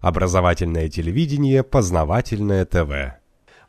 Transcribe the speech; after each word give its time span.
Образовательное 0.00 0.88
телевидение, 0.88 1.64
познавательное 1.64 2.64
ТВ. 2.64 3.18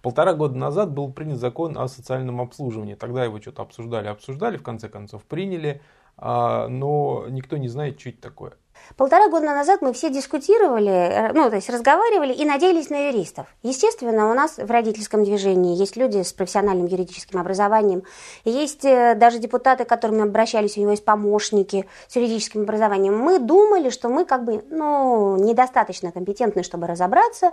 Полтора 0.03 0.35
года 0.35 0.55
назад 0.55 0.91
был 0.91 1.11
принят 1.11 1.39
закон 1.39 1.75
о 1.75 1.87
социальном 1.87 2.39
обслуживании. 2.39 2.93
Тогда 2.93 3.23
его 3.23 3.41
что-то 3.41 3.63
обсуждали, 3.63 4.07
обсуждали, 4.07 4.57
в 4.57 4.63
конце 4.63 4.89
концов 4.89 5.23
приняли, 5.23 5.81
а, 6.17 6.67
но 6.67 7.25
никто 7.29 7.57
не 7.57 7.67
знает, 7.67 7.99
что 7.99 8.09
это 8.09 8.21
такое. 8.21 8.53
Полтора 8.97 9.29
года 9.29 9.45
назад 9.45 9.81
мы 9.81 9.93
все 9.93 10.09
дискутировали, 10.09 10.91
э, 10.91 11.33
ну, 11.33 11.49
то 11.49 11.55
есть 11.55 11.69
разговаривали 11.69 12.33
и 12.33 12.45
надеялись 12.45 12.89
на 12.89 13.07
юристов. 13.07 13.47
Естественно, 13.63 14.29
у 14.29 14.33
нас 14.33 14.57
в 14.57 14.69
родительском 14.69 15.23
движении 15.23 15.75
есть 15.75 15.95
люди 15.95 16.21
с 16.21 16.33
профессиональным 16.33 16.85
юридическим 16.85 17.39
образованием, 17.39 18.03
есть 18.43 18.83
э, 18.83 19.15
даже 19.15 19.39
депутаты, 19.39 19.85
к 19.85 19.89
которым 19.89 20.21
обращались, 20.21 20.77
у 20.77 20.81
него 20.81 20.91
есть 20.91 21.05
помощники 21.05 21.87
с 22.07 22.15
юридическим 22.15 22.63
образованием. 22.63 23.17
Мы 23.17 23.39
думали, 23.39 23.89
что 23.89 24.09
мы 24.09 24.25
как 24.25 24.43
бы, 24.43 24.63
ну, 24.69 25.37
недостаточно 25.37 26.11
компетентны, 26.11 26.63
чтобы 26.63 26.87
разобраться, 26.87 27.51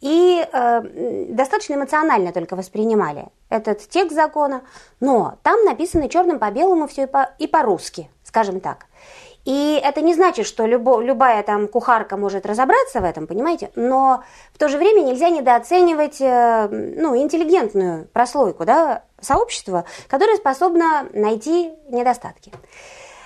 и 0.00 0.46
э, 0.52 1.26
достаточно 1.28 1.74
эмоционально 1.74 2.32
только 2.32 2.56
воспринимали 2.56 3.28
этот 3.48 3.88
текст 3.88 4.14
закона, 4.14 4.62
но 5.00 5.38
там 5.42 5.64
написано 5.64 6.08
черным 6.08 6.38
по 6.38 6.50
белому 6.50 6.86
все 6.86 7.04
и, 7.04 7.06
по, 7.06 7.28
по-русски, 7.50 8.10
скажем 8.24 8.60
так. 8.60 8.86
И 9.44 9.80
это 9.82 10.02
не 10.02 10.14
значит, 10.14 10.46
что 10.46 10.66
любо, 10.66 11.00
любая 11.00 11.42
там 11.42 11.68
кухарка 11.68 12.16
может 12.16 12.44
разобраться 12.44 13.00
в 13.00 13.04
этом, 13.04 13.26
понимаете? 13.26 13.70
Но 13.76 14.22
в 14.52 14.58
то 14.58 14.68
же 14.68 14.78
время 14.78 15.00
нельзя 15.00 15.30
недооценивать 15.30 16.20
э, 16.20 16.68
ну, 16.68 17.16
интеллигентную 17.16 18.06
прослойку 18.12 18.64
да, 18.64 19.04
сообщества, 19.20 19.84
которое 20.08 20.36
способно 20.36 21.08
найти 21.12 21.70
недостатки. 21.88 22.52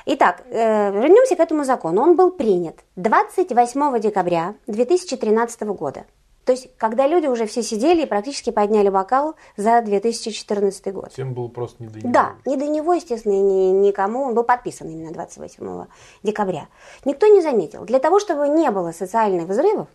Итак, 0.06 0.42
э, 0.46 0.90
вернемся 0.92 1.36
к 1.36 1.40
этому 1.40 1.64
закону. 1.64 2.02
Он 2.02 2.16
был 2.16 2.30
принят 2.30 2.76
28 2.96 4.00
декабря 4.00 4.54
2013 4.66 5.62
года. 5.62 6.04
То 6.44 6.52
есть, 6.52 6.68
когда 6.76 7.06
люди 7.06 7.26
уже 7.26 7.46
все 7.46 7.62
сидели 7.62 8.02
и 8.02 8.06
практически 8.06 8.50
подняли 8.50 8.88
бокал 8.88 9.36
за 9.56 9.80
2014 9.80 10.92
год. 10.92 11.12
Всем 11.12 11.34
было 11.34 11.46
просто 11.46 11.82
не 11.82 11.88
до 11.88 12.00
него. 12.00 12.12
Да, 12.12 12.32
не 12.44 12.56
до 12.56 12.66
него, 12.66 12.94
естественно, 12.94 13.34
и 13.34 13.40
ни, 13.40 13.70
никому. 13.70 14.24
Он 14.24 14.34
был 14.34 14.42
подписан 14.42 14.88
именно 14.88 15.12
28 15.12 15.86
декабря. 16.24 16.66
Никто 17.04 17.28
не 17.28 17.42
заметил. 17.42 17.84
Для 17.84 18.00
того, 18.00 18.18
чтобы 18.18 18.48
не 18.48 18.70
было 18.72 18.90
социальных 18.90 19.46
взрывов, 19.46 19.86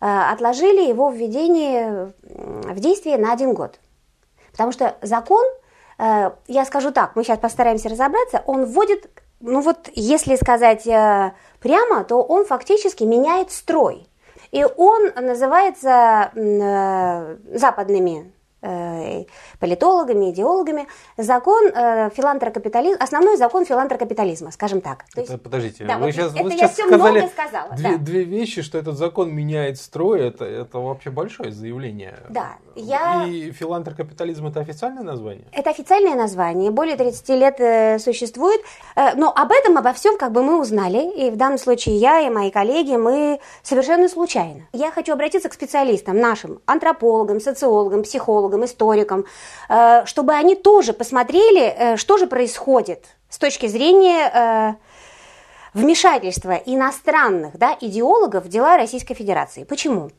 э, 0.00 0.06
отложили 0.06 0.88
его 0.88 1.10
введение 1.10 2.14
в 2.22 2.80
действие 2.80 3.18
на 3.18 3.32
один 3.32 3.52
год. 3.52 3.78
Потому 4.52 4.72
что 4.72 4.96
закон, 5.02 5.44
э, 5.98 6.30
я 6.48 6.64
скажу 6.64 6.90
так, 6.92 7.16
мы 7.16 7.22
сейчас 7.22 7.38
постараемся 7.38 7.90
разобраться, 7.90 8.42
он 8.46 8.64
вводит, 8.64 9.10
ну 9.40 9.60
вот 9.60 9.90
если 9.94 10.36
сказать 10.36 10.86
э, 10.86 11.34
прямо, 11.60 12.04
то 12.04 12.22
он 12.22 12.46
фактически 12.46 13.04
меняет 13.04 13.50
строй 13.50 14.06
и 14.52 14.64
он 14.64 15.12
называется 15.16 16.30
э, 16.34 17.36
западными 17.58 18.32
э, 18.60 19.24
политологами, 19.58 20.30
идеологами, 20.30 20.86
закон 21.16 21.68
э, 21.74 22.10
филантрокапитализма, 22.14 23.02
основной 23.02 23.36
закон 23.36 23.64
филантрокапитализма, 23.64 24.50
скажем 24.50 24.80
так. 24.80 25.04
То 25.14 25.22
есть, 25.22 25.42
подождите, 25.42 25.84
да, 25.84 25.96
вы 25.96 26.06
вот 26.06 26.12
сейчас, 26.12 26.34
это 26.34 26.44
вы 26.44 26.50
я 26.50 26.56
сейчас 26.56 26.72
все 26.72 26.86
сказали 26.86 27.18
много 27.18 27.28
сказала. 27.28 27.74
Две, 27.74 27.90
да. 27.90 27.96
две 27.96 28.24
вещи, 28.24 28.62
что 28.62 28.78
этот 28.78 28.96
закон 28.96 29.34
меняет 29.34 29.78
строй, 29.78 30.28
это, 30.28 30.44
это 30.44 30.78
вообще 30.78 31.10
большое 31.10 31.50
заявление. 31.50 32.18
Да, 32.28 32.56
я... 32.76 33.24
И 33.26 33.50
филантрокапитализм 33.52 34.46
это 34.46 34.60
официальное 34.60 35.02
название? 35.02 35.44
Это 35.52 35.70
официальное 35.70 36.14
название, 36.14 36.70
более 36.70 36.96
30 36.96 37.28
лет 37.30 37.60
э, 37.60 37.98
существует, 37.98 38.60
э, 38.96 39.14
но 39.14 39.32
об 39.34 39.52
этом, 39.52 39.78
обо 39.78 39.92
всем 39.92 40.18
как 40.18 40.32
бы 40.32 40.42
мы 40.42 40.60
узнали, 40.60 41.10
и 41.10 41.30
в 41.30 41.36
данном 41.36 41.58
случае 41.58 41.96
я 41.96 42.20
и 42.20 42.30
мои 42.30 42.50
коллеги, 42.50 42.96
мы 42.96 43.40
совершенно 43.62 44.08
случайно. 44.08 44.62
Я 44.72 44.90
хочу 44.90 45.12
обратиться 45.12 45.48
к 45.48 45.54
специалистам, 45.54 46.18
нашим 46.18 46.60
антропологам, 46.66 47.40
социологам, 47.40 48.02
психологам, 48.02 48.64
историкам, 48.64 49.24
э, 49.68 50.04
чтобы 50.06 50.34
они 50.34 50.54
тоже 50.54 50.92
посмотрели, 50.92 51.74
э, 51.76 51.96
что 51.96 52.18
же 52.18 52.26
происходит 52.26 53.06
с 53.28 53.38
точки 53.38 53.66
зрения... 53.66 54.30
Э, 54.34 54.74
вмешательства 55.74 56.52
иностранных 56.66 57.56
да, 57.56 57.76
идеологов 57.80 58.44
в 58.44 58.48
дела 58.48 58.76
Российской 58.76 59.14
Федерации. 59.14 59.64
Почему? 59.64 60.10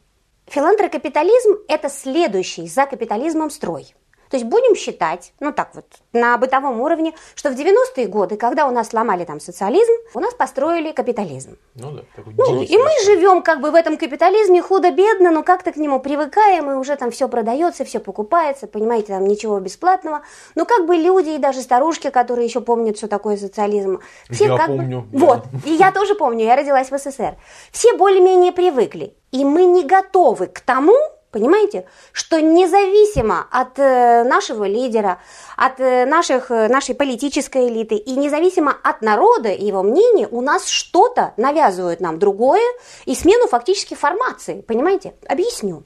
Филантрокапитализм– 0.54 1.62
это 1.68 1.90
следующий 1.90 2.68
за 2.68 2.86
капитализмом 2.86 3.50
строй. 3.50 3.96
То 4.34 4.38
есть 4.38 4.50
будем 4.50 4.76
считать, 4.76 5.32
ну 5.40 5.54
так 5.54 5.76
вот, 5.76 5.86
на 6.12 6.36
бытовом 6.40 6.82
уровне, 6.82 7.14
что 7.36 7.52
в 7.52 7.54
90-е 7.54 8.08
годы, 8.08 8.36
когда 8.36 8.66
у 8.66 8.72
нас 8.72 8.90
сломали 8.90 9.26
там 9.26 9.40
социализм, 9.40 9.92
у 10.16 10.20
нас 10.20 10.34
построили 10.34 10.92
капитализм. 10.92 11.60
Ну 11.76 11.92
да, 11.92 12.02
такой 12.16 12.34
ну, 12.36 12.64
и 12.64 12.76
мы 12.76 12.90
живем 13.06 13.44
как 13.44 13.62
бы 13.62 13.70
в 13.70 13.76
этом 13.76 13.96
капитализме 13.96 14.64
худо-бедно, 14.64 15.30
но 15.30 15.44
как-то 15.44 15.72
к 15.72 15.76
нему 15.76 16.00
привыкаем, 16.00 16.72
и 16.72 16.74
уже 16.74 16.96
там 16.96 17.12
все 17.12 17.30
продается, 17.30 17.86
все 17.86 18.00
покупается, 18.00 18.66
понимаете, 18.66 19.10
там 19.10 19.28
ничего 19.28 19.60
бесплатного. 19.60 20.24
Но 20.56 20.66
как 20.66 20.88
бы 20.88 20.96
люди 20.96 21.30
и 21.30 21.38
даже 21.38 21.62
старушки, 21.62 22.10
которые 22.10 22.48
еще 22.48 22.62
помнят, 22.62 22.98
что 22.98 23.08
такое 23.08 23.38
социализм, 23.38 24.00
все 24.32 24.46
я 24.46 24.58
как 24.58 24.66
помню. 24.66 25.02
бы... 25.02 25.20
Вот, 25.20 25.44
и 25.64 25.74
я 25.74 25.92
тоже 25.92 26.16
помню, 26.16 26.46
я 26.46 26.56
родилась 26.56 26.90
в 26.90 26.98
СССР. 26.98 27.36
Все 27.72 27.96
более-менее 27.96 28.52
привыкли, 28.52 29.14
и 29.32 29.46
мы 29.46 29.66
не 29.66 29.84
готовы 29.84 30.48
к 30.48 30.60
тому, 30.62 30.98
Понимаете, 31.34 31.88
что 32.12 32.40
независимо 32.40 33.48
от 33.50 33.80
э, 33.80 34.24
нашего 34.24 34.66
лидера, 34.66 35.18
от 35.58 35.80
э, 35.80 36.06
наших, 36.06 36.52
э, 36.52 36.68
нашей 36.68 36.94
политической 36.94 37.70
элиты 37.70 37.96
и 37.96 38.12
независимо 38.16 38.78
от 38.84 39.02
народа 39.02 39.50
и 39.50 39.66
его 39.66 39.82
мнения, 39.82 40.28
у 40.30 40.42
нас 40.42 40.68
что-то 40.68 41.34
навязывают 41.38 42.02
нам 42.02 42.20
другое 42.20 42.62
и 43.06 43.16
смену 43.16 43.48
фактически 43.48 43.96
формации. 43.96 44.62
Понимаете? 44.62 45.16
Объясню. 45.28 45.82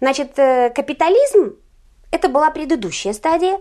Значит, 0.00 0.32
капитализм– 0.34 1.54
это 2.10 2.28
была 2.28 2.50
предыдущая 2.50 3.12
стадия, 3.12 3.60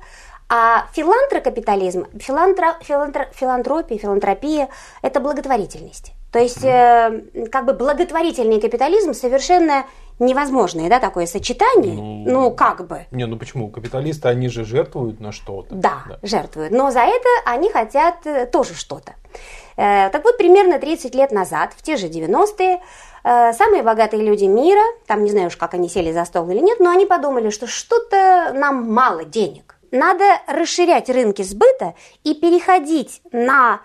а 0.50 0.88
филантрокапитализм, 0.94 2.08
филантро, 2.20 2.78
филантро, 2.82 3.30
филантропия, 3.32 4.00
филантропия– 4.00 4.70
это 5.04 5.20
благотворительность. 5.20 6.14
То 6.32 6.40
есть, 6.40 6.62
как 6.62 7.66
бы 7.66 7.74
благотворительный 7.74 8.60
капитализм 8.60 9.14
совершенно 9.14 9.86
невозможное, 10.20 10.90
да, 10.90 11.00
такое 11.00 11.26
сочетание. 11.26 11.94
Ну, 11.94 12.24
ну, 12.26 12.52
как 12.52 12.88
бы. 12.88 13.06
Не, 13.12 13.26
ну 13.26 13.38
почему? 13.38 13.70
Капиталисты, 13.70 14.28
они 14.28 14.50
же 14.50 14.66
жертвуют 14.66 15.20
на 15.20 15.32
что-то. 15.32 15.76
Да, 15.76 16.04
да, 16.08 16.20
жертвуют. 16.24 16.72
Но 16.72 16.92
за 16.92 17.02
это 17.02 17.28
они 17.46 17.72
хотят 17.72 18.26
э, 18.26 18.46
тоже 18.46 18.74
что-то. 18.74 19.16
Э, 19.76 20.10
так 20.10 20.24
вот, 20.24 20.38
примерно 20.38 20.80
30 20.80 21.14
лет 21.16 21.32
назад, 21.32 21.74
в 21.76 21.82
те 21.82 21.98
же 21.98 22.08
90-е, 22.08 22.82
э, 23.24 23.54
самые 23.54 23.84
богатые 23.84 24.24
люди 24.24 24.46
мира, 24.46 24.84
там 25.06 25.24
не 25.24 25.30
знаю 25.30 25.48
уж, 25.48 25.58
как 25.58 25.74
они 25.74 25.88
сели 25.90 26.12
за 26.12 26.26
стол 26.26 26.50
или 26.50 26.60
нет, 26.60 26.80
но 26.80 26.90
они 26.90 27.06
подумали, 27.06 27.50
что 27.50 27.68
что-то 27.68 28.52
нам 28.54 28.92
мало 28.92 29.24
денег. 29.24 29.76
Надо 29.92 30.26
расширять 30.48 31.10
рынки 31.10 31.44
сбыта 31.44 31.94
и 32.24 32.34
переходить 32.34 33.22
на 33.32 33.82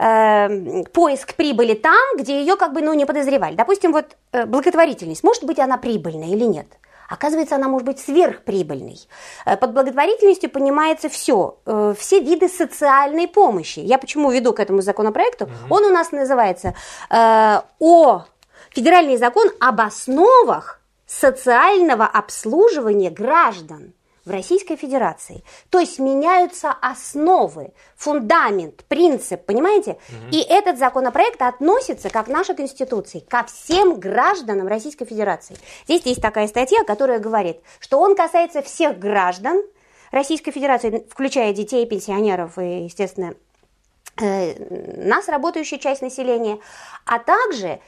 э, 0.00 0.84
поиск 0.92 1.34
прибыли 1.34 1.74
там, 1.74 2.16
где 2.16 2.40
ее 2.40 2.56
как 2.56 2.72
бы 2.72 2.80
ну, 2.80 2.94
не 2.94 3.06
подозревали. 3.06 3.54
Допустим, 3.54 3.92
вот 3.92 4.16
э, 4.32 4.46
благотворительность, 4.46 5.22
может 5.22 5.44
быть 5.44 5.58
она 5.58 5.76
прибыльная 5.76 6.28
или 6.28 6.44
нет? 6.44 6.66
Оказывается, 7.10 7.56
она 7.56 7.68
может 7.68 7.86
быть 7.86 7.98
сверхприбыльной. 7.98 8.98
Э, 9.44 9.56
под 9.56 9.72
благотворительностью 9.72 10.48
понимается 10.48 11.08
все, 11.08 11.58
э, 11.66 11.94
все 11.98 12.20
виды 12.20 12.48
социальной 12.48 13.26
помощи. 13.28 13.80
Я 13.80 13.98
почему 13.98 14.30
веду 14.30 14.52
к 14.52 14.60
этому 14.60 14.80
законопроекту? 14.80 15.44
Угу. 15.44 15.74
Он 15.74 15.84
у 15.84 15.90
нас 15.90 16.12
называется 16.12 16.74
э, 17.10 17.60
о 17.80 18.24
федеральный 18.70 19.16
закон 19.16 19.48
об 19.60 19.80
основах 19.80 20.80
социального 21.06 22.06
обслуживания 22.06 23.10
граждан 23.10 23.92
в 24.24 24.30
Российской 24.30 24.76
Федерации. 24.76 25.42
То 25.70 25.78
есть 25.78 25.98
меняются 25.98 26.72
основы, 26.72 27.72
фундамент, 27.96 28.84
принцип, 28.84 29.44
понимаете? 29.44 29.92
Угу. 29.92 30.30
И 30.32 30.40
этот 30.40 30.78
законопроект 30.78 31.40
относится, 31.42 32.10
как 32.10 32.28
наша 32.28 32.54
Конституция, 32.54 33.22
ко 33.22 33.44
всем 33.44 33.98
гражданам 33.98 34.68
Российской 34.68 35.04
Федерации. 35.04 35.56
Здесь 35.84 36.04
есть 36.04 36.22
такая 36.22 36.48
статья, 36.48 36.84
которая 36.84 37.18
говорит, 37.18 37.58
что 37.78 37.98
он 37.98 38.14
касается 38.14 38.62
всех 38.62 38.98
граждан 38.98 39.62
Российской 40.10 40.50
Федерации, 40.50 41.06
включая 41.08 41.52
детей, 41.52 41.86
пенсионеров 41.86 42.58
и, 42.58 42.84
естественно, 42.84 43.34
э, 44.20 44.54
нас, 45.04 45.28
работающая 45.28 45.78
часть 45.78 46.02
населения, 46.02 46.58
а 47.06 47.18
также 47.18 47.80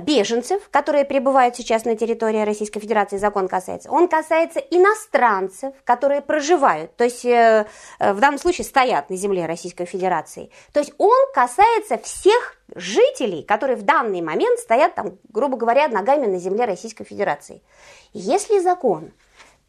беженцев, 0.00 0.68
которые 0.70 1.04
пребывают 1.04 1.56
сейчас 1.56 1.84
на 1.84 1.96
территории 1.96 2.42
Российской 2.42 2.80
Федерации, 2.80 3.16
закон 3.16 3.48
касается. 3.48 3.90
Он 3.90 4.08
касается 4.08 4.60
иностранцев, 4.60 5.74
которые 5.84 6.20
проживают, 6.20 6.96
то 6.96 7.04
есть 7.04 7.24
э, 7.24 7.66
э, 7.98 8.12
в 8.12 8.20
данном 8.20 8.38
случае 8.38 8.64
стоят 8.64 9.10
на 9.10 9.16
земле 9.16 9.46
Российской 9.46 9.84
Федерации. 9.84 10.50
То 10.72 10.80
есть 10.80 10.92
он 10.98 11.18
касается 11.34 11.98
всех 11.98 12.56
жителей, 12.74 13.42
которые 13.42 13.76
в 13.76 13.82
данный 13.82 14.20
момент 14.20 14.58
стоят, 14.58 14.94
там, 14.94 15.18
грубо 15.28 15.56
говоря, 15.56 15.88
ногами 15.88 16.26
на 16.26 16.38
земле 16.38 16.64
Российской 16.66 17.04
Федерации. 17.04 17.62
Если 18.12 18.58
закон 18.58 19.12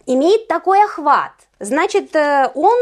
имеет 0.06 0.48
такой 0.48 0.84
охват, 0.84 1.34
значит, 1.60 2.16
он, 2.16 2.78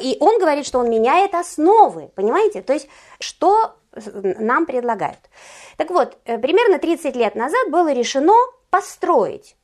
и 0.00 0.16
он 0.20 0.38
говорит, 0.38 0.66
что 0.66 0.80
он 0.80 0.90
меняет 0.90 1.34
основы, 1.34 2.10
понимаете? 2.14 2.62
То 2.62 2.72
есть, 2.72 2.88
что 3.20 3.76
нам 3.94 4.66
предлагают. 4.66 5.20
Так 5.76 5.90
вот, 5.90 6.18
э, 6.24 6.38
примерно 6.38 6.78
30 6.78 7.16
лет 7.16 7.34
назад 7.34 7.70
было 7.70 7.92
решено 7.92 8.34
построить 8.70 9.56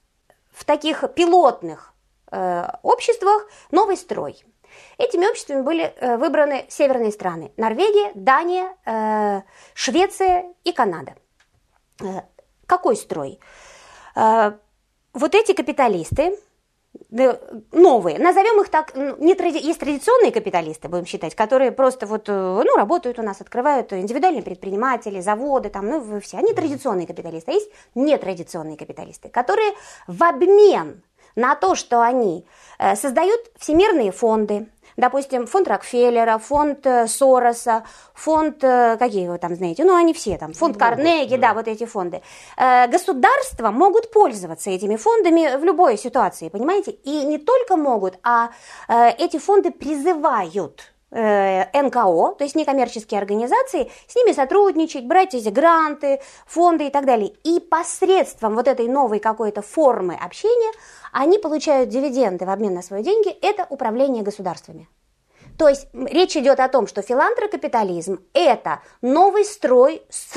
в 0.53 0.65
таких 0.65 1.05
пилотных 1.15 1.93
э, 2.31 2.69
обществах 2.83 3.49
новый 3.71 3.97
строй. 3.97 4.43
Этими 4.99 5.27
обществами 5.27 5.63
были 5.63 5.93
э, 5.97 6.17
выбраны 6.17 6.67
северные 6.69 7.13
страны– 7.13 7.53
Норвегия, 7.57 8.13
Дания, 8.15 8.77
э, 8.85 9.43
Швеция 9.75 10.45
и 10.65 10.73
Канада. 10.73 11.15
Э, 12.01 12.23
какой 12.67 12.97
строй? 12.97 13.41
Э, 14.15 14.53
вот 15.13 15.35
эти 15.35 15.53
капиталисты, 15.53 16.39
новые, 17.11 18.19
назовем 18.19 18.61
их 18.61 18.69
так, 18.69 18.95
не 18.95 19.35
тради... 19.35 19.59
есть 19.59 19.81
традиционные 19.81 20.33
капиталисты, 20.33 20.89
будем 20.89 21.07
считать, 21.07 21.35
которые 21.35 21.73
просто 21.73 22.07
вот, 22.07 22.29
э, 22.29 22.33
ну, 22.33 22.77
работают 22.77 23.19
у 23.19 23.23
нас, 23.23 23.41
открывают 23.41 23.93
индивидуальные 23.93 24.43
предприниматели, 24.43 25.21
заводы, 25.21 25.71
там, 25.71 25.89
ну, 25.89 26.01
вы 26.01 26.21
все, 26.21 26.39
они 26.39 26.53
традиционные 26.53 27.07
капиталисты, 27.07 27.51
а 27.51 27.55
есть 27.55 27.71
нетрадиционные 27.95 28.77
капиталисты, 28.77 29.29
которые 29.29 29.73
в 30.07 30.23
обмен 30.23 31.03
на 31.35 31.55
то, 31.55 31.75
что 31.75 32.01
они 32.01 32.47
э, 32.79 32.97
создают 32.97 33.41
всемирные 33.59 34.13
фонды, 34.13 34.69
Допустим, 35.01 35.47
фонд 35.47 35.67
Рокфеллера, 35.67 36.37
фонд 36.39 36.87
э, 36.87 37.07
Сороса, 37.07 37.85
фонд, 38.13 38.63
э, 38.63 38.99
какие 38.99 39.29
вы 39.29 39.39
там 39.39 39.55
знаете, 39.55 39.83
ну 39.85 39.97
они 39.97 40.13
все 40.13 40.37
там, 40.37 40.53
фонд 40.53 40.75
ну, 40.75 40.79
Карнеги, 40.79 41.37
да. 41.37 41.49
да, 41.49 41.55
вот 41.55 41.69
эти 41.69 41.87
фонды. 41.87 42.21
Э, 42.59 42.87
государства 42.87 43.71
могут 43.71 44.11
пользоваться 44.13 44.69
этими 44.69 44.97
фондами 44.97 45.57
в 45.57 45.65
любой 45.65 45.97
ситуации, 45.97 46.51
понимаете? 46.51 46.91
И 46.91 47.25
не 47.25 47.39
только 47.39 47.77
могут, 47.77 48.19
а 48.23 48.51
эти 48.89 49.39
фонды 49.39 49.71
призывают 49.71 50.93
НКО, 51.11 52.37
то 52.39 52.45
есть 52.45 52.55
некоммерческие 52.55 53.19
организации, 53.19 53.91
с 54.07 54.15
ними 54.15 54.33
сотрудничать, 54.33 55.07
брать 55.07 55.35
эти 55.35 55.49
гранты, 55.49 56.21
фонды 56.47 56.87
и 56.87 56.91
так 56.91 57.05
далее. 57.05 57.33
И 57.43 57.59
посредством 57.59 58.55
вот 58.55 58.69
этой 58.69 58.87
новой 58.87 59.19
какой-то 59.19 59.63
формы 59.63 60.15
общения 60.15 60.73
они 61.13 61.39
получают 61.39 61.89
дивиденды 61.89 62.45
в 62.47 62.51
обмен 62.51 62.75
на 62.75 62.83
свои 62.83 63.03
деньги, 63.03 63.31
это 63.43 63.67
управление 63.69 64.23
государствами. 64.23 64.89
То 65.59 65.69
есть 65.69 65.89
речь 65.93 66.37
идет 66.37 66.61
о 66.61 66.69
том, 66.69 66.87
что 66.87 67.03
филантрокапитализм– 67.03 68.21
это 68.33 68.81
новый 69.03 69.45
строй 69.45 70.03
с 70.09 70.37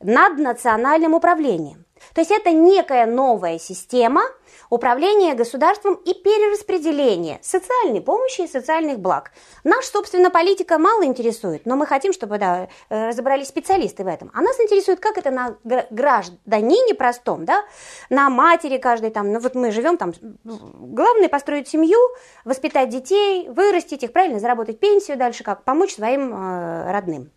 наднациональным 0.00 1.14
управлением. 1.14 1.86
То 2.14 2.20
есть 2.20 2.30
это 2.30 2.50
некая 2.52 3.06
новая 3.06 3.58
система– 3.58 4.22
управление 4.70 5.34
государством 5.34 5.94
и 5.94 6.14
перераспределение 6.14 7.38
социальной 7.42 8.00
помощи 8.00 8.42
и 8.42 8.46
социальных 8.46 9.00
благ. 9.00 9.32
Наш, 9.64 9.84
собственно, 9.84 10.30
политика 10.30 10.78
мало 10.78 11.04
интересует, 11.04 11.66
но 11.66 11.76
мы 11.76 11.86
хотим, 11.86 12.12
чтобы 12.12 12.38
да, 12.38 12.68
э, 12.88 13.08
разобрались 13.08 13.48
специалисты 13.48 14.04
в 14.04 14.06
этом. 14.06 14.30
А 14.32 14.40
нас 14.40 14.58
интересует, 14.60 15.00
как 15.00 15.18
это 15.18 15.30
на 15.30 15.56
гражданине 15.90 16.94
простом, 16.94 17.44
да, 17.44 17.64
на 18.08 18.30
матери 18.30 18.78
каждой 18.78 19.10
там, 19.10 19.32
ну 19.32 19.40
вот 19.40 19.54
мы 19.56 19.72
живем 19.72 19.96
там, 19.96 20.14
главное 20.44 21.28
построить 21.28 21.68
семью, 21.68 21.98
воспитать 22.44 22.88
детей, 22.88 23.48
вырастить 23.48 24.04
их, 24.04 24.12
правильно, 24.12 24.38
заработать 24.38 24.78
пенсию 24.78 25.16
дальше, 25.16 25.42
как 25.42 25.64
помочь 25.64 25.94
своим 25.94 26.32
э, 26.32 26.92
родным. 26.92 27.30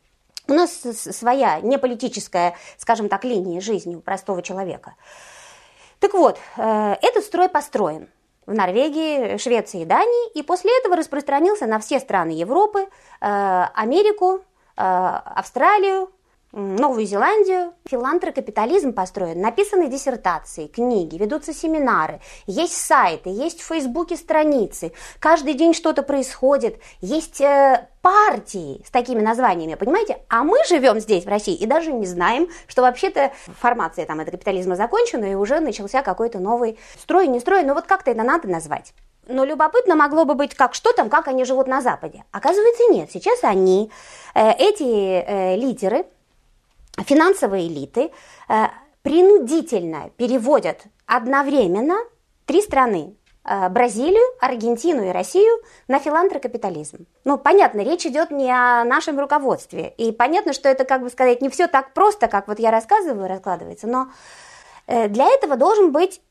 У 0.48 0.54
нас 0.54 0.72
своя 0.72 1.62
неполитическая, 1.62 2.56
скажем 2.78 3.08
так, 3.08 3.24
линия 3.24 3.62
жизни 3.62 3.96
у 3.96 4.02
простого 4.02 4.42
человека. 4.42 4.96
Так 6.04 6.14
вот, 6.16 6.38
э, 6.58 6.96
этот 7.02 7.24
строй 7.24 7.48
построен 7.48 8.10
в 8.46 8.54
Норвегии, 8.54 9.38
Швеции 9.38 9.84
и 9.84 9.86
Дании, 9.86 10.32
и 10.34 10.44
после 10.44 10.78
этого 10.80 10.98
распространился 10.98 11.66
на 11.66 11.80
все 11.80 11.98
страны 12.02 12.32
Европы, 12.32 12.82
э, 12.82 12.88
Америку, 13.22 14.42
э, 14.42 14.42
Австралию, 14.76 16.12
Новую 16.54 17.08
Зеландию. 17.08 17.74
Филантрокапитализм 17.86 18.94
построен, 18.94 19.42
написаны 19.42 19.88
диссертации, 19.88 20.68
книги, 20.68 21.18
ведутся 21.18 21.52
семинары, 21.52 22.22
есть 22.46 22.78
сайты, 22.78 23.30
есть 23.30 23.62
в 23.62 23.66
Фейсбуке 23.66 24.16
страницы, 24.16 24.92
каждый 25.20 25.56
день 25.56 25.74
что-то 25.74 26.04
происходит, 26.04 26.80
есть 27.02 27.42
э, 27.42 27.88
партии 28.04 28.84
с 28.86 28.92
такими 28.92 29.20
названиями, 29.20 29.74
понимаете? 29.74 30.20
А 30.30 30.44
мы 30.44 30.60
живем 30.70 31.00
здесь, 31.00 31.26
в 31.26 31.28
России, 31.28 31.56
и 31.56 31.66
даже 31.66 31.92
не 31.92 32.06
знаем, 32.06 32.48
что 32.68 32.84
вообще-то 32.84 33.32
формация 33.60 34.06
там 34.06 34.20
этого 34.20 34.36
капитализма 34.36 34.76
закончена, 34.76 35.32
и 35.32 35.36
уже 35.36 35.60
начался 35.60 36.04
какой-то 36.04 36.38
новый 36.38 36.78
строй, 37.02 37.28
не 37.28 37.40
строй, 37.40 37.64
но 37.64 37.74
вот 37.74 37.86
как-то 37.86 38.12
это 38.12 38.22
надо 38.22 38.48
назвать. 38.48 38.94
Но 39.28 39.44
любопытно 39.44 39.96
могло 39.96 40.24
бы 40.26 40.36
быть, 40.36 40.54
как 40.54 40.76
что 40.76 40.94
там, 40.94 41.10
как 41.10 41.28
они 41.28 41.46
живут 41.46 41.68
на 41.68 41.82
Западе. 41.82 42.26
Оказывается, 42.32 42.84
нет. 42.92 43.10
Сейчас 43.12 43.44
они, 43.44 43.90
э, 44.36 44.52
эти 44.52 44.84
э, 44.84 45.56
лидеры, 45.56 46.06
финансовые 47.02 47.68
элиты 47.68 48.12
э, 48.50 48.66
принудительно 49.02 50.12
переводят 50.18 50.84
одновременно 51.06 51.98
три 52.46 52.62
страны 52.62 53.16
э, 53.44 53.70
Бразилию, 53.70 54.24
Аргентину 54.40 55.06
и 55.08 55.12
Россию 55.12 55.58
на 55.88 56.00
филантрокапитализм. 56.00 57.06
Ну, 57.24 57.38
понятно, 57.38 57.82
речь 57.82 58.06
идет 58.06 58.32
не 58.32 58.52
о 58.52 58.84
нашем 58.84 59.20
руководстве. 59.20 59.94
И 59.98 60.12
понятно, 60.12 60.54
что 60.54 60.70
это, 60.70 60.86
как 60.86 61.02
бы 61.02 61.10
сказать, 61.10 61.42
не 61.42 61.50
все 61.50 61.68
так 61.68 61.94
просто, 61.94 62.28
как 62.28 62.48
вот 62.48 62.60
я 62.60 62.72
рассказываю, 62.72 63.28
раскладывается. 63.28 63.88
Но 63.88 64.08
э, 64.88 65.08
для 65.08 65.26
этого 65.26 65.56
должен 65.56 65.92
быть 65.92 66.22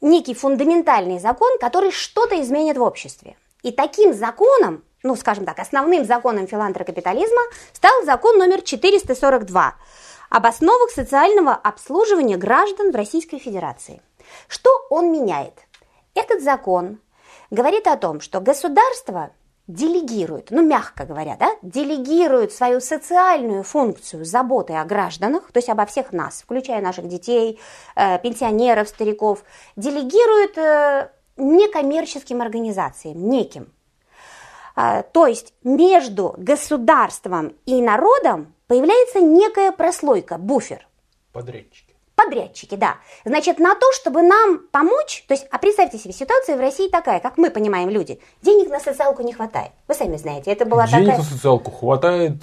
некий 0.00 0.32
фундаментальный 0.32 1.18
закон, 1.18 1.58
который 1.60 1.90
что-то 1.90 2.40
изменит 2.40 2.78
в 2.78 2.82
обществе. 2.82 3.36
И 3.62 3.70
таким 3.70 4.14
законом 4.14 4.82
ну, 5.02 5.16
скажем 5.16 5.44
так, 5.44 5.58
основным 5.58 6.04
законом 6.04 6.46
филантрокапитализма 6.46 7.40
стал 7.72 8.04
закон 8.04 8.38
номер 8.38 8.62
442 8.62 9.74
об 10.30 10.46
основах 10.46 10.90
социального 10.90 11.54
обслуживания 11.54 12.36
граждан 12.36 12.92
в 12.92 12.96
Российской 12.96 13.38
Федерации. 13.38 14.00
Что 14.48 14.70
он 14.90 15.10
меняет? 15.10 15.54
Этот 16.14 16.42
закон 16.42 17.00
говорит 17.50 17.86
о 17.86 17.96
том, 17.96 18.20
что 18.20 18.40
государство 18.40 19.30
делегирует, 19.66 20.50
ну, 20.50 20.62
мягко 20.62 21.04
говоря, 21.04 21.36
да, 21.38 21.50
делегирует 21.62 22.52
свою 22.52 22.80
социальную 22.80 23.62
функцию 23.62 24.24
заботы 24.24 24.74
о 24.74 24.84
гражданах, 24.84 25.52
то 25.52 25.58
есть 25.58 25.68
обо 25.68 25.86
всех 25.86 26.12
нас, 26.12 26.42
включая 26.42 26.80
наших 26.80 27.06
детей, 27.06 27.60
э, 27.94 28.18
пенсионеров, 28.18 28.88
стариков, 28.88 29.44
делегирует 29.76 30.58
э, 30.58 31.10
некоммерческим 31.36 32.42
организациям, 32.42 33.28
неким, 33.28 33.72
то 34.74 35.26
есть 35.26 35.52
между 35.62 36.34
государством 36.38 37.54
и 37.66 37.80
народом 37.82 38.54
появляется 38.66 39.20
некая 39.20 39.72
прослойка, 39.72 40.38
буфер. 40.38 40.86
Подрядчики. 41.32 41.90
Подрядчики, 42.14 42.74
да. 42.74 42.96
Значит, 43.24 43.58
на 43.58 43.74
то, 43.74 43.86
чтобы 43.92 44.22
нам 44.22 44.60
помочь, 44.70 45.24
то 45.26 45.34
есть, 45.34 45.46
а 45.50 45.58
представьте 45.58 45.98
себе, 45.98 46.12
ситуация 46.12 46.56
в 46.56 46.60
России 46.60 46.88
такая, 46.88 47.18
как 47.18 47.38
мы 47.38 47.50
понимаем 47.50 47.88
люди, 47.88 48.20
денег 48.42 48.68
на 48.68 48.78
социалку 48.78 49.22
не 49.22 49.32
хватает. 49.32 49.72
Вы 49.88 49.94
сами 49.94 50.16
знаете, 50.18 50.52
это 50.52 50.66
была 50.66 50.86
денег 50.86 51.06
такая... 51.06 51.18
на 51.18 51.24
социалку 51.24 51.70
хватает. 51.72 52.34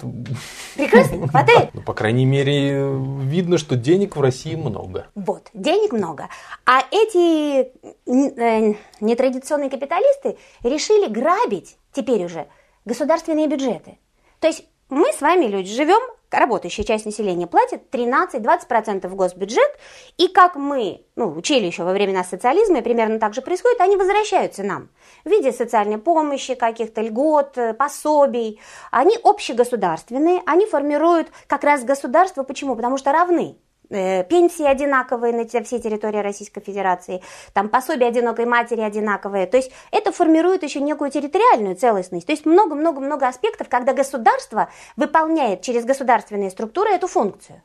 Прекрасно, 0.74 1.28
хватает. 1.32 1.70
Ну, 1.72 1.82
по 1.82 1.94
крайней 1.94 2.26
мере, 2.26 2.92
видно, 3.22 3.56
что 3.56 3.76
денег 3.76 4.16
в 4.16 4.20
России 4.20 4.56
много. 4.56 5.06
Вот, 5.14 5.48
денег 5.54 5.92
много. 5.92 6.28
А 6.66 6.80
эти 6.90 7.70
э, 8.06 8.74
нетрадиционные 9.00 9.70
капиталисты 9.70 10.36
решили 10.62 11.08
грабить 11.08 11.77
теперь 11.92 12.24
уже 12.24 12.48
государственные 12.84 13.46
бюджеты. 13.46 13.98
То 14.40 14.46
есть 14.46 14.64
мы 14.88 15.12
с 15.12 15.20
вами, 15.20 15.46
люди, 15.46 15.74
живем 15.74 16.00
работающая 16.30 16.84
часть 16.84 17.06
населения 17.06 17.46
платит 17.46 17.82
13-20% 17.90 19.08
в 19.08 19.14
госбюджет, 19.14 19.70
и 20.16 20.28
как 20.28 20.56
мы 20.56 21.04
ну, 21.16 21.30
учили 21.32 21.66
еще 21.66 21.84
во 21.84 21.92
времена 21.92 22.24
социализма, 22.24 22.78
и 22.78 22.82
примерно 22.82 23.18
так 23.18 23.34
же 23.34 23.42
происходит, 23.42 23.80
они 23.80 23.96
возвращаются 23.96 24.62
нам 24.62 24.90
в 25.24 25.30
виде 25.30 25.52
социальной 25.52 25.98
помощи, 25.98 26.54
каких-то 26.54 27.00
льгот, 27.00 27.56
пособий. 27.78 28.60
Они 28.90 29.16
общегосударственные, 29.22 30.42
они 30.46 30.66
формируют 30.66 31.28
как 31.46 31.64
раз 31.64 31.84
государство. 31.84 32.42
Почему? 32.42 32.76
Потому 32.76 32.98
что 32.98 33.12
равны. 33.12 33.56
Э, 33.90 34.22
пенсии 34.24 34.66
одинаковые 34.66 35.32
на 35.32 35.46
всей 35.46 35.80
территории 35.80 36.18
Российской 36.18 36.60
Федерации, 36.60 37.22
там 37.54 37.70
пособие 37.70 38.08
одинокой 38.08 38.44
матери 38.44 38.82
одинаковые. 38.82 39.46
То 39.46 39.56
есть 39.56 39.70
это 39.90 40.12
формирует 40.12 40.62
еще 40.62 40.80
некую 40.80 41.10
территориальную 41.10 41.74
целостность. 41.74 42.26
То 42.26 42.32
есть 42.32 42.44
много-много-много 42.44 43.26
аспектов, 43.26 43.70
когда 43.70 43.94
государство 43.94 44.68
выполняет 44.96 45.62
через 45.62 45.86
государственные 45.86 46.50
структуры 46.50 46.90
эту 46.90 47.06
функцию. 47.06 47.62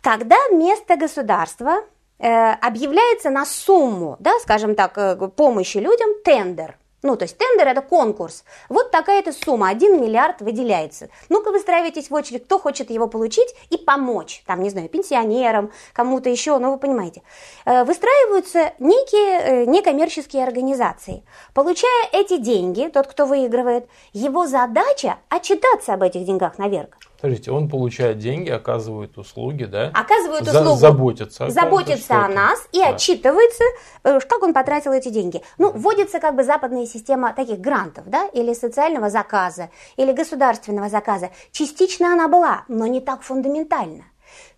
Когда 0.00 0.36
место 0.50 0.96
государства 0.96 1.82
э, 2.18 2.52
объявляется 2.52 3.28
на 3.28 3.44
сумму, 3.44 4.16
да, 4.20 4.38
скажем 4.40 4.74
так, 4.74 4.96
э, 4.96 5.28
помощи 5.28 5.76
людям, 5.76 6.08
тендер– 6.24 6.78
ну, 7.04 7.16
то 7.16 7.24
есть 7.24 7.36
тендер– 7.36 7.68
это 7.68 7.82
конкурс. 7.82 8.44
Вот 8.70 8.90
такая-то 8.90 9.32
сумма, 9.32 9.68
1 9.68 10.00
миллиард 10.00 10.40
выделяется. 10.40 11.10
Ну-ка 11.28 11.52
выстраивайтесь 11.52 12.08
в 12.08 12.14
очередь, 12.14 12.46
кто 12.46 12.58
хочет 12.58 12.90
его 12.90 13.08
получить 13.08 13.54
и 13.68 13.76
помочь. 13.76 14.42
Там, 14.46 14.62
не 14.62 14.70
знаю, 14.70 14.88
пенсионерам, 14.88 15.70
кому-то 15.92 16.30
еще, 16.30 16.58
ну, 16.58 16.72
вы 16.72 16.78
понимаете. 16.78 17.22
Э, 17.66 17.84
выстраиваются 17.84 18.72
некие 18.78 19.40
э, 19.40 19.64
некоммерческие 19.66 20.44
организации. 20.44 21.22
Получая 21.52 22.08
эти 22.12 22.38
деньги, 22.38 22.90
тот, 22.92 23.06
кто 23.06 23.26
выигрывает, 23.26 23.86
его 24.14 24.46
задача– 24.46 25.18
отчитаться 25.28 25.92
об 25.92 26.02
этих 26.02 26.24
деньгах 26.24 26.56
наверх. 26.56 26.88
Скажите, 27.24 27.52
он 27.52 27.70
получает 27.70 28.18
деньги, 28.18 28.50
оказывает 28.50 29.16
услуги, 29.16 29.64
да? 29.64 29.90
Оказывает 29.94 30.44
За- 30.44 30.60
услугу. 30.60 30.76
заботится. 30.76 31.48
заботится 31.48 32.22
о 32.22 32.28
нас 32.28 32.68
и 32.70 32.80
Да. 32.80 32.88
отчитывается, 32.90 33.64
э, 34.02 34.20
как 34.28 34.42
он 34.42 34.52
потратил 34.52 34.92
эти 34.92 35.08
деньги. 35.08 35.40
Ну, 35.56 35.70
вводится 35.72 36.20
как 36.20 36.34
бы 36.36 36.44
западная 36.44 36.84
система 36.84 37.32
таких 37.32 37.60
грантов, 37.60 38.04
да, 38.10 38.26
или 38.34 38.52
социального 38.52 39.08
заказа, 39.08 39.70
или 39.96 40.12
государственного 40.12 40.90
заказа. 40.90 41.30
Частично 41.50 42.12
она 42.12 42.28
была, 42.28 42.64
но 42.68 42.86
не 42.86 43.00
так 43.00 43.22
фундаментально. 43.22 44.04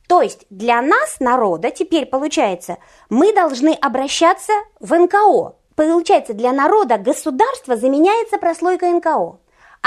То 0.09 0.21
есть 0.23 0.45
для 0.51 0.83
нас, 0.83 1.21
народа, 1.21 1.71
теперь 1.71 2.07
получается, 2.07 2.79
мы 3.09 3.33
должны 3.33 3.75
обращаться 3.81 4.53
в 4.81 4.93
НКО. 4.93 5.55
Получается, 5.77 6.35
для 6.35 6.53
народа 6.53 6.99
государство 6.99 7.77
заменяется 7.77 8.39
прослойкой 8.39 8.91
НКО. 8.91 9.39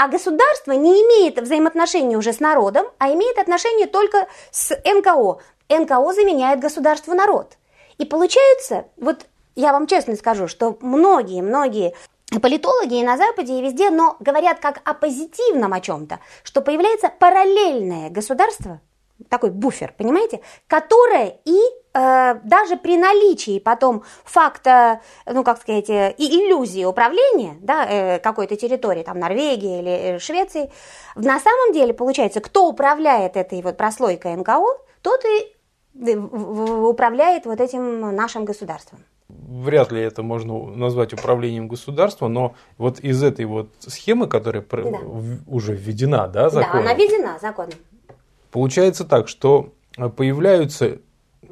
А 0.02 0.08
государство 0.08 0.72
не 0.72 0.92
имеет 0.92 1.38
взаимоотношений 1.38 2.16
уже 2.16 2.32
с 2.32 2.40
народом, 2.40 2.86
а 2.96 3.12
имеет 3.12 3.36
отношения 3.36 3.86
только 3.86 4.28
с 4.50 4.74
НКО. 4.74 5.42
НКО 5.68 6.12
заменяет 6.14 6.58
государству 6.58 7.12
народ. 7.12 7.58
И 7.98 8.06
получается, 8.06 8.86
вот 8.96 9.26
я 9.56 9.74
вам 9.74 9.86
честно 9.86 10.16
скажу, 10.16 10.48
что 10.48 10.78
многие-многие 10.80 11.94
политологи 12.40 12.98
и 12.98 13.04
на 13.04 13.18
Западе, 13.18 13.58
и 13.58 13.62
везде, 13.62 13.90
но 13.90 14.16
говорят 14.20 14.58
как 14.60 14.80
о 14.86 14.94
позитивном 14.94 15.74
о 15.74 15.82
чем-то, 15.82 16.18
что 16.44 16.62
появляется 16.62 17.10
параллельное 17.10 18.08
государство, 18.08 18.80
такой 19.30 19.50
буфер, 19.50 19.94
понимаете, 19.96 20.40
которое 20.66 21.38
и 21.44 21.58
э, 21.94 22.34
даже 22.42 22.76
при 22.76 22.98
наличии 22.98 23.58
потом 23.60 24.02
факта, 24.24 25.00
ну 25.24 25.44
как 25.44 25.60
сказать, 25.60 25.88
э, 25.88 26.14
и 26.18 26.24
иллюзии 26.24 26.84
управления 26.84 27.56
да, 27.62 27.86
э, 27.88 28.18
какой-то 28.18 28.56
территории, 28.56 29.02
там 29.02 29.18
Норвегии 29.18 29.78
или 29.78 29.90
э, 29.90 30.18
Швеции, 30.18 30.70
на 31.14 31.38
самом 31.40 31.72
деле 31.72 31.94
получается, 31.94 32.40
кто 32.40 32.68
управляет 32.68 33.36
этой 33.36 33.62
вот 33.62 33.76
прослойкой 33.76 34.36
НКО, 34.36 34.60
тот 35.00 35.24
и 35.24 35.56
э, 36.06 36.16
управляет 36.16 37.46
вот 37.46 37.60
этим 37.60 38.14
нашим 38.14 38.44
государством. 38.44 39.04
Вряд 39.28 39.92
ли 39.92 40.02
это 40.02 40.22
можно 40.22 40.66
назвать 40.74 41.12
управлением 41.12 41.68
государства, 41.68 42.26
но 42.28 42.54
вот 42.78 42.98
из 42.98 43.22
этой 43.22 43.44
вот 43.44 43.68
схемы, 43.78 44.26
которая 44.26 44.62
Да. 44.62 44.98
уже 45.46 45.74
введена, 45.74 46.26
да, 46.26 46.50
законом, 46.50 46.84
Да, 46.84 46.90
она 46.90 46.94
введена 46.94 47.38
законом. 47.40 47.74
Получается 48.50 49.04
так, 49.04 49.28
что 49.28 49.72
э, 49.96 50.08
появляются 50.08 50.98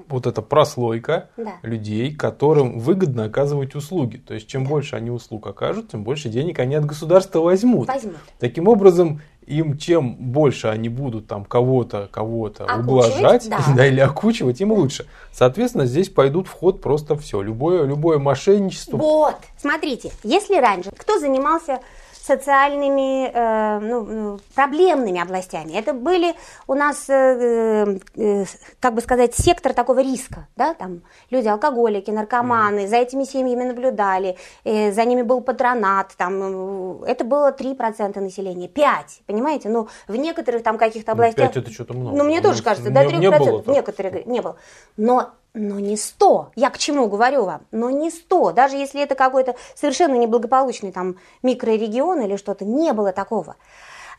вот 0.09 0.27
эта 0.27 0.43
прослойка 0.43 1.29
Да. 1.37 1.55
людей, 1.63 2.15
которым 2.15 2.79
выгодно 2.79 3.25
оказывать 3.25 3.75
услуги. 3.75 4.17
То 4.17 4.35
есть, 4.35 4.47
чем 4.47 4.65
больше 4.65 4.97
они 4.97 5.11
услуг 5.11 5.47
окажут, 5.47 5.91
тем 5.91 6.05
больше 6.05 6.29
денег 6.29 6.59
они 6.59 6.75
от 6.75 6.85
государства 6.87 7.41
возьмут. 7.41 7.89
Возьмут. 7.89 8.17
Таким 8.39 8.69
образом, 8.69 9.21
им 9.47 9.79
чем 9.79 10.15
больше 10.15 10.69
они 10.69 10.89
будут 10.89 11.27
там 11.27 11.45
кого-то, 11.45 12.09
кого-то 12.11 12.65
ублажать, 12.65 13.49
да. 13.77 13.87
или 13.87 14.01
окучивать, 14.01 14.59
тем 14.59 14.73
лучше. 14.73 15.07
Соответственно, 15.33 15.87
здесь 15.87 16.09
пойдут 16.11 16.49
в 16.49 16.53
ход 16.53 16.81
просто 16.81 17.17
все. 17.17 17.41
Любое, 17.41 17.85
любое 17.85 18.19
мошенничество. 18.19 18.97
Вот, 18.97 19.37
смотрите, 19.59 20.11
если 20.23 20.57
раньше 20.57 20.91
кто 20.97 21.19
занимался 21.19 21.81
социальными, 22.29 23.31
э, 23.33 23.79
ну, 23.81 24.05
ну, 24.05 24.39
проблемными 24.55 25.21
областями, 25.21 25.73
это 25.73 25.93
были 25.95 26.35
у 26.67 26.75
нас, 26.75 27.09
э, 27.09 27.99
э, 28.17 28.45
как 28.81 28.95
бы 28.95 29.01
сказать, 29.01 29.35
сектор 29.35 29.73
такого 29.73 30.01
риска, 30.01 30.47
да, 30.57 30.75
там 30.75 31.01
люди 31.31 31.49
алкоголики, 31.49 32.11
наркоманы, 32.11 32.87
за 32.87 32.97
этими 32.97 33.25
семьями 33.25 33.65
наблюдали, 33.65 34.37
э, 34.65 34.93
за 34.93 35.05
ними 35.05 35.23
был 35.23 35.41
патронат, 35.41 36.13
там, 36.17 37.03
э, 37.03 37.07
это 37.07 37.25
было 37.25 37.51
3% 37.51 38.21
населения, 38.21 38.69
5, 38.69 39.23
понимаете, 39.27 39.69
ну, 39.71 39.89
в 40.07 40.17
некоторых 40.17 40.63
там 40.63 40.77
каких-то 40.79 41.13
областях... 41.13 41.53
Пять 41.53 41.57
это 41.65 41.73
что-то 41.73 41.95
много. 41.95 42.17
Ну, 42.17 42.25
мне 42.25 42.41
тоже 42.41 42.57
нас 42.57 42.63
кажется, 42.63 42.91
не- 42.91 42.95
до 42.95 43.05
не 43.05 43.27
3%. 43.29 43.39
было 43.39 43.63
так. 43.63 43.75
Некоторые 43.75 44.25
не 44.25 44.41
было. 44.43 44.57
Но, 44.97 45.31
но 45.55 45.81
не 45.81 45.97
100. 45.97 46.53
Я 46.55 46.71
к 46.71 46.79
чему 46.79 47.09
говорю 47.09 47.45
вам? 47.45 47.67
Но 47.71 47.91
не 47.91 48.11
100. 48.11 48.53
Даже 48.53 48.77
если 48.77 49.03
это 49.03 49.15
какой-то 49.15 49.57
совершенно 49.75 50.15
неблагополучный 50.15 50.93
там 50.93 51.17
микрорегион 51.43 52.21
или 52.23 52.37
что-то, 52.37 52.65
не 52.65 52.93
было 52.93 53.13
такого. 53.13 53.57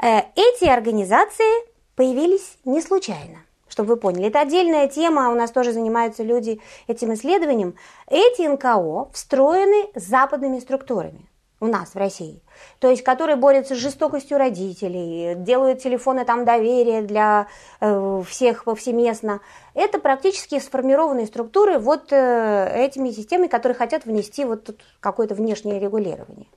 Э, 0.02 0.22
Эти 0.36 0.66
организации 0.66 1.68
появились 1.96 2.58
не 2.66 2.82
случайно. 2.82 3.40
Чтобы 3.68 3.90
вы 3.90 3.98
поняли, 3.98 4.28
это 4.28 4.42
отдельная 4.42 4.88
тема, 4.88 5.30
у 5.30 5.36
нас 5.36 5.52
тоже 5.52 5.74
занимаются 5.74 6.24
люди 6.24 6.60
этим 6.88 7.14
исследованием. 7.14 7.76
Эти 8.08 8.48
НКО 8.48 9.10
встроены 9.14 9.90
западными 9.94 10.60
структурами 10.60 11.29
у 11.60 11.68
нас 11.68 11.94
в 11.94 11.98
России, 11.98 12.42
то 12.80 12.90
есть 12.90 13.04
которые 13.04 13.36
борются 13.36 13.76
с 13.76 13.78
жестокостью 13.78 14.38
родителей, 14.38 15.36
делают 15.36 15.80
телефоны 15.80 16.26
там 16.26 16.46
доверия 16.46 17.02
для 17.02 17.48
э, 17.82 18.22
всех 18.28 18.64
повсеместно. 18.64 19.42
Это 19.74 20.00
практически 20.00 20.60
сформированные 20.60 21.28
структуры 21.28 21.80
вот 21.80 22.12
э, 22.12 22.72
этими 22.76 23.12
системами, 23.12 23.48
которые 23.48 23.78
хотят 23.78 24.06
внести 24.06 24.46
вот 24.46 24.76
какое-то 25.00 25.36
внешнее 25.36 25.80
регулирование. 25.80 26.48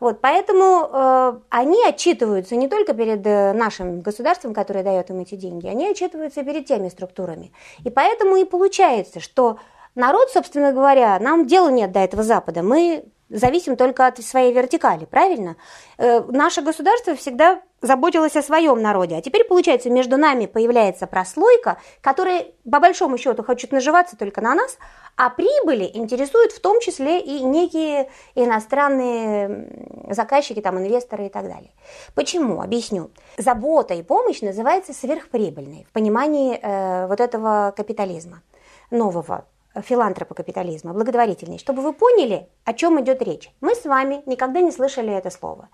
Вот, 0.00 0.22
поэтому 0.22 0.88
э, 0.90 1.40
они 1.50 1.84
отчитываются 1.84 2.56
не 2.56 2.68
только 2.68 2.94
перед 2.94 3.24
э, 3.26 3.52
нашим 3.52 4.00
государством, 4.00 4.54
которое 4.54 4.82
дает 4.82 5.10
им 5.10 5.20
эти 5.20 5.34
деньги, 5.34 5.66
они 5.66 5.88
отчитываются 5.88 6.42
перед 6.42 6.64
теми 6.64 6.88
структурами. 6.88 7.52
И 7.84 7.90
поэтому 7.90 8.36
и 8.36 8.44
получается, 8.44 9.20
что 9.20 9.58
народ, 9.94 10.30
собственно 10.30 10.72
говоря, 10.72 11.18
нам 11.20 11.46
дела 11.46 11.68
нет 11.68 11.92
до 11.92 12.00
этого 12.00 12.22
Запада. 12.22 12.62
Мы 12.62 13.04
зависим 13.30 13.76
только 13.76 14.06
от 14.06 14.18
своей 14.18 14.52
вертикали, 14.52 15.04
правильно? 15.04 15.56
Э, 15.98 16.20
наше 16.28 16.62
государство 16.62 17.14
всегда 17.14 17.62
заботилось 17.80 18.36
о 18.36 18.42
своем 18.42 18.82
народе. 18.82 19.16
А 19.16 19.22
теперь, 19.22 19.44
получается, 19.44 19.88
между 19.90 20.16
нами 20.16 20.46
появляется 20.46 21.06
прослойка, 21.06 21.78
которая, 22.02 22.46
по 22.70 22.80
большому 22.80 23.16
счету, 23.16 23.42
хочет 23.42 23.72
наживаться 23.72 24.16
только 24.16 24.40
на 24.40 24.54
нас, 24.54 24.76
а 25.16 25.30
прибыли 25.30 25.90
интересуют 25.94 26.52
в 26.52 26.60
том 26.60 26.80
числе 26.80 27.20
и 27.20 27.42
некие 27.42 28.10
иностранные 28.34 30.06
заказчики, 30.10 30.60
там, 30.60 30.78
инвесторы 30.78 31.26
и 31.26 31.28
так 31.30 31.44
далее. 31.44 31.70
Почему? 32.14 32.60
Объясню. 32.60 33.10
Забота 33.38 33.94
и 33.94 34.02
помощь 34.02 34.42
называется 34.42 34.92
сверхприбыльной 34.92 35.86
в 35.88 35.92
понимании 35.92 36.58
э, 36.60 37.06
вот 37.06 37.20
этого 37.20 37.72
капитализма 37.76 38.42
нового 38.90 39.46
филантропокапитализма, 39.74 40.92
благотворительность, 40.92 41.62
чтобы 41.62 41.82
вы 41.82 41.92
поняли, 41.92 42.48
о 42.64 42.72
чем 42.72 43.00
идет 43.00 43.22
речь. 43.22 43.50
Мы 43.60 43.74
с 43.74 43.84
вами 43.84 44.22
никогда 44.26 44.60
не 44.60 44.72
слышали 44.72 45.12
это 45.12 45.30
слово. 45.30 45.68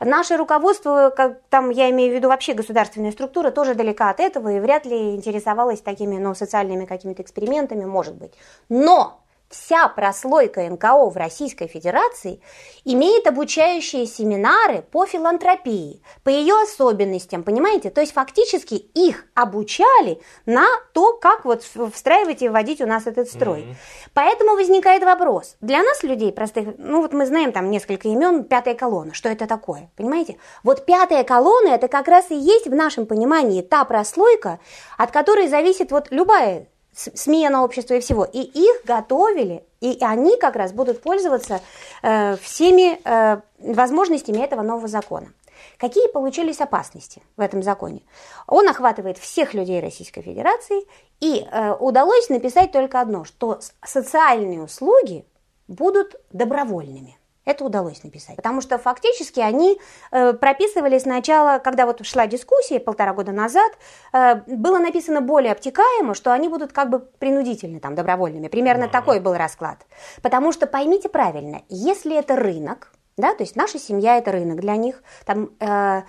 Наше 0.00 0.36
руководство, 0.36 1.12
как 1.14 1.40
там 1.50 1.70
я 1.70 1.90
имею 1.90 2.12
в 2.12 2.16
виду 2.16 2.28
вообще 2.28 2.54
государственная 2.54 3.12
структура, 3.12 3.50
тоже 3.50 3.74
далека 3.74 4.10
от 4.10 4.20
этого 4.20 4.48
и 4.48 4.60
вряд 4.60 4.86
ли 4.86 5.14
интересовалась 5.14 5.80
такими 5.80 6.16
ну, 6.18 6.34
социальными 6.34 6.86
какими-то 6.86 7.22
экспериментами, 7.22 7.84
может 7.84 8.14
быть. 8.14 8.32
Но 8.68 9.21
вся 9.52 9.88
прослойка 9.88 10.62
НКО 10.62 11.10
в 11.10 11.16
Российской 11.16 11.66
Федерации 11.66 12.40
имеет 12.84 13.26
обучающие 13.26 14.06
семинары 14.06 14.82
по 14.90 15.06
филантропии, 15.06 16.02
по 16.24 16.30
ее 16.30 16.54
особенностям, 16.62 17.42
понимаете? 17.44 17.90
То 17.90 18.00
есть 18.00 18.12
фактически 18.12 18.74
их 18.74 19.26
обучали 19.34 20.20
на 20.46 20.66
то, 20.92 21.12
как 21.12 21.44
вот 21.44 21.62
встраивать 21.92 22.42
и 22.42 22.48
вводить 22.48 22.80
у 22.80 22.86
нас 22.86 23.06
этот 23.06 23.28
строй. 23.28 23.62
Мгм. 23.62 23.76
Поэтому 24.14 24.54
возникает 24.54 25.04
вопрос. 25.04 25.56
Для 25.60 25.82
нас, 25.82 26.02
людей 26.02 26.32
простых, 26.32 26.74
ну 26.78 27.02
вот 27.02 27.12
мы 27.12 27.26
знаем 27.26 27.52
там 27.52 27.70
несколько 27.70 28.08
имен, 28.08 28.44
пятая 28.44 28.74
колонна, 28.74 29.14
что 29.14 29.28
это 29.28 29.46
такое, 29.46 29.90
понимаете? 29.96 30.38
Вот 30.64 30.84
пятая 30.86 31.24
колонна, 31.24 31.68
это 31.68 31.88
как 31.88 32.08
раз 32.08 32.30
и 32.30 32.34
есть 32.34 32.66
в 32.66 32.74
нашем 32.74 33.06
понимании 33.06 33.62
та 33.62 33.84
прослойка, 33.84 34.58
от 34.98 35.10
которой 35.10 35.48
зависит 35.48 35.92
вот 35.92 36.08
любая 36.10 36.66
смена 36.94 37.64
общества 37.64 37.94
и 37.94 38.00
всего. 38.00 38.24
И 38.24 38.40
их 38.40 38.84
готовили, 38.84 39.64
и 39.80 39.98
они 40.00 40.36
как 40.36 40.56
раз 40.56 40.72
будут 40.72 41.02
пользоваться 41.02 41.60
э, 42.02 42.36
всеми 42.36 43.00
э, 43.04 43.40
возможностями 43.58 44.38
этого 44.38 44.62
нового 44.62 44.88
закона. 44.88 45.32
Какие 45.78 46.08
получились 46.08 46.60
опасности 46.60 47.22
в 47.36 47.40
этом 47.40 47.62
законе? 47.62 48.02
Он 48.46 48.68
охватывает 48.68 49.18
всех 49.18 49.54
людей 49.54 49.80
Российской 49.80 50.22
Федерации, 50.22 50.86
и 51.20 51.46
э, 51.50 51.74
удалось 51.78 52.28
написать 52.28 52.72
только 52.72 53.00
одно, 53.00 53.24
что 53.24 53.60
социальные 53.84 54.62
услуги 54.62 55.24
будут 55.68 56.16
добровольными. 56.32 57.16
Это 57.44 57.64
удалось 57.64 58.04
написать. 58.04 58.36
Потому 58.36 58.60
что 58.60 58.78
фактически 58.78 59.40
они 59.40 59.80
э, 60.12 60.32
прописывали 60.32 60.98
сначала, 60.98 61.58
когда 61.58 61.86
вот 61.86 62.04
шла 62.06 62.26
дискуссия 62.26 62.78
полтора 62.78 63.12
года 63.14 63.32
назад, 63.32 63.72
э, 64.12 64.36
было 64.46 64.78
написано 64.78 65.20
более 65.20 65.52
обтекаемо, 65.52 66.14
что 66.14 66.32
они 66.32 66.48
будут 66.48 66.72
как 66.72 66.90
бы 66.90 67.00
принудительны, 67.00 67.80
там, 67.80 67.94
добровольными. 67.94 68.48
Примерно 68.48 68.84
Ага. 68.84 68.92
такой 68.92 69.20
был 69.20 69.34
расклад. 69.34 69.78
Потому 70.22 70.52
что 70.52 70.66
поймите 70.66 71.08
правильно, 71.08 71.62
если 71.68 72.16
это 72.16 72.36
рынок, 72.36 72.92
да, 73.16 73.34
то 73.34 73.42
есть 73.42 73.56
наша 73.56 73.78
семья 73.78 74.18
это 74.18 74.30
рынок 74.32 74.60
для 74.60 74.76
них, 74.76 75.02
там, 75.26 75.50
э, 75.58 76.02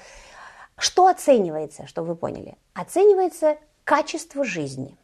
что 0.78 1.08
оценивается, 1.08 1.88
чтобы 1.88 2.10
вы 2.10 2.16
поняли? 2.16 2.58
Оценивается 2.74 3.58
качество 3.84 4.44
жизни. 4.44 4.98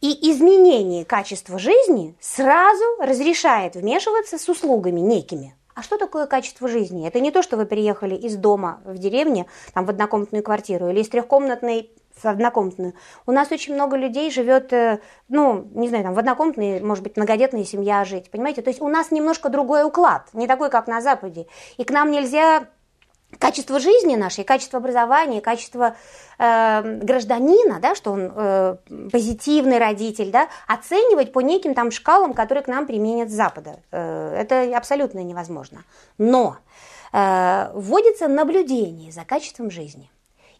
И 0.00 0.30
изменение 0.30 1.04
качества 1.04 1.58
жизни 1.58 2.16
сразу 2.20 2.84
разрешает 2.98 3.74
вмешиваться 3.74 4.38
с 4.38 4.48
услугами 4.48 5.00
некими. 5.00 5.54
А 5.74 5.82
что 5.82 5.98
такое 5.98 6.26
качество 6.26 6.68
жизни? 6.68 7.06
Это 7.06 7.20
не 7.20 7.30
то, 7.30 7.42
что 7.42 7.58
вы 7.58 7.66
переехали 7.66 8.14
из 8.14 8.36
дома 8.36 8.80
в 8.84 8.96
деревне, 8.96 9.46
там, 9.74 9.84
в 9.84 9.90
однокомнатную 9.90 10.42
квартиру, 10.42 10.88
или 10.88 11.00
из 11.00 11.08
трехкомнатной 11.10 11.90
в 12.14 12.24
однокомнатную. 12.26 12.94
У 13.26 13.32
нас 13.32 13.50
очень 13.52 13.74
много 13.74 13.96
людей 13.96 14.30
живет, 14.30 14.72
э, 14.72 15.00
ну, 15.28 15.68
не 15.74 15.88
знаю, 15.88 16.04
там, 16.04 16.14
в 16.14 16.18
однокомнатной, 16.18 16.80
может 16.80 17.04
быть, 17.04 17.16
многодетная 17.16 17.64
семья 17.64 18.04
жить, 18.04 18.30
понимаете? 18.30 18.62
То 18.62 18.70
есть 18.70 18.80
у 18.80 18.88
нас 18.88 19.10
немножко 19.10 19.48
другой 19.48 19.84
уклад, 19.84 20.28
не 20.32 20.46
такой, 20.46 20.70
как 20.70 20.86
на 20.86 21.00
Западе. 21.00 21.46
И 21.76 21.84
к 21.84 21.90
нам 21.90 22.10
нельзя 22.10 22.68
качество 23.38 23.78
жизни 23.78 24.16
нашей, 24.16 24.44
качество 24.44 24.78
образования, 24.78 25.40
качество 25.40 25.96
э, 26.38 26.98
гражданина, 27.02 27.78
да, 27.80 27.94
что 27.94 28.12
он 28.12 28.32
э, 28.34 28.76
позитивный 29.10 29.78
родитель, 29.78 30.30
да, 30.30 30.48
оценивать 30.66 31.32
по 31.32 31.40
неким 31.40 31.74
там 31.74 31.90
шкалам, 31.90 32.34
которые 32.34 32.64
к 32.64 32.68
нам 32.68 32.86
применят 32.86 33.30
с 33.30 33.34
Запада. 33.34 33.80
Э, 33.90 34.34
это 34.36 34.76
абсолютно 34.76 35.20
невозможно. 35.20 35.84
Но 36.18 36.56
э, 37.12 37.70
вводится 37.74 38.28
наблюдение 38.28 39.12
за 39.12 39.24
качеством 39.24 39.70
жизни. 39.70 40.10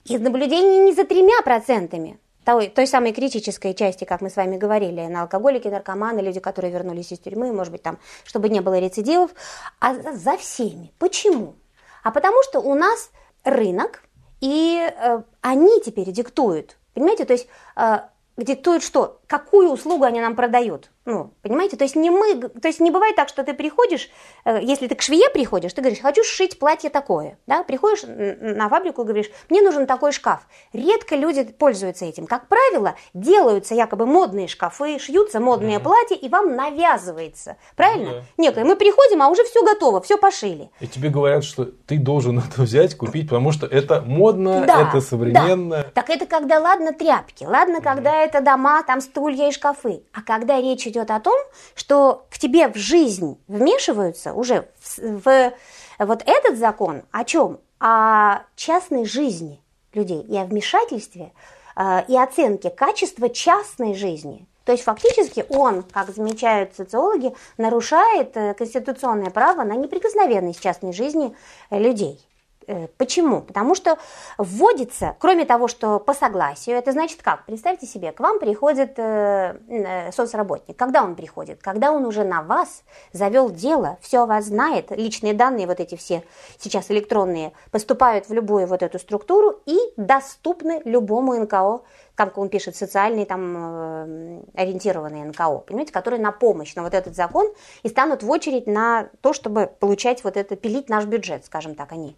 И 0.05 0.17
наблюдение 0.19 0.79
не 0.85 0.95
за 0.95 1.05
тремя 1.05 1.43
процентами, 1.43 2.19
той, 2.45 2.69
той 2.69 2.87
самой 2.87 3.13
критической 3.13 3.75
части, 3.75 4.05
как 4.05 4.21
мы 4.21 4.31
с 4.31 4.37
вами 4.37 4.57
говорили, 4.57 5.07
на 5.07 5.23
алкоголики, 5.23 5.69
наркоманы, 5.69 6.21
люди, 6.21 6.41
которые 6.41 6.73
вернулись 6.73 7.13
из 7.13 7.19
тюрьмы, 7.19 7.53
может 7.53 7.73
быть, 7.73 7.83
там, 7.83 7.99
чтобы 8.25 8.49
не 8.49 8.61
было 8.61 8.79
рецидивов, 8.79 9.31
а 9.79 9.95
за 9.95 10.37
всеми. 10.39 10.93
Почему? 10.99 11.55
А 12.03 12.11
потому 12.11 12.43
что 12.45 12.61
у 12.61 12.75
нас 12.75 13.11
рынок, 13.45 14.03
и 14.41 14.79
э, 14.81 15.23
они 15.41 15.81
теперь 15.81 16.11
диктуют. 16.11 16.77
Понимаете, 16.95 17.25
то 17.25 17.33
есть 17.33 17.47
э, 17.77 17.99
диктуют 18.37 18.83
что? 18.83 19.20
Какую 19.31 19.71
услугу 19.71 20.03
они 20.03 20.21
нам 20.21 20.35
продают? 20.35 20.91
Ну, 21.07 21.33
понимаете, 21.43 21.77
то 21.77 21.85
есть 21.85 21.97
не 21.97 22.11
мы, 22.11 22.35
то 22.37 22.69
есть 22.69 22.79
не 22.79 22.91
бывает 22.91 23.17
так, 23.17 23.29
что 23.29 23.43
ты 23.43 23.55
приходишь, 23.55 24.11
э, 24.45 24.59
если 24.61 24.87
ты 24.87 24.95
к 24.95 25.03
швее 25.03 25.31
приходишь, 25.31 25.73
ты 25.73 25.81
говоришь, 25.81 26.01
хочу 26.01 26.23
сшить 26.25 26.59
платье 26.59 26.91
такое, 26.91 27.39
да, 27.47 27.63
приходишь 27.63 28.03
на 28.05 28.69
фабрику 28.69 29.03
и 29.03 29.05
говоришь, 29.05 29.31
мне 29.49 29.63
нужен 29.63 29.87
такой 29.87 30.13
шкаф. 30.13 30.41
Редко 30.73 31.17
люди 31.17 31.45
пользуются 31.45 32.05
этим. 32.05 32.27
Как 32.27 32.49
правило, 32.49 32.97
делаются 33.15 33.75
якобы 33.75 34.05
модные 34.05 34.47
шкафы, 34.47 34.99
шьются 34.99 35.41
модные 35.41 35.79
mm-hmm. 35.79 35.83
платья, 35.83 36.17
и 36.17 36.29
вам 36.29 36.55
навязывается, 36.55 37.57
правильно? 37.77 38.11
Mm-hmm. 38.11 38.23
Некое, 38.37 38.65
мы 38.65 38.77
приходим, 38.77 39.23
а 39.23 39.29
уже 39.29 39.45
все 39.45 39.65
готово, 39.65 40.03
все 40.03 40.19
пошили. 40.19 40.71
И 40.81 40.87
тебе 40.87 41.09
говорят, 41.09 41.45
что 41.45 41.65
ты 41.65 41.99
должен 41.99 42.39
это 42.39 42.63
взять, 42.63 42.97
купить, 42.97 43.29
потому 43.31 43.53
что 43.53 43.67
это 43.67 44.03
модно, 44.03 44.65
да, 44.67 44.89
это 44.89 45.01
современно. 45.01 45.77
Да. 45.77 45.87
Так 45.95 46.11
это 46.11 46.27
когда, 46.27 46.61
ладно, 46.61 46.93
тряпки, 46.93 47.45
ладно, 47.45 47.77
mm-hmm. 47.77 47.83
когда 47.83 48.23
это 48.23 48.43
дома, 48.43 48.83
там 48.83 49.01
стулья 49.21 49.49
и 49.49 49.53
шкафы, 49.53 50.03
а 50.15 50.23
когда 50.23 50.61
речь 50.61 50.87
идет 50.87 51.11
о 51.11 51.21
том, 51.21 51.39
что 51.75 52.25
к 52.31 52.39
тебе 52.39 52.69
в 52.69 52.77
жизнь 52.77 53.39
вмешиваются 53.49 54.33
уже 54.33 54.69
в, 54.81 54.99
в 54.99 55.53
вот 55.99 56.23
этот 56.25 56.59
закон 56.59 57.03
о 57.11 57.25
чем? 57.25 57.61
О 57.81 58.41
частной 58.57 59.05
жизни 59.05 59.61
людей 59.93 60.23
и 60.23 60.37
о 60.39 60.45
вмешательстве 60.45 61.33
э, 61.77 62.05
и 62.09 62.17
оценке 62.17 62.71
качества 62.71 63.29
частной 63.29 63.95
жизни. 63.95 64.47
То 64.65 64.73
есть 64.73 64.85
фактически 64.85 65.45
он, 65.51 65.83
как 65.83 66.11
замечают 66.15 66.75
социологи, 66.75 67.35
нарушает 67.59 68.37
э, 68.37 68.55
конституционное 68.55 69.31
право 69.31 69.65
на 69.65 69.75
неприкосновенность 69.75 70.63
частной 70.63 70.95
жизни 70.95 71.37
людей. 71.71 72.27
Э, 72.71 72.87
почему? 72.99 73.41
Потому 73.41 73.75
что 73.75 73.99
вводится, 74.39 75.17
кроме 75.19 75.45
того, 75.45 75.67
что 75.67 75.99
по 75.99 76.15
согласию, 76.15 76.77
это 76.77 76.93
значит 76.93 77.21
как? 77.21 77.45
Представьте 77.45 77.87
себе, 77.87 78.13
к 78.13 78.21
вам 78.21 78.39
приходит 78.39 78.97
э, 78.97 79.57
э, 79.69 80.13
соцработник. 80.13 80.77
Когда 80.77 81.03
он 81.03 81.17
приходит? 81.17 81.61
Когда 81.61 81.91
он 81.91 82.07
уже 82.07 82.23
на 82.23 82.43
вас 82.43 82.85
завел 83.13 83.51
дело, 83.51 83.99
все 84.01 84.23
о 84.23 84.27
вас 84.27 84.45
знает, 84.45 84.93
личные 84.93 85.35
данные 85.35 85.67
вот 85.67 85.81
эти 85.81 85.97
все 85.97 86.23
сейчас 86.59 86.93
электронные 86.93 87.53
поступают 87.73 88.29
в 88.29 88.33
любую 88.33 88.69
вот 88.69 88.85
эту 88.85 89.01
структуру 89.01 89.61
и 89.67 89.77
доступны 89.97 90.81
любому 90.85 91.35
НКО, 91.35 91.81
как 92.15 92.39
он 92.39 92.51
пишет, 92.51 92.77
социальные 92.77 93.27
там 93.27 94.45
ориентированные 94.55 95.25
НКО, 95.25 95.65
понимаете, 95.67 95.93
которые 95.93 96.21
на 96.21 96.31
помощь 96.31 96.75
на 96.75 96.83
вот 96.83 96.95
этот 96.95 97.17
закон 97.17 97.53
и 97.83 97.89
станут 97.89 98.23
в 98.23 98.31
очередь 98.31 98.67
на 98.67 99.09
то, 99.23 99.33
чтобы 99.33 99.71
получать 99.81 100.23
вот 100.23 100.37
это, 100.37 100.55
пилить 100.55 100.89
наш 100.89 101.07
бюджет, 101.07 101.47
скажем 101.47 101.75
так, 101.75 101.91
они. 101.93 102.17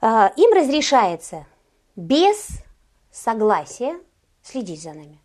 А, 0.00 0.32
им 0.36 0.52
разрешается 0.52 1.46
без 1.94 2.48
согласия 3.10 3.98
следить 4.42 4.82
за 4.82 4.90
нами. 4.90 5.20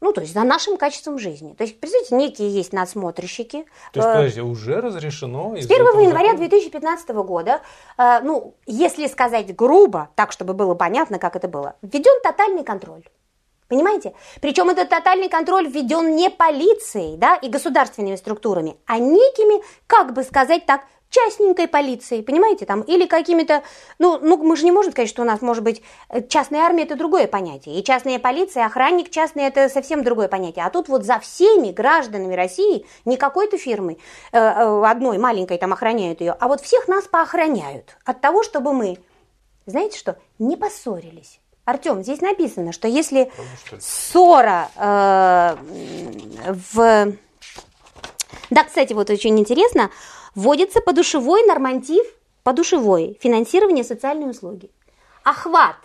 Ну, 0.00 0.12
то 0.12 0.22
есть 0.22 0.32
за 0.32 0.44
нашим 0.44 0.78
качеством 0.78 1.18
жизни. 1.18 1.52
То 1.52 1.64
есть, 1.64 1.78
представьте, 1.78 2.14
некие 2.14 2.48
есть 2.48 2.72
надсмотрщики. 2.72 3.66
То 3.92 4.00
есть, 4.00 4.08
э, 4.08 4.14
подожди, 4.14 4.40
уже 4.40 4.80
разрешено? 4.80 5.54
С 5.56 5.66
1 5.66 6.00
января 6.00 6.32
2015 6.32 7.22
года, 7.22 7.60
э, 7.98 8.20
ну, 8.22 8.54
если 8.66 9.06
сказать 9.08 9.54
грубо, 9.54 10.08
так, 10.14 10.32
чтобы 10.32 10.54
было 10.54 10.74
понятно, 10.74 11.18
как 11.18 11.36
это 11.36 11.48
было, 11.48 11.76
введен 11.82 12.18
тотальный 12.22 12.64
контроль. 12.64 13.04
Понимаете? 13.68 14.14
Причем 14.40 14.70
этот 14.70 14.88
тотальный 14.88 15.28
контроль 15.28 15.68
введен 15.68 16.16
не 16.16 16.30
полицией 16.30 17.16
да, 17.16 17.36
и 17.36 17.48
государственными 17.48 18.16
структурами, 18.16 18.76
а 18.86 18.98
некими, 18.98 19.62
как 19.86 20.14
бы 20.14 20.24
сказать 20.24 20.66
так, 20.66 20.80
частненькой 21.10 21.68
полицией, 21.68 22.22
понимаете, 22.22 22.64
там, 22.64 22.82
или 22.82 23.06
какими-то, 23.06 23.62
ну, 23.98 24.18
ну, 24.22 24.36
мы 24.38 24.56
же 24.56 24.64
не 24.64 24.72
можем 24.72 24.92
сказать, 24.92 25.08
что 25.08 25.22
у 25.22 25.24
нас 25.24 25.42
может 25.42 25.62
быть 25.62 25.82
э, 26.08 26.22
частная 26.26 26.60
армия, 26.60 26.84
это 26.84 26.96
другое 26.96 27.26
понятие, 27.26 27.78
и 27.78 27.84
частная 27.84 28.18
полиция, 28.18 28.64
охранник 28.64 29.10
частный, 29.10 29.44
это 29.44 29.68
совсем 29.68 30.04
другое 30.04 30.28
понятие, 30.28 30.64
а 30.64 30.70
тут 30.70 30.88
вот 30.88 31.04
за 31.04 31.18
всеми 31.18 31.72
гражданами 31.72 32.34
России, 32.34 32.86
не 33.04 33.16
какой-то 33.16 33.58
фирмы, 33.58 33.98
э, 34.32 34.38
э, 34.38 34.84
одной 34.86 35.18
маленькой 35.18 35.58
там 35.58 35.72
охраняют 35.72 36.20
ее, 36.20 36.36
а 36.38 36.48
вот 36.48 36.60
всех 36.60 36.86
нас 36.86 37.04
поохраняют 37.04 37.96
от 38.04 38.20
того, 38.20 38.42
чтобы 38.44 38.72
мы, 38.72 38.98
знаете 39.66 39.98
что, 39.98 40.16
не 40.38 40.56
поссорились. 40.56 41.40
Артем, 41.64 42.02
здесь 42.02 42.20
написано, 42.20 42.72
что 42.72 42.88
если 42.88 43.30
ссора 43.78 44.70
э, 44.76 45.56
в... 46.48 47.12
Да, 48.50 48.64
кстати, 48.64 48.92
вот 48.92 49.10
очень 49.10 49.38
интересно, 49.38 49.90
Вводится 50.34 50.80
подушевой 50.80 51.44
норматив, 51.44 52.04
подушевой, 52.42 53.18
финансирование 53.20 53.84
социальной 53.84 54.30
услуги. 54.30 54.70
Охват, 55.24 55.76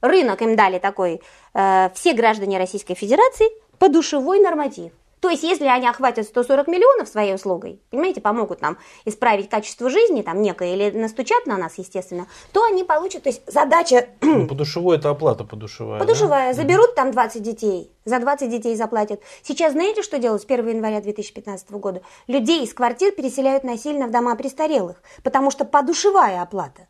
рынок 0.00 0.42
им 0.42 0.56
дали 0.56 0.78
такой, 0.78 1.20
э, 1.54 1.90
все 1.94 2.14
граждане 2.14 2.58
Российской 2.58 2.94
Федерации, 2.94 3.46
подушевой 3.78 4.40
норматив. 4.40 4.92
То 5.22 5.30
есть, 5.30 5.44
если 5.44 5.66
они 5.66 5.86
охватят 5.86 6.26
140 6.26 6.66
миллионов 6.66 7.08
своей 7.08 7.32
услугой, 7.36 7.80
понимаете, 7.90 8.20
помогут 8.20 8.60
нам 8.60 8.76
исправить 9.04 9.48
качество 9.48 9.88
жизни, 9.88 10.22
там 10.22 10.42
некое, 10.42 10.74
или 10.74 10.90
настучат 10.98 11.46
на 11.46 11.56
нас, 11.56 11.78
естественно, 11.78 12.26
то 12.52 12.64
они 12.64 12.82
получат, 12.82 13.22
то 13.22 13.28
есть 13.28 13.40
задача... 13.46 14.08
Ну, 14.20 14.46
подушевой 14.48 14.96
это 14.96 15.10
оплата 15.10 15.44
подушевая. 15.44 16.00
Подушевая. 16.00 16.48
Да? 16.48 16.60
Заберут 16.60 16.96
там 16.96 17.12
20 17.12 17.40
детей, 17.40 17.92
за 18.04 18.18
20 18.18 18.50
детей 18.50 18.74
заплатят. 18.74 19.20
Сейчас 19.44 19.74
знаете, 19.74 20.02
что 20.02 20.18
делают 20.18 20.42
с 20.42 20.44
1 20.44 20.66
января 20.66 21.00
2015 21.00 21.70
года? 21.70 22.02
Людей 22.26 22.64
из 22.64 22.74
квартир 22.74 23.12
переселяют 23.12 23.62
насильно 23.62 24.08
в 24.08 24.10
дома 24.10 24.34
престарелых, 24.34 25.00
потому 25.22 25.52
что 25.52 25.64
подушевая 25.64 26.42
оплата. 26.42 26.88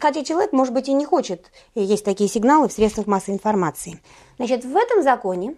Хотя 0.00 0.24
человек, 0.24 0.52
может 0.52 0.74
быть, 0.74 0.88
и 0.88 0.92
не 0.92 1.04
хочет, 1.04 1.52
есть 1.76 2.04
такие 2.04 2.28
сигналы 2.28 2.68
в 2.68 2.72
средствах 2.72 3.06
массовой 3.06 3.36
информации. 3.36 4.00
Значит, 4.38 4.64
в 4.64 4.76
этом 4.76 5.04
законе 5.04 5.54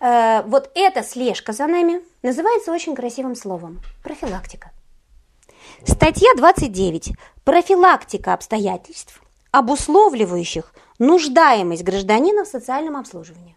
Э, 0.00 0.42
вот 0.46 0.70
эта 0.74 1.02
слежка 1.02 1.52
за 1.52 1.66
нами 1.66 2.02
называется 2.22 2.72
очень 2.72 2.94
красивым 2.94 3.34
словом– 3.36 3.80
профилактика. 4.02 4.70
Статья 5.86 6.28
29. 6.36 7.12
Профилактика 7.44 8.34
обстоятельств, 8.34 9.22
обусловливающих 9.50 10.72
нуждаемость 10.98 11.84
гражданина 11.84 12.44
в 12.44 12.48
социальном 12.48 12.96
обслуживании. 12.96 13.56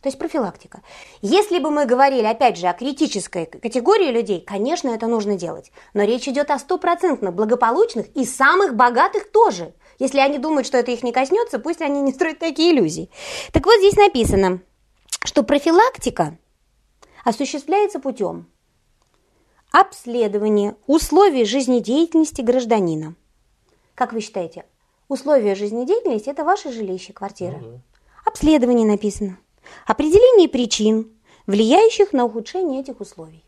То 0.00 0.08
есть 0.08 0.18
профилактика. 0.18 0.82
Если 1.22 1.58
бы 1.58 1.70
мы 1.72 1.84
говорили, 1.84 2.24
опять 2.24 2.56
же, 2.56 2.68
о 2.68 2.72
критической 2.72 3.46
категории 3.46 4.12
людей, 4.12 4.40
конечно, 4.40 4.90
это 4.90 5.08
нужно 5.08 5.36
делать. 5.36 5.72
Но 5.92 6.04
речь 6.04 6.28
идет 6.28 6.52
о 6.52 6.58
стопроцентно 6.60 7.32
благополучных 7.32 8.06
и 8.14 8.24
самых 8.24 8.76
богатых 8.76 9.32
тоже. 9.32 9.74
Если 9.98 10.20
они 10.20 10.38
думают, 10.38 10.68
что 10.68 10.78
это 10.78 10.92
их 10.92 11.02
не 11.02 11.10
коснется, 11.10 11.58
пусть 11.58 11.82
они 11.82 12.00
не 12.00 12.12
строят 12.12 12.38
такие 12.38 12.72
иллюзии. 12.72 13.10
Так 13.52 13.66
вот 13.66 13.78
здесь 13.78 13.96
написано, 13.96 14.60
что 15.28 15.42
профилактика 15.42 16.38
осуществляется 17.22 18.00
путем 18.00 18.46
обследования 19.70 20.74
условий 20.86 21.44
жизнедеятельности 21.44 22.40
гражданина. 22.40 23.14
Как 23.94 24.14
вы 24.14 24.22
считаете, 24.22 24.64
условия 25.06 25.54
жизнедеятельности– 25.54 26.30
это 26.30 26.44
ваше 26.44 26.72
жилище, 26.72 27.12
квартира. 27.12 27.58
Да. 27.58 27.80
Обследование 28.24 28.86
написано. 28.86 29.38
Определение 29.86 30.48
причин, 30.48 31.12
влияющих 31.46 32.14
на 32.14 32.24
ухудшение 32.24 32.80
этих 32.80 32.98
условий. 33.00 33.44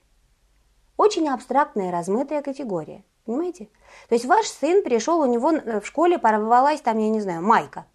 Очень 0.98 1.30
абстрактная, 1.30 1.90
размытая 1.90 2.42
категория. 2.42 3.04
Понимаете? 3.24 3.70
То 4.10 4.16
есть 4.16 4.26
ваш 4.26 4.46
сын 4.48 4.82
пришел, 4.82 5.20
у 5.20 5.24
него 5.24 5.52
в 5.80 5.86
школе 5.86 6.18
порвалась 6.18 6.82
там, 6.82 6.98
я 6.98 7.08
не 7.08 7.22
знаю, 7.22 7.40
майка. 7.40 7.86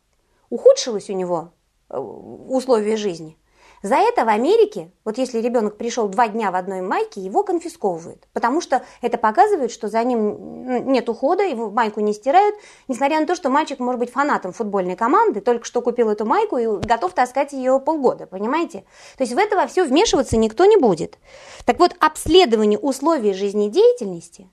Ухудшилось 0.50 1.12
у 1.12 1.14
него 1.14 1.52
э, 1.90 2.00
условия 2.00 2.98
жизни– 2.98 3.38
За 3.86 3.98
это 3.98 4.26
в 4.26 4.30
Америке, 4.30 4.90
вот 5.04 5.20
если 5.20 5.40
ребенок 5.40 5.78
пришел 5.78 6.08
два 6.08 6.28
дня 6.28 6.50
в 6.50 6.56
одной 6.56 6.82
майке, 6.82 7.22
его 7.22 7.44
конфисковывают, 7.44 8.28
потому 8.34 8.60
что 8.60 8.84
это 9.04 9.20
показывает, 9.20 9.72
что 9.72 9.90
за 9.90 10.04
ним 10.04 10.92
нет 10.92 11.08
ухода, 11.08 11.44
его 11.44 11.70
майку 11.70 12.00
не 12.00 12.12
стирают, 12.14 12.56
несмотря 12.88 13.20
на 13.20 13.28
то, 13.28 13.36
что 13.36 13.52
мальчик 13.52 13.78
может 13.78 14.00
быть 14.00 14.12
фанатом 14.12 14.54
футбольной 14.54 14.96
команды, 14.96 15.40
только 15.40 15.66
что 15.66 15.84
купил 15.84 16.10
эту 16.10 16.26
майку 16.26 16.58
и 16.58 16.66
готов 16.66 17.14
таскать 17.14 17.54
ее 17.54 17.80
полгода, 17.80 18.26
понимаете? 18.26 18.86
То 19.18 19.24
есть 19.24 19.34
в 19.34 19.38
это 19.38 19.56
во 19.56 19.68
все 19.68 19.86
вмешиваться 19.86 20.36
никто 20.36 20.66
не 20.66 20.78
будет. 20.78 21.20
Так 21.68 21.78
вот, 21.78 21.96
обследование 22.00 22.80
условий 22.80 23.34
жизнедеятельности, 23.34 24.50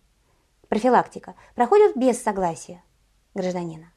профилактика, 0.69 1.37
проходит 1.55 1.97
без 1.97 2.23
согласия 2.23 2.85
гражданина. 3.33 3.92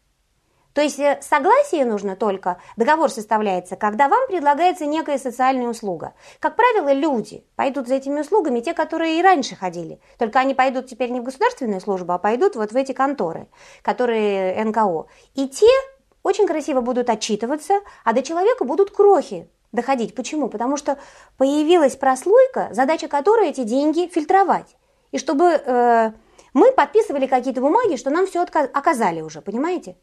То 0.75 0.81
есть 0.81 0.99
э, 0.99 1.19
согласие 1.21 1.85
нужно 1.85 2.17
только, 2.17 2.57
договор 2.75 3.09
составляется, 3.09 3.77
когда 3.77 4.09
вам 4.09 4.27
предлагается 4.27 4.85
некая 4.85 5.17
социальная 5.17 5.69
услуга. 5.69 6.13
Как 6.39 6.57
правило, 6.57 6.91
люди 6.91 7.45
пойдут 7.55 7.87
за 7.87 7.95
этими 7.95 8.19
услугами, 8.19 8.59
те, 8.59 8.73
которые 8.73 9.17
и 9.17 9.23
раньше 9.23 9.55
ходили. 9.55 10.01
Только 10.19 10.39
они 10.39 10.53
пойдут 10.53 10.87
теперь 10.87 11.11
не 11.11 11.21
в 11.21 11.23
государственную 11.23 11.79
службу, 11.79 12.11
а 12.11 12.17
пойдут 12.17 12.57
вот 12.57 12.73
в 12.73 12.75
эти 12.75 12.91
конторы, 12.91 13.47
которые 13.83 14.61
НКО. 14.65 15.05
И 15.33 15.47
те 15.47 15.69
очень 16.23 16.45
красиво 16.45 16.81
будут 16.81 17.09
отчитываться, 17.09 17.75
а 18.03 18.11
до 18.11 18.21
человека 18.21 18.65
будут 18.65 18.91
крохи 18.91 19.49
доходить. 19.71 20.13
Почему? 20.13 20.49
Потому 20.49 20.75
что 20.75 20.97
появилась 21.37 21.95
прослойка, 21.95 22.67
задача 22.71 23.07
которой 23.07 23.49
эти 23.49 23.63
деньги 23.63 24.09
фильтровать. 24.13 24.75
И 25.13 25.19
чтобы 25.19 25.45
э, 25.45 26.11
мы 26.53 26.73
подписывали 26.73 27.27
какие-то 27.27 27.61
бумаги, 27.61 27.95
что 27.95 28.09
нам 28.09 28.27
все 28.27 28.41
оказали 28.41 29.21
уже, 29.21 29.41
понимаете? 29.41 29.95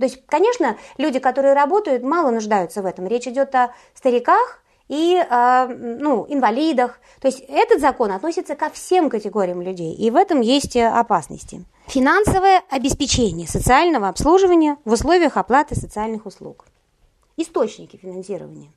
То 0.00 0.06
есть, 0.06 0.24
конечно, 0.26 0.78
люди, 0.96 1.18
которые 1.18 1.52
работают, 1.52 2.02
мало 2.02 2.30
нуждаются 2.30 2.80
в 2.80 2.86
этом. 2.86 3.06
Речь 3.06 3.28
идет 3.28 3.54
о 3.54 3.74
стариках 3.94 4.62
и 4.88 5.18
о, 5.18 5.66
ну, 5.66 6.24
инвалидах. 6.26 6.98
То 7.20 7.28
есть 7.28 7.40
этот 7.46 7.80
закон 7.82 8.10
относится 8.10 8.56
ко 8.56 8.70
всем 8.70 9.10
категориям 9.10 9.60
людей, 9.60 9.94
и 9.94 10.10
в 10.10 10.16
этом 10.16 10.40
есть 10.40 10.74
опасности. 10.74 11.66
Финансовое 11.86 12.62
обеспечение 12.70 13.46
социального 13.46 14.08
обслуживания 14.08 14.78
в 14.86 14.92
условиях 14.92 15.36
оплаты 15.36 15.74
социальных 15.74 16.24
услуг. 16.24 16.64
Источники 17.36 17.96
финансирования. 17.96 18.72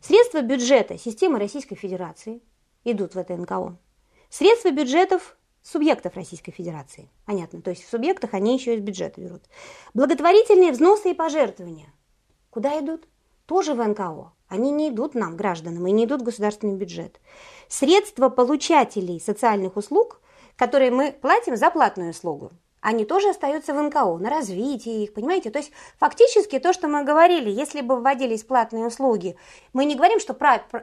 Средства 0.00 0.40
бюджета 0.40 0.98
системы 0.98 1.38
Российской 1.38 1.74
Федерации 1.76 2.40
идут 2.84 3.14
в 3.14 3.18
это 3.18 3.36
НКО. 3.36 3.76
Средства 4.30 4.70
бюджетов 4.70 5.36
субъектов 5.64 6.14
Российской 6.14 6.52
Федерации. 6.52 7.10
Понятно. 7.24 7.60
То 7.62 7.70
есть 7.70 7.84
в 7.84 7.90
субъектах 7.90 8.34
они 8.34 8.54
еще 8.54 8.76
из 8.76 8.80
бюджета 8.80 9.20
берут. 9.20 9.42
Благотворительные 9.94 10.70
взносы 10.70 11.10
и 11.10 11.14
пожертвования. 11.14 11.92
Куда 12.50 12.78
идут? 12.78 13.08
Тоже 13.46 13.74
в 13.74 13.84
НКО. 13.84 14.32
Они 14.48 14.70
не 14.70 14.90
идут 14.90 15.14
нам, 15.14 15.36
гражданам, 15.36 15.86
и 15.86 15.90
не 15.90 16.04
идут 16.04 16.20
в 16.20 16.24
государственный 16.24 16.76
бюджет. 16.76 17.20
Средства 17.68 18.28
получателей 18.28 19.18
социальных 19.20 19.76
услуг, 19.76 20.20
которые 20.56 20.90
мы 20.90 21.12
платим 21.12 21.56
за 21.56 21.70
платную 21.70 22.10
услугу, 22.10 22.52
они 22.84 23.06
тоже 23.06 23.30
остаются 23.30 23.72
в 23.72 23.82
НКО, 23.82 24.18
на 24.18 24.28
развитие 24.28 25.04
их, 25.04 25.14
понимаете? 25.14 25.50
То 25.50 25.58
есть 25.58 25.72
фактически 25.98 26.58
то, 26.58 26.74
что 26.74 26.86
мы 26.86 27.02
говорили, 27.02 27.48
если 27.48 27.80
бы 27.80 27.98
вводились 27.98 28.44
платные 28.44 28.84
услуги, 28.84 29.36
мы 29.72 29.86
не 29.86 29.94
говорим, 29.94 30.20
что 30.20 30.36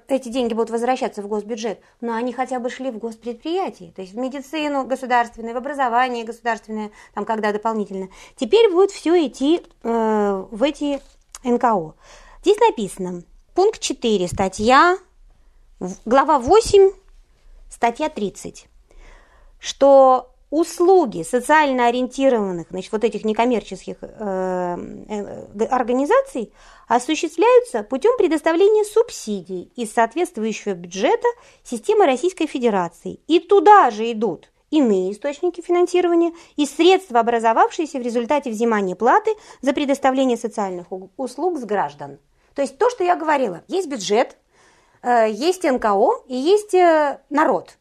эти 0.08 0.30
деньги 0.30 0.56
будут 0.56 0.72
возвращаться 0.72 1.22
в 1.22 1.28
госбюджет, 1.28 1.80
но 2.02 2.16
они 2.16 2.34
хотя 2.34 2.60
бы 2.60 2.72
шли 2.72 2.90
в 2.90 2.98
госпредприятие, 2.98 3.92
то 3.92 4.02
есть 4.02 4.16
в 4.16 4.18
медицину 4.18 4.84
государственное, 4.84 5.54
в 5.54 5.58
образование 5.58 6.24
государственное, 6.24 6.90
там 7.14 7.24
когда 7.24 7.52
дополнительно. 7.52 8.10
Теперь 8.36 8.72
будет 8.72 8.90
все 8.90 9.28
идти 9.28 9.62
э, 9.84 10.46
в 10.50 10.64
эти 10.64 11.00
НКО. 11.44 11.94
Здесь 12.42 12.58
написано, 12.68 13.22
пункт 13.54 13.80
4, 13.80 14.28
статья, 14.28 14.98
глава 16.06 16.40
8, 16.40 16.94
статья 17.70 18.10
30, 18.10 18.66
что 19.60 20.31
услуги 20.52 21.24
социально 21.24 21.88
ориентированных, 21.88 22.68
значит, 22.70 22.92
вот 22.92 23.04
этих 23.06 23.24
некоммерческих 23.24 23.96
э, 24.02 24.78
э, 25.08 25.66
организаций 25.66 26.54
осуществляются 26.88 27.84
путем 27.84 28.12
предоставления 28.18 28.84
субсидий 28.84 29.72
из 29.78 29.94
соответствующего 29.94 30.74
бюджета 30.74 31.28
системы 31.64 32.06
Российской 32.06 32.48
Федерации. 32.48 33.22
И 33.28 33.40
туда 33.40 33.90
же 33.92 34.12
идут 34.12 34.52
иные 34.72 35.14
источники 35.14 35.62
финансирования 35.62 36.34
и 36.58 36.66
средства, 36.66 37.22
образовавшиеся 37.22 38.00
в 38.00 38.02
результате 38.02 38.52
взимания 38.52 38.96
платы 38.96 39.32
за 39.62 39.72
предоставление 39.72 40.38
социальных 40.38 40.88
услуг 41.16 41.60
с 41.60 41.64
граждан. 41.64 42.20
То 42.56 42.62
есть 42.62 42.78
то, 42.78 42.90
что 42.90 43.06
я 43.06 43.16
говорила, 43.16 43.64
есть 43.70 43.88
бюджет, 43.88 44.36
э, 45.02 45.32
есть 45.32 45.64
НКО 45.64 46.26
и 46.28 46.36
есть 46.36 46.74
э, 46.74 47.22
народ 47.30 47.78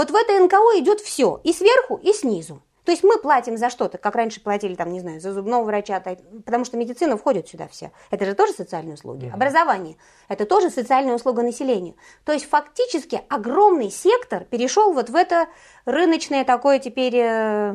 вот 0.00 0.10
в 0.10 0.14
это 0.14 0.32
НКО 0.42 0.78
идет 0.78 0.98
все, 1.00 1.42
и 1.44 1.52
сверху, 1.52 2.00
и 2.02 2.14
снизу. 2.14 2.62
То 2.84 2.90
есть 2.90 3.04
мы 3.04 3.18
платим 3.18 3.58
за 3.58 3.68
что-то, 3.68 3.98
как 3.98 4.14
раньше 4.14 4.40
платили, 4.40 4.74
там, 4.74 4.90
не 4.90 5.00
знаю, 5.00 5.20
за 5.20 5.34
зубного 5.34 5.62
врача, 5.64 6.02
потому 6.46 6.64
что 6.64 6.78
медицина 6.78 7.18
входит 7.18 7.48
сюда 7.48 7.68
все. 7.68 7.92
Это 8.10 8.24
же 8.24 8.34
тоже 8.34 8.54
социальные 8.54 8.94
услуги. 8.94 9.26
Mm-hmm. 9.26 9.34
Образование– 9.34 9.96
это 10.28 10.46
тоже 10.46 10.70
социальная 10.70 11.14
услуга 11.14 11.42
населению. 11.42 11.96
То 12.24 12.32
есть 12.32 12.46
фактически 12.46 13.20
огромный 13.28 13.90
сектор 13.90 14.44
перешел 14.44 14.94
вот 14.94 15.10
в 15.10 15.14
это 15.14 15.48
рыночное 15.84 16.46
такое 16.46 16.78
теперь 16.78 17.16
э, 17.16 17.74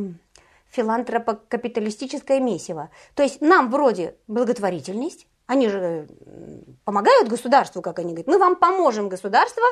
филантропокапиталистическое 0.72 2.40
месиво. 2.40 2.90
То 3.14 3.22
есть 3.22 3.40
нам 3.40 3.70
вроде 3.70 4.16
благотворительность, 4.28 5.28
они 5.48 5.70
же 5.70 6.08
помогают 6.86 7.28
государству, 7.28 7.82
как 7.82 8.00
они 8.00 8.14
говорят. 8.14 8.28
Мы 8.28 8.38
вам 8.38 8.56
поможем, 8.56 9.10
государство, 9.10 9.64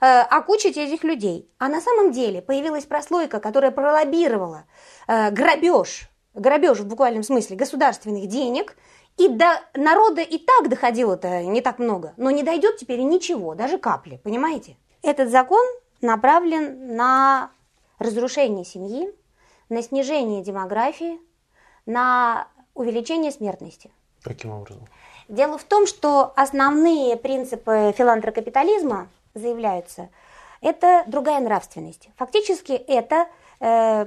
э, 0.00 0.20
окучить 0.20 0.76
этих 0.76 1.04
людей. 1.04 1.50
А 1.58 1.68
на 1.68 1.80
самом 1.80 2.12
деле 2.12 2.42
появилась 2.42 2.84
прослойка, 2.84 3.40
которая 3.40 3.70
пролоббировала 3.70 4.64
э, 5.08 5.30
грабеж, 5.30 6.08
грабеж 6.34 6.78
в 6.78 6.86
буквальном 6.86 7.22
смысле 7.22 7.56
государственных 7.56 8.26
денег, 8.26 8.76
и 9.18 9.28
до 9.28 9.60
народа 9.74 10.22
и 10.22 10.38
так 10.38 10.68
доходило-то 10.68 11.42
не 11.42 11.60
так 11.60 11.78
много, 11.78 12.14
но 12.16 12.30
не 12.30 12.42
дойдет 12.42 12.78
теперь 12.78 13.00
ничего, 13.00 13.54
даже 13.54 13.78
капли, 13.78 14.20
понимаете? 14.22 14.76
Этот 15.02 15.30
закон 15.30 15.64
направлен 16.00 16.96
на 16.96 17.50
разрушение 17.98 18.64
семьи, 18.64 19.14
на 19.68 19.82
снижение 19.82 20.42
демографии, 20.42 21.20
на 21.86 22.48
увеличение 22.74 23.30
смертности. 23.32 23.90
Каким 24.22 24.52
образом? 24.52 24.86
Дело 25.28 25.58
в 25.58 25.64
том, 25.64 25.86
что 25.86 26.32
основные 26.36 27.16
принципы 27.16 27.94
филантрокапитализма 27.96 29.08
заявляются. 29.34 30.08
Это 30.60 31.04
другая 31.06 31.40
нравственность. 31.40 32.08
Фактически 32.16 32.72
это 32.72 33.26
э, 33.60 34.06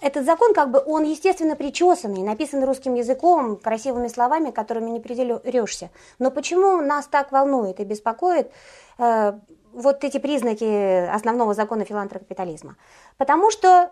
этот 0.00 0.24
закон, 0.24 0.54
как 0.54 0.70
бы, 0.70 0.82
он, 0.84 1.04
естественно, 1.04 1.56
причесанный, 1.56 2.22
написан 2.22 2.64
русским 2.64 2.94
языком, 2.94 3.56
красивыми 3.56 4.08
словами, 4.08 4.50
которыми 4.50 4.90
не 4.90 5.00
придерешься. 5.00 5.90
Но 6.18 6.30
почему 6.30 6.80
нас 6.80 7.06
так 7.06 7.32
волнует 7.32 7.80
и 7.80 7.84
беспокоит 7.84 8.50
э, 8.98 9.32
вот 9.72 10.02
эти 10.02 10.18
признаки 10.18 11.06
основного 11.06 11.54
закона 11.54 11.84
филантропокапитализма? 11.84 12.76
Потому 13.18 13.50
что 13.50 13.90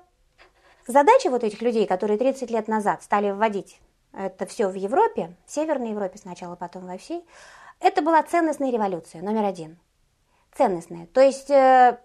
задача 0.86 1.30
вот 1.30 1.44
этих 1.44 1.60
людей, 1.60 1.86
которые 1.86 2.18
30 2.18 2.50
лет 2.50 2.68
назад 2.68 3.02
стали 3.02 3.30
вводить 3.30 3.78
это 4.18 4.46
все 4.46 4.68
в 4.68 4.74
Европе, 4.74 5.36
в 5.46 5.52
Северной 5.52 5.90
Европе 5.90 6.18
сначала, 6.18 6.56
потом 6.56 6.86
во 6.86 6.98
всей, 6.98 7.24
это 7.80 8.02
была 8.02 8.22
ценностная 8.22 8.72
революция 8.72 9.22
номер 9.22 9.44
один. 9.44 9.78
Ценностная. 10.56 11.06
То 11.06 11.20
есть 11.20 11.50
э, 11.50 11.98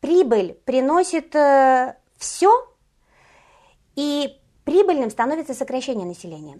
прибыль 0.00 0.54
приносит 0.64 1.34
э, 1.36 1.96
все, 2.16 2.50
и 3.94 4.40
прибыльным 4.64 5.10
становится 5.10 5.54
сокращение 5.54 6.06
населения. 6.06 6.58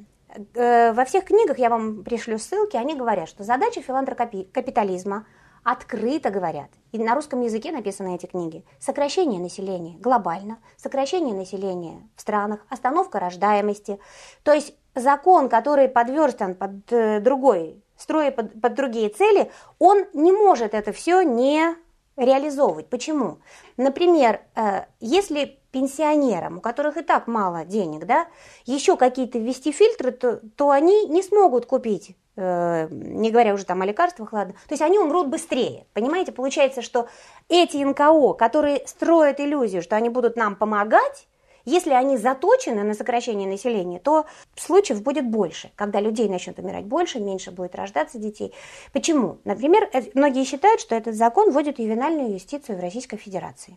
Э, 0.55 0.93
во 0.93 1.05
всех 1.05 1.25
книгах, 1.25 1.59
я 1.59 1.71
вам 1.71 2.05
пришлю 2.05 2.39
ссылки, 2.39 2.77
они 2.77 2.95
говорят, 2.95 3.29
что 3.29 3.43
задача 3.43 3.83
филантропокапитализма– 3.83 5.27
открыто 5.63 6.31
говорят, 6.31 6.71
и 6.93 6.99
на 6.99 7.15
русском 7.15 7.41
языке 7.43 7.71
написаны 7.73 8.15
эти 8.15 8.27
книги, 8.27 8.65
сокращение 8.79 9.41
населения 9.41 9.97
глобально, 9.99 10.59
сокращение 10.77 11.35
населения 11.35 12.09
в 12.17 12.21
странах, 12.21 12.65
остановка 12.69 13.21
рождаемости. 13.21 13.99
То 14.43 14.53
есть 14.53 14.75
закон, 15.01 15.49
который 15.49 15.89
подверстан 15.89 16.55
под 16.55 16.93
э, 16.93 17.21
другой, 17.21 17.83
строя 17.97 18.31
под, 18.31 18.61
под 18.61 18.75
другие 18.75 19.09
цели, 19.09 19.51
он 19.79 20.05
не 20.13 20.33
может 20.33 20.75
это 20.75 20.93
все 20.93 21.23
не 21.23 21.75
реализовывать. 22.17 22.89
Почему? 22.89 23.39
Например, 23.77 24.41
э, 24.55 24.85
если 25.01 25.59
пенсионерам, 25.73 26.59
у 26.59 26.61
которых 26.61 26.97
и 26.97 27.03
так 27.03 27.27
мало 27.27 27.65
денег, 27.65 28.05
да, 28.05 28.27
еще 28.67 28.97
какие-то 28.97 29.39
ввести 29.39 29.73
фильтры, 29.73 30.11
то, 30.11 30.41
то 30.57 30.71
они 30.71 31.07
не 31.07 31.23
смогут 31.23 31.67
купить 31.67 32.17
Э, 32.43 32.89
не 32.91 33.31
говоря 33.31 33.53
уже 33.53 33.67
там 33.67 33.83
о 33.83 33.87
лекарствах, 33.87 34.33
ладно, 34.33 34.55
то 34.55 34.73
есть 34.73 34.81
они 34.81 34.99
умрут 34.99 35.29
быстрее. 35.29 35.87
Понимаете, 35.93 36.33
получается, 36.33 36.81
что 36.81 37.07
эти 37.51 37.77
НКО, 37.77 38.33
которые 38.33 38.87
строят 38.87 39.41
иллюзию, 39.41 39.83
что 39.83 39.97
они 39.97 40.09
будут 40.09 40.37
нам 40.37 40.57
помогать, 40.57 41.29
Если 41.65 41.91
они 41.91 42.17
заточены 42.17 42.83
на 42.83 42.95
сокращение 42.95 43.49
населения, 43.49 43.99
то 43.99 44.27
случаев 44.57 45.03
будет 45.03 45.29
больше. 45.29 45.71
Когда 45.77 46.01
людей 46.01 46.29
начнет 46.29 46.59
умирать 46.59 46.85
больше, 46.85 47.21
меньше 47.21 47.51
будет 47.51 47.75
рождаться 47.75 48.19
детей. 48.19 48.55
Почему? 48.93 49.39
Например, 49.45 49.89
э, 49.93 50.03
многие 50.15 50.45
считают, 50.45 50.81
что 50.81 50.95
этот 50.95 51.15
закон 51.15 51.51
вводит 51.51 51.79
ювенальную 51.79 52.33
юстицию 52.33 52.79
в 52.79 52.81
Российской 52.81 53.17
Федерации. 53.17 53.77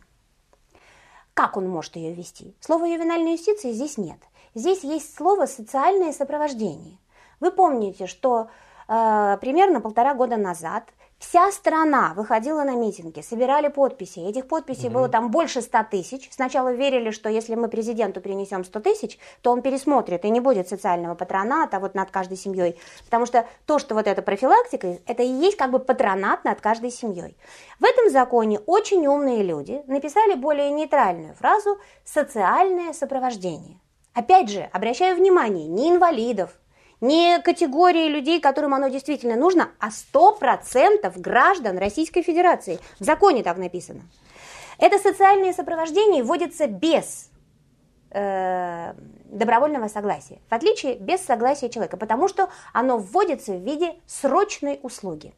Как 1.34 1.58
он 1.58 1.67
может 1.67 1.96
ее 1.96 2.13
вести? 2.13 2.56
Слова 2.60 2.86
ювенальной 2.86 3.34
юстиции 3.34 3.72
здесь 3.72 3.98
нет. 3.98 4.19
Здесь 4.56 4.84
есть 4.84 5.15
слово 5.15 5.48
социальное 5.48 6.13
сопровождение. 6.13 7.00
Вы 7.39 7.52
помните, 7.52 8.06
что 8.06 8.50
э, 8.88 9.38
примерно 9.41 9.82
полтора 9.82 10.13
года 10.13 10.38
назад 10.38 10.86
Вся 11.30 11.50
страна 11.54 12.14
выходила 12.18 12.64
на 12.64 12.76
митинги, 12.76 13.22
собирали 13.22 13.70
подписи. 13.70 14.20
Этих 14.20 14.46
подписей 14.46 14.88
угу. 14.88 14.96
было 14.96 15.10
там 15.10 15.32
больше 15.32 15.62
ста 15.62 15.86
тысяч. 15.86 16.30
Сначала 16.30 16.74
верили, 16.74 17.12
что 17.12 17.30
если 17.30 17.56
мы 17.56 17.70
президенту 17.70 18.20
принесем 18.20 18.66
100 18.66 18.80
тысяч, 18.82 19.18
то 19.42 19.52
он 19.52 19.62
пересмотрит 19.62 20.26
и 20.26 20.30
не 20.30 20.42
будет 20.42 20.68
социального 20.68 21.16
патроната 21.16 21.80
вот 21.80 21.96
над 21.96 22.12
каждой 22.12 22.36
семьей. 22.36 22.78
Потому 23.06 23.26
что 23.26 23.48
то, 23.66 23.80
что 23.80 23.96
вот 23.96 24.06
эта 24.06 24.22
профилактика, 24.22 25.00
это 25.08 25.24
и 25.24 25.28
есть 25.28 25.56
как 25.56 25.72
бы 25.72 25.80
патронат 25.80 26.44
над 26.44 26.60
каждой 26.60 26.92
семьей. 26.92 27.38
В 27.80 27.86
этом 27.86 28.10
законе 28.10 28.60
очень 28.60 29.08
умные 29.08 29.44
люди 29.44 29.82
написали 29.88 30.36
более 30.36 30.72
нейтральную 30.72 31.36
фразу 31.36 31.80
«социальное 32.04 32.92
сопровождение». 32.92 33.80
Опять 34.14 34.50
же, 34.50 34.70
обращаю 34.74 35.16
внимание, 35.16 35.68
не 35.68 35.90
инвалидов, 35.90 36.52
не 37.04 37.39
категории 37.39 38.08
людей, 38.08 38.39
которым 38.39 38.74
оно 38.74 38.88
действительно 38.88 39.36
нужно, 39.36 39.72
а 39.80 39.89
100% 39.89 41.20
граждан 41.20 41.78
Российской 41.78 42.22
Федерации. 42.22 42.80
В 43.00 43.04
законе 43.04 43.44
так 43.44 43.58
написано. 43.58 44.02
Это 44.80 44.98
социальное 44.98 45.54
сопровождение 45.54 46.24
вводится 46.24 46.66
без 46.66 47.30
э, 48.12 48.94
добровольного 49.26 49.89
согласия, 49.89 50.39
в 50.50 50.54
отличие 50.54 50.96
без 50.96 51.22
согласия 51.22 51.70
человека, 51.70 51.98
потому 51.98 52.28
что 52.30 52.50
оно 52.72 52.98
вводится 52.98 53.52
в 53.52 53.62
виде 53.62 53.96
срочной 54.08 54.80
услуги. 54.82 55.34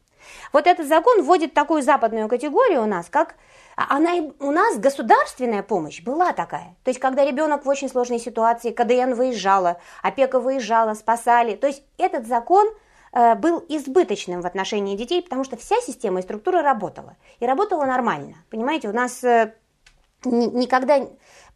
Вот 0.52 0.66
этот 0.66 0.86
закон 0.86 1.22
вводит 1.22 1.52
такую 1.52 1.82
западную 1.82 2.28
категорию 2.28 2.82
у 2.82 2.86
нас, 2.86 3.08
как 3.10 3.34
а 3.76 3.96
она 3.96 4.12
у 4.40 4.50
нас 4.50 4.78
государственная 4.78 5.62
помощь 5.62 6.02
была 6.02 6.32
такая. 6.32 6.76
То 6.82 6.88
есть, 6.88 6.98
когда 6.98 7.24
ребенок 7.24 7.66
в 7.66 7.68
очень 7.68 7.90
сложной 7.90 8.18
ситуации, 8.18 8.70
КДН 8.70 9.12
выезжала, 9.12 9.78
опека 10.02 10.40
выезжала, 10.40 10.94
спасали. 10.94 11.56
То 11.56 11.66
есть, 11.66 11.82
этот 11.98 12.26
закон 12.26 12.66
э, 13.12 13.34
был 13.34 13.62
избыточным 13.68 14.40
в 14.40 14.46
отношении 14.46 14.96
детей, 14.96 15.22
потому 15.22 15.44
что 15.44 15.58
вся 15.58 15.76
система 15.82 16.20
и 16.20 16.22
структура 16.22 16.62
работала. 16.62 17.16
И 17.38 17.44
работала 17.44 17.84
нормально. 17.84 18.36
Понимаете, 18.48 18.88
у 18.88 18.92
нас 18.92 19.22
э, 19.22 19.54
никогда... 20.24 21.06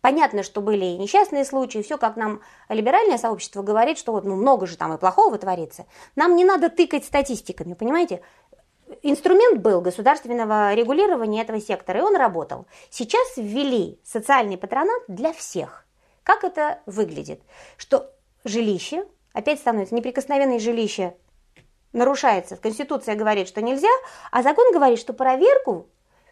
Понятно, 0.03 0.43
что 0.43 0.63
были 0.63 0.87
и 0.87 0.97
несчастные 0.97 1.45
случаи, 1.45 1.83
все 1.83 1.99
как 1.99 2.17
нам 2.17 2.41
либеральное 2.71 3.19
сообщество 3.19 3.63
говорит, 3.63 3.99
что 3.99 4.13
вот 4.13 4.25
ну, 4.25 4.35
много 4.35 4.67
же 4.67 4.79
там 4.79 4.95
и 4.95 4.99
плохого 4.99 5.37
творится. 5.37 5.85
Нам 6.17 6.37
не 6.37 6.45
надо 6.47 6.71
тыкать 6.71 7.05
статистиками, 7.05 7.75
понимаете? 7.75 8.23
Инструмент 9.03 9.61
был 9.61 9.81
государственного 9.81 10.75
регулирования 10.75 11.43
этого 11.43 11.61
сектора, 11.61 12.01
и 12.01 12.03
он 12.03 12.17
работал. 12.17 12.67
Сейчас 12.91 13.37
ввели 13.37 13.99
социальный 14.05 14.57
патронат 14.57 15.03
для 15.09 15.33
всех. 15.33 15.87
Как 16.23 16.45
это 16.45 16.81
выглядит? 16.87 17.41
Что 17.77 18.11
жилище, 18.45 19.05
опять 19.33 19.59
становится 19.59 19.95
неприкосновенное 19.95 20.59
жилище, 20.59 21.15
нарушается. 21.93 22.57
Конституция 22.57 23.15
говорит, 23.15 23.49
что 23.49 23.63
нельзя, 23.63 23.89
а 24.31 24.43
закон 24.43 24.73
говорит, 24.73 24.99
что 24.99 25.13
проверку 25.13 25.89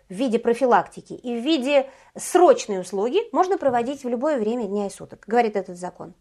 в 0.08 0.14
виде 0.14 0.38
профилактики 0.38 1.12
и 1.12 1.38
в 1.38 1.42
виде 1.42 1.88
срочной 2.16 2.80
услуги 2.80 3.20
можно 3.32 3.58
проводить 3.58 4.04
в 4.04 4.08
любое 4.08 4.38
время 4.38 4.64
дня 4.66 4.86
и 4.86 4.90
суток, 4.90 5.24
говорит 5.26 5.56
этот 5.56 5.76
закон. 5.76 6.14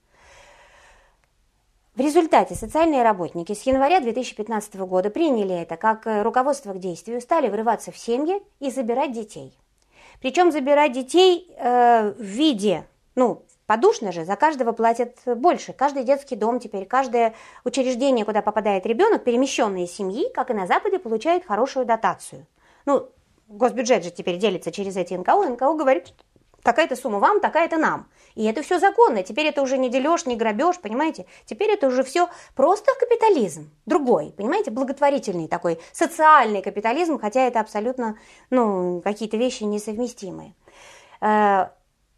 В 1.98 2.00
результате 2.00 2.54
социальные 2.54 3.02
работники 3.02 3.54
с 3.54 3.64
января 3.64 4.00
2015 4.00 4.76
года 4.82 5.10
приняли 5.10 5.56
это 5.56 5.78
как 5.78 6.06
э, 6.06 6.22
руководство 6.22 6.74
к 6.74 6.80
действию, 6.80 7.20
стали 7.20 7.50
врываться 7.50 7.92
в 7.92 7.98
семьи 7.98 8.40
и 8.60 8.70
забирать 8.70 9.14
детей. 9.14 9.58
Причем 10.22 10.52
забирать 10.52 10.92
детей 10.92 11.52
э, 11.58 12.14
в 12.16 12.22
виде, 12.22 12.86
ну, 13.16 13.42
подушно 13.66 14.12
же, 14.12 14.26
за 14.26 14.36
каждого 14.36 14.74
платят 14.74 15.18
больше. 15.26 15.74
Каждый 15.74 16.04
детский 16.04 16.36
дом 16.36 16.60
теперь, 16.60 16.86
каждое 16.86 17.34
учреждение, 17.64 18.26
куда 18.26 18.44
попадает 18.44 18.86
ребенок, 18.86 19.24
перемещенный 19.24 19.86
из 19.86 19.92
семьи, 19.92 20.32
как 20.36 20.52
и 20.52 20.54
на 20.54 20.68
Западе, 20.68 21.00
получает 21.00 21.48
хорошую 21.48 21.88
дотацию. 21.88 22.46
Ну, 22.86 23.10
госбюджет 23.48 24.04
же 24.04 24.12
теперь 24.12 24.38
делится 24.38 24.72
через 24.72 24.98
эти 24.98 25.16
НКО, 25.16 25.50
НКО 25.50 25.74
говорит, 25.74 26.14
такая-то 26.68 26.98
сумма 26.98 27.20
вам, 27.20 27.40
такая-то 27.40 27.78
нам. 27.78 28.10
И 28.36 28.44
это 28.44 28.62
все 28.62 28.78
законно. 28.78 29.24
Теперь 29.24 29.46
это 29.46 29.62
уже 29.62 29.78
не 29.78 29.90
дележ, 29.90 30.26
не 30.26 30.36
грабеж, 30.36 30.78
понимаете? 30.82 31.26
Теперь 31.46 31.72
это 31.72 31.88
уже 31.88 32.04
все 32.04 32.28
просто 32.56 32.92
капитализм. 33.00 33.72
Другой, 33.86 34.34
понимаете, 34.36 34.70
благотворительный 34.72 35.48
такой, 35.48 35.80
социальный 35.94 36.62
капитализм, 36.62 37.20
хотя 37.20 37.48
это 37.48 37.62
абсолютно, 37.62 38.18
ну, 38.50 39.00
какие-то 39.02 39.38
вещи 39.38 39.64
несовместимые. 39.64 40.56
Э, 41.22 41.70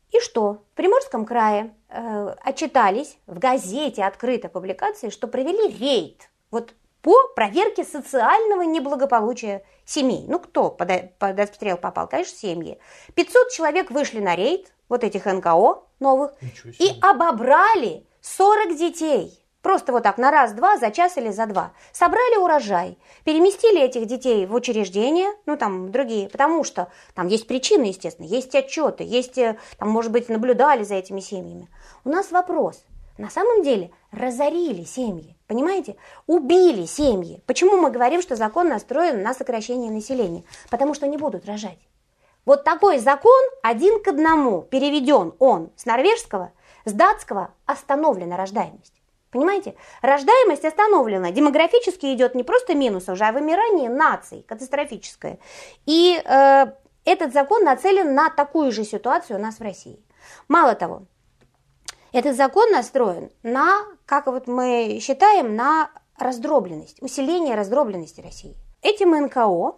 и 0.10 0.20
что? 0.20 0.64
В 0.74 0.76
Приморском 0.76 1.26
крае 1.26 1.72
э, 1.90 2.36
отчитались 2.44 3.20
в 3.28 3.38
газете 3.38 4.04
открыто 4.04 4.50
публикации, 4.50 5.10
что 5.10 5.28
провели 5.28 5.78
рейд. 5.78 6.32
Вот 6.50 6.74
по 7.02 7.16
проверке 7.36 7.84
социального 7.84 8.64
неблагополучия 8.64 9.64
семей. 9.86 10.26
Ну, 10.28 10.40
кто 10.40 10.70
под, 10.70 10.92
обстрел 11.40 11.78
попал? 11.78 12.08
Конечно, 12.08 12.38
семьи. 12.38 12.80
500 13.16 13.52
человек 13.52 13.92
вышли 13.92 14.20
на 14.20 14.36
рейд, 14.36 14.72
вот 14.90 15.04
этих 15.04 15.26
НКО 15.26 15.84
новых, 16.00 16.34
и 16.80 17.00
обобрали 17.02 18.06
40 18.22 18.76
детей. 18.76 19.36
Просто 19.62 19.92
вот 19.92 20.04
так 20.04 20.18
на 20.18 20.32
раз-два, 20.32 20.78
за 20.78 20.90
час 20.90 21.18
или 21.18 21.32
за 21.32 21.46
два. 21.46 21.74
Собрали 21.92 22.38
урожай, 22.38 22.98
переместили 23.26 23.82
этих 23.82 24.06
детей 24.06 24.46
в 24.46 24.54
учреждения, 24.54 25.34
ну 25.46 25.58
там 25.58 25.92
другие, 25.92 26.30
потому 26.30 26.64
что 26.64 26.90
там 27.14 27.28
есть 27.28 27.46
причины, 27.46 27.86
естественно, 27.86 28.26
есть 28.26 28.56
отчеты, 28.56 29.04
есть, 29.04 29.38
э, 29.38 29.58
там, 29.78 29.90
может 29.90 30.14
быть, 30.14 30.30
наблюдали 30.30 30.84
за 30.84 30.96
этими 30.96 31.20
семьями. 31.20 31.68
У 32.06 32.10
нас 32.10 32.32
вопрос. 32.32 32.86
На 33.18 33.30
самом 33.30 33.62
деле 33.62 33.92
разорили 34.12 34.86
семьи. 34.86 35.36
Понимаете? 35.50 35.96
Убили 36.28 36.86
семьи. 36.86 37.42
Почему 37.48 37.76
мы 37.76 37.90
говорим, 37.90 38.22
что 38.22 38.36
закон 38.36 38.70
настроен 38.70 39.24
на 39.24 39.34
сокращение 39.34 39.90
населения? 39.90 40.44
Потому 40.70 40.94
что 40.94 41.08
не 41.08 41.18
будут 41.18 41.48
рожать. 41.48 41.80
Вот 42.46 42.64
такой 42.64 43.00
закон 43.00 43.42
один 43.64 44.00
к 44.04 44.08
одному 44.10 44.62
переведен 44.62 45.34
он 45.40 45.72
с 45.76 45.88
норвежского, 45.88 46.52
с 46.86 46.94
датского 46.94 47.52
остановлена 47.66 48.38
рождаемость. 48.38 48.94
Понимаете? 49.32 49.74
Рождаемость 50.04 50.66
остановлена. 50.66 51.32
Демографически 51.32 52.14
идет 52.14 52.36
не 52.36 52.44
просто 52.44 52.76
минус 52.76 53.10
уже, 53.10 53.24
а 53.24 53.32
вымирание 53.32 53.90
наций 53.90 54.46
катастрофическое. 54.48 55.40
И 55.88 56.22
э, 56.24 56.66
этот 57.06 57.34
закон 57.34 57.64
нацелен 57.64 58.14
на 58.14 58.30
такую 58.30 58.72
же 58.72 58.84
ситуацию 58.84 59.40
у 59.40 59.42
нас 59.42 59.58
в 59.58 59.64
России. 59.64 60.00
Мало 60.48 60.76
того, 60.76 61.08
этот 62.12 62.36
закон 62.36 62.72
настроен 62.72 63.32
на, 63.44 63.84
как 64.06 64.28
вот 64.28 64.48
мы 64.48 65.00
считаем, 65.02 65.56
на 65.56 65.90
раздробленность, 66.18 67.02
усиление 67.02 67.56
раздробленности 67.56 68.22
России. 68.22 68.56
Этим 68.82 69.12
НКО 69.12 69.76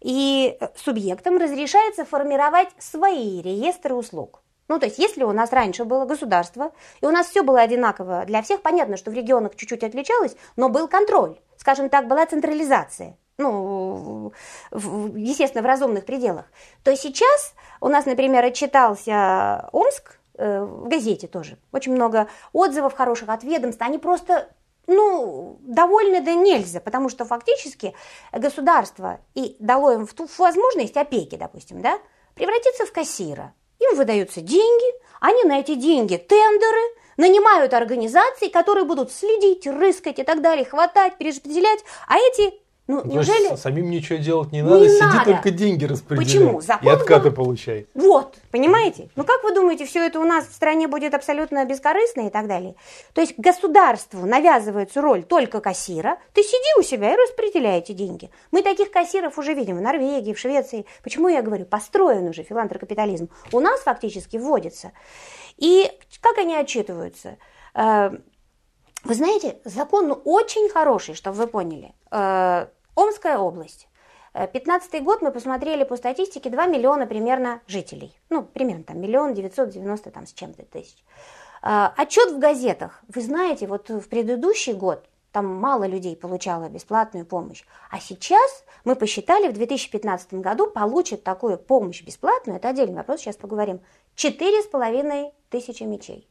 и 0.00 0.58
субъектам 0.76 1.36
разрешается 1.36 2.04
формировать 2.04 2.68
свои 2.78 3.42
реестры 3.42 3.94
услуг. 3.94 4.42
Ну, 4.68 4.78
то 4.78 4.86
есть, 4.86 4.98
если 4.98 5.24
у 5.24 5.32
нас 5.32 5.52
раньше 5.52 5.84
было 5.84 6.04
государство, 6.04 6.72
и 7.00 7.06
у 7.06 7.10
нас 7.10 7.26
все 7.26 7.42
было 7.42 7.60
одинаково 7.60 8.24
для 8.24 8.40
всех, 8.40 8.62
понятно, 8.62 8.96
что 8.96 9.10
в 9.10 9.14
регионах 9.14 9.56
чуть-чуть 9.56 9.82
отличалось, 9.82 10.36
но 10.54 10.68
был 10.68 10.86
контроль, 10.86 11.40
скажем 11.56 11.88
так, 11.88 12.06
была 12.06 12.24
централизация, 12.24 13.18
ну, 13.36 14.32
естественно, 14.72 15.62
в 15.62 15.66
разумных 15.66 16.04
пределах, 16.04 16.44
то 16.84 16.94
сейчас 16.94 17.54
у 17.80 17.88
нас, 17.88 18.06
например, 18.06 18.44
отчитался 18.44 19.68
Омск, 19.72 20.19
в 20.40 20.88
газете 20.88 21.26
тоже. 21.26 21.58
Очень 21.72 21.92
много 21.92 22.28
отзывов 22.52 22.94
хороших 22.94 23.28
от 23.28 23.44
ведомств. 23.44 23.82
Они 23.82 23.98
просто 23.98 24.48
ну, 24.86 25.58
довольны 25.62 26.20
да 26.20 26.34
нельзя, 26.34 26.80
потому 26.80 27.08
что 27.08 27.24
фактически 27.24 27.94
государство 28.32 29.20
и 29.34 29.56
дало 29.60 29.92
им 29.92 30.06
в 30.06 30.14
ту 30.14 30.28
возможность 30.38 30.96
опеки, 30.96 31.36
допустим, 31.36 31.80
да, 31.80 31.98
превратиться 32.34 32.86
в 32.86 32.92
кассира. 32.92 33.54
Им 33.78 33.96
выдаются 33.96 34.40
деньги, 34.40 34.94
они 35.20 35.44
на 35.44 35.60
эти 35.60 35.74
деньги 35.74 36.16
тендеры, 36.16 36.96
нанимают 37.16 37.74
организации, 37.74 38.48
которые 38.48 38.84
будут 38.84 39.12
следить, 39.12 39.66
рыскать 39.66 40.18
и 40.18 40.22
так 40.22 40.40
далее, 40.40 40.64
хватать, 40.64 41.18
перераспределять, 41.18 41.80
а 42.08 42.16
эти 42.16 42.54
Ну, 42.90 43.02
Ну, 43.04 43.12
неужели... 43.12 43.46
то 43.46 43.50
есть 43.52 43.62
самим 43.62 43.88
ничего 43.90 44.18
делать 44.18 44.50
не 44.52 44.62
Не 44.62 44.68
надо, 44.68 44.88
сиди 44.88 45.00
надо. 45.00 45.24
только 45.24 45.50
деньги 45.50 45.84
распределяй. 45.84 46.24
Почему? 46.26 46.60
Закон 46.60 46.88
И 46.88 46.90
откаты 46.90 47.30
был. 47.30 47.36
получай. 47.36 47.86
Вот, 47.94 48.34
понимаете? 48.50 49.08
Ну 49.16 49.24
как 49.24 49.44
вы 49.44 49.54
думаете, 49.54 49.84
все 49.86 50.04
это 50.06 50.18
у 50.18 50.24
нас 50.24 50.46
в 50.46 50.52
стране 50.52 50.88
будет 50.88 51.14
абсолютно 51.14 51.64
бескорыстно 51.64 52.22
и 52.26 52.30
так 52.30 52.48
далее? 52.48 52.74
То 53.14 53.20
есть 53.20 53.34
государству 53.38 54.26
навязывается 54.26 55.00
роль 55.00 55.22
только 55.22 55.60
кассира. 55.60 56.18
Ты 56.34 56.42
сиди 56.42 56.78
у 56.78 56.82
себя 56.82 57.12
и 57.14 57.16
распределяй 57.16 57.78
эти 57.78 57.92
деньги. 57.92 58.30
Мы 58.50 58.62
таких 58.62 58.90
кассиров 58.90 59.38
уже 59.38 59.54
видим 59.54 59.76
в 59.76 59.80
Норвегии, 59.80 60.34
в 60.34 60.38
Швеции. 60.38 60.84
Почему 61.04 61.28
я 61.28 61.42
говорю? 61.42 61.66
Построен 61.66 62.26
уже 62.28 62.42
филантропокапитализм. 62.42 63.28
У 63.52 63.60
нас 63.60 63.80
фактически 63.82 64.36
вводится. 64.36 64.90
И 65.58 65.90
как 66.20 66.38
они 66.38 66.56
отчитываются? 66.56 67.36
Э, 67.74 68.10
Вы 69.04 69.14
знаете, 69.14 69.56
закон 69.64 70.20
очень 70.24 70.68
хороший, 70.68 71.14
чтобы 71.14 71.36
вы 71.38 71.46
поняли. 71.46 71.94
Э, 72.96 73.00
Омская 73.00 73.38
область. 73.38 73.88
Э, 74.32 74.46
15 74.46 75.02
год 75.02 75.22
мы 75.22 75.32
посмотрели 75.32 75.84
по 75.84 75.96
статистике 75.96 76.50
2 76.50 76.66
миллиона 76.66 77.06
примерно 77.06 77.60
жителей. 77.66 78.16
Ну, 78.28 78.42
примерно 78.42 78.84
там 78.84 79.00
миллион 79.00 79.34
девятьсот 79.34 79.70
девяносто 79.70 80.10
там 80.10 80.26
с 80.26 80.32
чем-то 80.32 80.64
тысяч. 80.64 81.04
Э, 81.62 81.88
Отчет 81.96 82.32
в 82.32 82.38
газетах. 82.38 83.02
Вы 83.08 83.22
знаете, 83.22 83.66
вот 83.66 83.88
в 83.88 84.08
предыдущий 84.08 84.72
год 84.72 85.06
там 85.32 85.46
мало 85.46 85.84
людей 85.84 86.16
получало 86.16 86.68
бесплатную 86.68 87.24
помощь. 87.24 87.64
А 87.90 88.00
сейчас 88.00 88.64
мы 88.84 88.96
посчитали, 88.96 89.48
в 89.48 89.52
2015 89.52 90.34
году 90.34 90.66
получат 90.68 91.22
такую 91.22 91.56
помощь 91.56 92.02
бесплатную, 92.02 92.56
это 92.56 92.68
отдельный 92.68 92.96
вопрос, 92.96 93.20
сейчас 93.20 93.36
поговорим, 93.36 93.80
4,5 94.16 95.32
тысячи 95.48 95.84
мечей. 95.84 96.28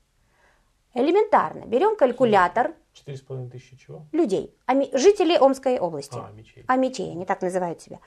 Элементарно. 0.94 1.66
Берем 1.66 1.96
калькулятор 1.96 2.74
Четыре 3.00 3.18
с 3.18 3.22
половиной 3.22 3.50
тысячи 3.50 3.78
чего? 3.78 4.06
людей, 4.12 4.54
ами- 4.66 4.90
жителей 4.94 5.38
Омской 5.38 5.80
области. 5.80 6.18
А, 6.18 6.30
мечей. 6.32 6.66
А 6.68 6.76
мечей, 6.76 7.12
они 7.12 7.26
так 7.26 7.42
называют 7.42 7.82
себя. 7.82 8.02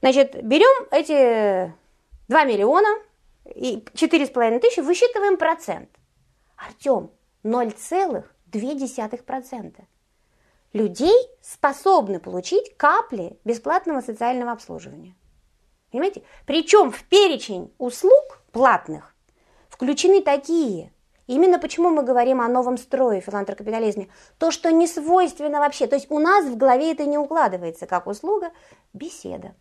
Значит, 0.00 0.42
берем 0.42 0.88
эти 0.90 1.74
2 2.28 2.44
миллиона 2.44 2.88
и 3.54 3.84
4,5 3.92 4.60
тысячи, 4.60 4.80
высчитываем 4.80 5.36
процент. 5.36 5.90
Артем, 6.56 7.10
0,2%. 7.44 9.84
Людей 10.72 11.28
способны 11.42 12.18
получить 12.18 12.74
капли 12.78 13.38
бесплатного 13.44 14.00
социального 14.00 14.52
обслуживания. 14.52 15.14
Понимаете? 15.90 16.22
Причем 16.46 16.90
в 16.92 17.02
перечень 17.04 17.74
услуг 17.76 18.40
платных 18.52 19.14
включены 19.68 20.22
такие. 20.22 20.94
Именно 21.30 21.60
почему 21.60 21.90
мы 21.90 22.02
говорим 22.02 22.40
о 22.40 22.48
новом 22.48 22.76
строе 22.76 23.20
филантропокапитализме. 23.20 24.08
То, 24.38 24.50
что 24.50 24.72
не 24.72 24.88
свойственно 24.88 25.60
вообще. 25.60 25.86
То 25.86 25.94
есть 25.94 26.10
у 26.10 26.18
нас 26.18 26.44
в 26.44 26.56
голове 26.56 26.90
это 26.90 27.04
не 27.04 27.18
укладывается 27.18 27.86
как 27.86 28.08
услуга 28.08 28.50
беседа. 28.92 29.54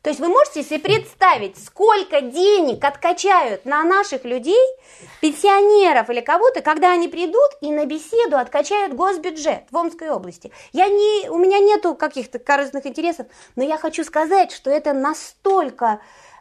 То 0.00 0.08
есть 0.08 0.20
вы 0.20 0.28
можете 0.28 0.62
себе 0.62 0.78
представить, 0.78 1.62
сколько 1.62 2.22
денег 2.22 2.82
откачают 2.82 3.66
на 3.66 3.84
наших 3.84 4.24
людей, 4.24 4.66
пенсионеров 5.20 6.08
или 6.08 6.22
кого-то, 6.22 6.62
когда 6.62 6.92
они 6.92 7.08
придут 7.08 7.50
и 7.60 7.70
на 7.70 7.84
беседу 7.84 8.38
откачают 8.38 8.94
госбюджет 8.94 9.64
в 9.70 9.76
Омской 9.76 10.08
области. 10.08 10.50
Я 10.72 10.88
не, 10.88 11.28
у 11.28 11.36
меня 11.36 11.58
нету 11.58 11.94
каких-то 11.94 12.38
корыстных 12.38 12.86
интересов, 12.86 13.26
но 13.54 13.64
я 13.64 13.76
хочу 13.76 14.02
сказать, 14.02 14.50
что 14.50 14.70
это 14.70 14.94
настолько 14.94 16.00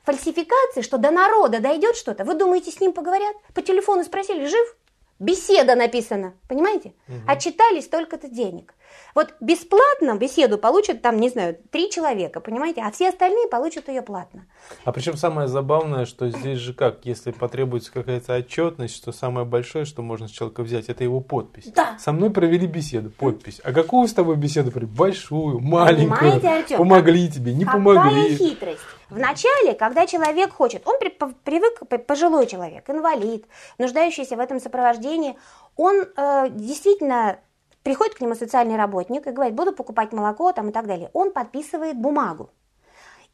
фальсификации, 0.10 0.82
что 0.82 0.98
до 0.98 1.12
народа 1.12 1.60
дойдет 1.60 1.95
что-то. 1.95 2.24
Вы 2.24 2.34
думаете, 2.34 2.72
с 2.72 2.80
ним 2.80 2.93
поговорят? 2.93 3.36
По 3.54 3.62
телефону 3.62 4.04
спросили, 4.04 4.45
жив? 4.48 4.76
Беседа 5.19 5.76
написана, 5.76 6.34
понимаете? 6.48 6.93
Отчитались 7.28 7.86
столько-то 7.86 8.28
денег. 8.28 8.74
Вот 9.15 9.34
бесплатно 9.39 10.15
беседу 10.17 10.58
получат 10.58 11.02
там, 11.02 11.17
не 11.19 11.30
знаю, 11.30 11.58
три 11.71 11.89
человека, 11.89 12.39
понимаете? 12.39 12.82
А 12.82 12.91
все 12.91 13.10
остальные 13.10 13.47
получат 13.47 13.88
ее 13.89 14.02
платно. 14.02 14.45
А 14.86 14.91
причем 14.91 15.17
самое 15.17 15.47
забавное, 15.47 16.06
что 16.06 16.30
здесь 16.30 16.60
же 16.60 16.73
как, 16.73 17.06
если 17.06 17.32
потребуется 17.32 17.91
какая-то 17.91 18.36
отчетность, 18.36 18.95
что 18.95 19.12
самое 19.12 19.45
большое, 19.45 19.86
что 19.86 20.02
можно 20.02 20.28
с 20.28 20.32
человека 20.32 20.63
взять, 20.63 20.89
это 20.89 21.04
его 21.04 21.21
подпись. 21.21 21.71
Да. 21.75 21.97
Со 21.99 22.12
мной 22.12 22.30
провели 22.30 22.67
беседу, 22.67 23.10
подпись. 23.10 23.60
А 23.63 23.71
какую 23.73 24.08
с 24.08 24.13
тобой 24.13 24.36
беседу 24.36 24.71
провели? 24.71 24.91
Большую, 24.91 25.60
маленькую. 25.60 26.34
Артем, 26.49 26.78
Помогли 26.78 27.30
тебе, 27.30 27.54
не 27.54 27.65
Какая 27.65 27.78
помогли. 27.84 28.36
хитрость? 28.36 28.80
Вначале, 29.10 29.73
когда 29.73 30.06
человек 30.06 30.54
хочет, 30.54 30.88
он 30.88 30.99
при- 30.99 31.17
привык, 31.43 31.82
пожилой 32.06 32.45
человек, 32.45 32.88
инвалид, 32.89 33.45
нуждающийся 33.80 34.36
в 34.36 34.39
этом 34.39 34.60
сопровождении, 34.60 35.36
он 35.75 36.06
э, 36.15 36.49
действительно 36.52 37.39
приходит 37.84 38.15
к 38.15 38.22
нему 38.22 38.36
социальный 38.36 38.76
работник 38.76 39.26
и 39.28 39.32
говорит, 39.32 39.56
буду 39.56 39.74
покупать 39.74 40.12
молоко 40.12 40.52
там 40.52 40.70
и 40.70 40.72
так 40.72 40.88
далее. 40.88 41.10
Он 41.13 41.32
подписывает 41.32 41.98
бумагу. 41.98 42.52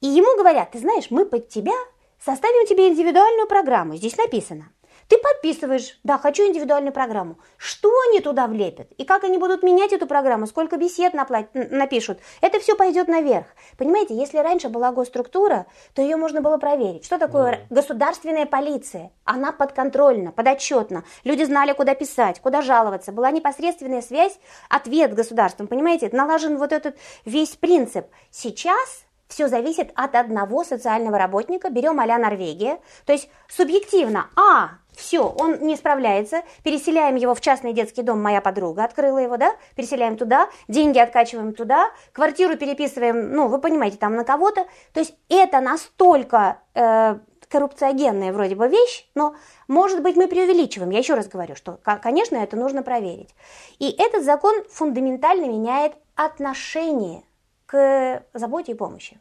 И 0.02 0.08
ему 0.08 0.38
говорят, 0.38 0.72
ты 0.72 0.80
знаешь, 0.80 1.10
мы 1.10 1.26
под 1.26 1.50
тебя 1.50 1.74
составим 2.20 2.66
тебе 2.68 2.90
индивидуальную 2.90 3.48
программу. 3.48 3.96
Здесь 3.96 4.18
написано. 4.18 4.72
Ты 5.08 5.18
подписываешь, 5.20 6.00
да, 6.04 6.18
хочу 6.18 6.48
индивидуальную 6.48 6.92
программу. 6.92 7.38
Что 7.58 7.92
они 8.10 8.22
туда 8.22 8.48
влепят? 8.48 8.92
И 8.98 9.06
как 9.06 9.24
они 9.24 9.38
будут 9.38 9.62
менять 9.62 9.94
эту 9.94 10.08
программу? 10.08 10.48
Сколько 10.48 10.78
бесед 10.78 11.14
напла- 11.14 11.48
н- 11.54 11.78
напишут? 11.78 12.20
Это 12.42 12.60
все 12.60 12.76
пойдет 12.76 13.08
наверх. 13.08 13.46
Понимаете, 13.78 14.16
если 14.16 14.40
раньше 14.40 14.70
была 14.70 14.92
госструктура, 14.92 15.68
то 15.94 16.02
ее 16.02 16.16
можно 16.16 16.42
было 16.42 16.58
проверить. 16.58 17.06
Что 17.06 17.20
такое 17.20 17.52
р- 17.52 17.60
государственная 17.70 18.48
полиция? 18.48 19.12
Она 19.26 19.52
подконтрольна, 19.52 20.32
подотчетна. 20.32 21.04
Люди 21.24 21.44
знали, 21.44 21.74
куда 21.74 21.94
писать, 21.94 22.40
куда 22.40 22.62
жаловаться. 22.62 23.12
Была 23.12 23.30
непосредственная 23.30 24.02
связь, 24.02 24.40
ответ 24.70 25.14
государством. 25.14 25.68
Понимаете, 25.68 26.10
налажен 26.12 26.58
вот 26.58 26.72
этот 26.72 26.98
весь 27.26 27.56
принцип. 27.56 28.08
Сейчас 28.32 29.06
все 29.28 29.48
зависит 29.48 29.92
от 29.96 30.16
одного 30.16 30.64
социального 30.64 31.18
работника. 31.18 31.70
Берем 31.70 32.00
а 32.00 32.06
Норвегия. 32.06 32.80
То 33.06 33.14
есть 33.14 33.30
субъективно, 33.48 34.30
а, 34.36 34.78
все, 34.96 35.28
он 35.28 35.60
не 35.62 35.76
справляется, 35.76 36.44
переселяем 36.64 37.16
его 37.16 37.36
в 37.36 37.42
частный 37.42 37.74
детский 37.74 38.02
дом, 38.02 38.22
моя 38.22 38.42
подруга 38.42 38.84
открыла 38.84 39.20
его, 39.20 39.38
да, 39.38 39.56
переселяем 39.76 40.18
туда, 40.18 40.50
деньги 40.68 41.00
откачиваем 41.00 41.54
туда, 41.54 41.92
квартиру 42.12 42.58
переписываем, 42.58 43.34
ну, 43.34 43.48
вы 43.48 43.60
понимаете, 43.60 43.98
там 43.98 44.16
на 44.16 44.24
кого-то. 44.24 44.66
То 44.94 45.00
есть 45.00 45.16
это 45.30 45.60
настолько 45.62 46.60
э, 46.74 47.18
коррупциогенная 47.50 48.34
вроде 48.34 48.56
бы 48.56 48.68
вещь, 48.68 49.08
но, 49.16 49.36
может 49.68 50.02
быть, 50.02 50.16
мы 50.16 50.28
преувеличиваем. 50.28 50.90
Я 50.92 51.00
еще 51.00 51.14
раз 51.14 51.28
говорю, 51.28 51.56
что, 51.56 51.74
ко- 51.84 51.98
конечно, 51.98 52.36
это 52.38 52.56
нужно 52.58 52.84
проверить. 52.84 53.36
И 53.80 53.90
этот 53.90 54.24
закон 54.24 54.64
фундаментально 54.70 55.46
меняет 55.46 55.94
отношение 56.16 57.24
к 57.66 58.24
заботе 58.34 58.72
и 58.74 58.76
помощи. 58.76 59.20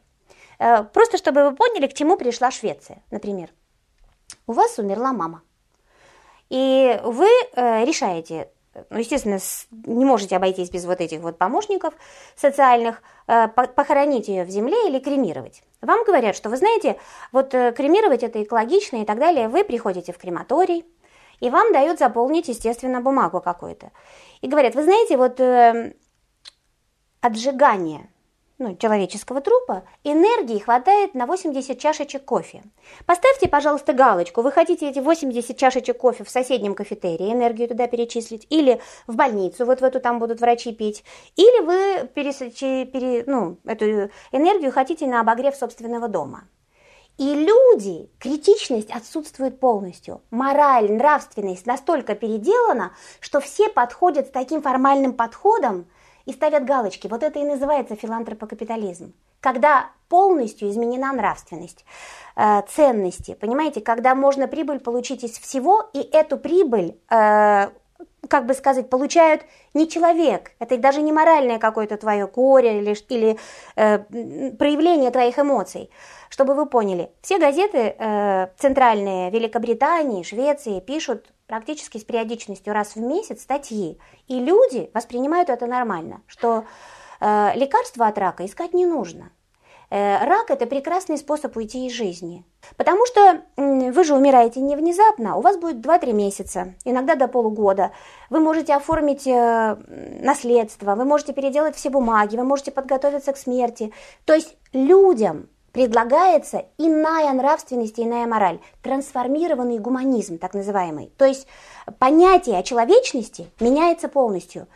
Э, 0.59 0.83
Просто 0.83 1.17
чтобы 1.17 1.43
вы 1.49 1.55
поняли, 1.55 1.87
к 1.87 1.93
чему 1.93 2.17
пришла 2.17 2.51
Швеция, 2.51 3.03
например. 3.11 3.49
У 4.47 4.53
вас 4.53 4.77
умерла 4.79 5.13
мама. 5.13 5.41
И 6.49 6.99
вы 7.03 7.27
э, 7.55 7.85
решаете, 7.85 8.49
ну, 8.89 8.99
естественно, 8.99 9.39
не 9.71 10.05
можете 10.05 10.35
обойтись 10.35 10.69
без 10.69 10.85
вот 10.85 11.01
этих 11.01 11.21
вот 11.21 11.37
помощников 11.37 11.93
социальных, 12.35 13.01
э, 13.27 13.47
по- 13.47 13.67
похоронить 13.67 14.27
ее 14.27 14.43
в 14.43 14.49
земле 14.49 14.87
или 14.87 14.99
кремировать. 14.99 15.63
Вам 15.81 16.03
говорят, 16.03 16.35
что 16.35 16.49
вы 16.49 16.57
знаете, 16.57 16.99
вот 17.31 17.53
э, 17.53 17.71
кремировать 17.71 18.23
это 18.23 18.43
экологично 18.43 18.97
и 18.97 19.05
так 19.05 19.19
далее. 19.19 19.49
Вы 19.49 19.63
приходите 19.63 20.13
в 20.13 20.17
крематорий, 20.17 20.85
и 21.39 21.49
вам 21.49 21.73
дают 21.73 21.99
заполнить, 21.99 22.47
естественно, 22.47 23.01
бумагу 23.01 23.41
какую-то. 23.41 23.91
И 24.41 24.47
говорят, 24.47 24.75
вы 24.75 24.83
знаете, 24.83 25.17
вот 25.17 25.39
э, 25.39 25.93
от 27.21 27.35
сжигания 27.35 28.09
ну, 28.57 28.75
человеческого 28.77 29.41
трупа 29.41 29.83
энергии 30.03 30.59
хватает 30.59 31.13
на 31.13 31.25
80 31.25 31.77
чашечек 31.77 32.23
кофе. 32.23 32.63
Поставьте, 33.05 33.47
пожалуйста, 33.47 33.93
галочку. 33.93 34.41
Вы 34.41 34.51
хотите 34.51 34.89
эти 34.89 34.99
80 34.99 35.57
чашечек 35.57 35.97
кофе 35.97 36.23
в 36.23 36.29
соседнем 36.29 36.73
кафетерии, 36.73 37.33
энергию 37.33 37.67
туда 37.67 37.87
перечислить, 37.87 38.47
или 38.49 38.81
в 39.07 39.15
больницу, 39.15 39.65
вот 39.65 39.81
в 39.81 39.83
эту 39.83 39.99
там 39.99 40.19
будут 40.19 40.39
врачи 40.39 40.73
пить, 40.73 41.03
или 41.35 41.65
вы 41.65 42.07
пересечи- 42.15 42.85
пере- 42.85 43.23
ну, 43.27 43.57
эту 43.65 44.09
энергию 44.31 44.71
хотите 44.71 45.05
на 45.07 45.21
обогрев 45.21 45.55
собственного 45.55 46.07
дома. 46.07 46.47
И 47.17 47.33
люди, 47.33 48.09
критичность 48.19 48.91
отсутствует 48.91 49.59
полностью. 49.59 50.21
Мораль, 50.31 50.91
нравственность 50.91 51.65
настолько 51.65 52.13
переделана, 52.13 52.93
что 53.21 53.39
все 53.39 53.69
подходят 53.69 54.27
с 54.27 54.31
таким 54.31 54.61
формальным 54.61 55.13
подходом 55.13 55.87
и 56.25 56.33
ставят 56.33 56.65
галочки. 56.65 57.07
Вот 57.07 57.23
это 57.23 57.39
и 57.39 57.43
называется 57.43 57.95
филантропокапитализм. 57.95 59.13
Когда 59.39 59.89
полностью 60.09 60.69
изменена 60.69 61.13
нравственность, 61.13 61.85
э, 62.35 62.61
ценности, 62.67 63.35
понимаете, 63.39 63.81
когда 63.81 64.15
можно 64.15 64.47
прибыль 64.47 64.79
получить 64.79 65.23
из 65.23 65.37
всего, 65.37 65.89
и 65.93 65.99
эту 65.99 66.37
прибыль, 66.37 66.99
э, 67.09 67.69
как 68.29 68.45
бы 68.45 68.53
сказать, 68.53 68.89
получают 68.89 69.41
не 69.73 69.87
человек, 69.87 70.51
это 70.59 70.77
даже 70.77 71.01
не 71.01 71.11
моральное 71.11 71.59
какое-то 71.59 71.97
твое 71.97 72.27
горе 72.27 72.79
или, 72.79 72.95
или 73.09 73.37
э, 73.75 73.99
проявление 74.57 75.11
твоих 75.11 75.37
эмоций. 75.39 75.89
Чтобы 76.29 76.53
вы 76.53 76.65
поняли, 76.65 77.11
все 77.21 77.37
газеты 77.37 77.95
э, 77.97 78.47
центральные 78.57 79.31
Великобритании, 79.31 80.23
Швеции 80.23 80.79
пишут 80.79 81.31
практически 81.47 81.97
с 81.97 82.03
периодичностью 82.03 82.73
раз 82.73 82.95
в 82.95 82.99
месяц 82.99 83.41
статьи. 83.41 83.99
И 84.27 84.39
люди 84.39 84.89
воспринимают 84.93 85.49
это 85.49 85.67
нормально, 85.67 86.21
что 86.27 86.65
э, 87.19 87.51
лекарства 87.55 88.07
от 88.07 88.17
рака 88.17 88.45
искать 88.45 88.73
не 88.73 88.85
нужно. 88.85 89.31
Э, 89.89 90.25
рак– 90.25 90.45
это 90.49 90.65
прекрасный 90.65 91.17
способ 91.17 91.55
уйти 91.57 91.87
из 91.87 91.93
жизни. 91.93 92.43
Потому 92.77 93.05
что 93.05 93.41
вы 93.57 94.03
же 94.03 94.15
умираете 94.15 94.59
не 94.59 94.75
внезапно, 94.75 95.35
у 95.37 95.41
вас 95.41 95.57
будет 95.57 95.85
2-3 95.85 96.13
месяца, 96.13 96.73
иногда 96.83 97.15
до 97.15 97.27
полугода. 97.27 97.91
Вы 98.29 98.39
можете 98.39 98.73
оформить 98.73 99.27
э, 99.27 99.77
наследство, 100.21 100.95
вы 100.95 101.05
можете 101.05 101.33
переделать 101.33 101.75
все 101.75 101.89
бумаги, 101.89 102.35
вы 102.37 102.43
можете 102.43 102.71
подготовиться 102.71 103.33
к 103.33 103.37
смерти. 103.37 103.91
То 104.25 104.33
есть 104.33 104.57
людям 104.73 105.47
предлагается 105.71 106.65
иная 106.77 107.33
нравственность 107.33 107.99
и 107.99 108.03
иная 108.03 108.25
мораль, 108.27 108.59
трансформированный 108.81 109.77
гуманизм, 109.77 110.37
так 110.37 110.53
называемый. 110.53 111.11
То 111.17 111.25
есть 111.25 111.47
понятие 111.99 112.57
о 112.57 112.63
человечности 112.63 113.51
меняется 113.59 114.07
полностью. 114.07 114.67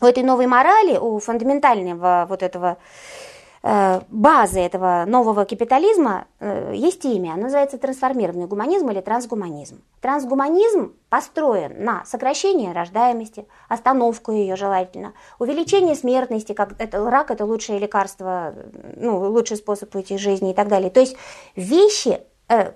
У 0.00 0.06
этой 0.06 0.22
новой 0.22 0.46
морали, 0.46 0.96
у 0.96 1.18
фундаментального 1.18 2.26
вот 2.28 2.42
этого 2.42 2.78
базы 3.64 4.60
этого 4.60 5.06
нового 5.06 5.46
капитализма 5.46 6.26
э, 6.38 6.72
есть 6.74 7.02
имя, 7.06 7.32
оно 7.32 7.44
называется 7.44 7.78
трансформированный 7.78 8.46
гуманизм 8.46 8.90
или 8.90 9.00
трансгуманизм. 9.00 9.80
Трансгуманизм 10.02 10.92
построен 11.08 11.82
на 11.82 12.04
сокращении 12.04 12.70
рождаемости, 12.70 13.46
остановку 13.70 14.32
ее 14.32 14.56
желательно, 14.56 15.14
увеличение 15.38 15.94
смертности, 15.94 16.52
как 16.52 16.78
это, 16.78 17.08
рак 17.08 17.30
это 17.30 17.46
лучшее 17.46 17.78
лекарство, 17.78 18.54
ну, 18.96 19.30
лучший 19.30 19.56
способ 19.56 19.94
уйти 19.94 20.16
из 20.16 20.20
жизни 20.20 20.50
и 20.50 20.54
так 20.54 20.68
далее. 20.68 20.90
То 20.90 21.00
есть 21.00 21.16
вещи 21.56 22.20
э, 22.50 22.72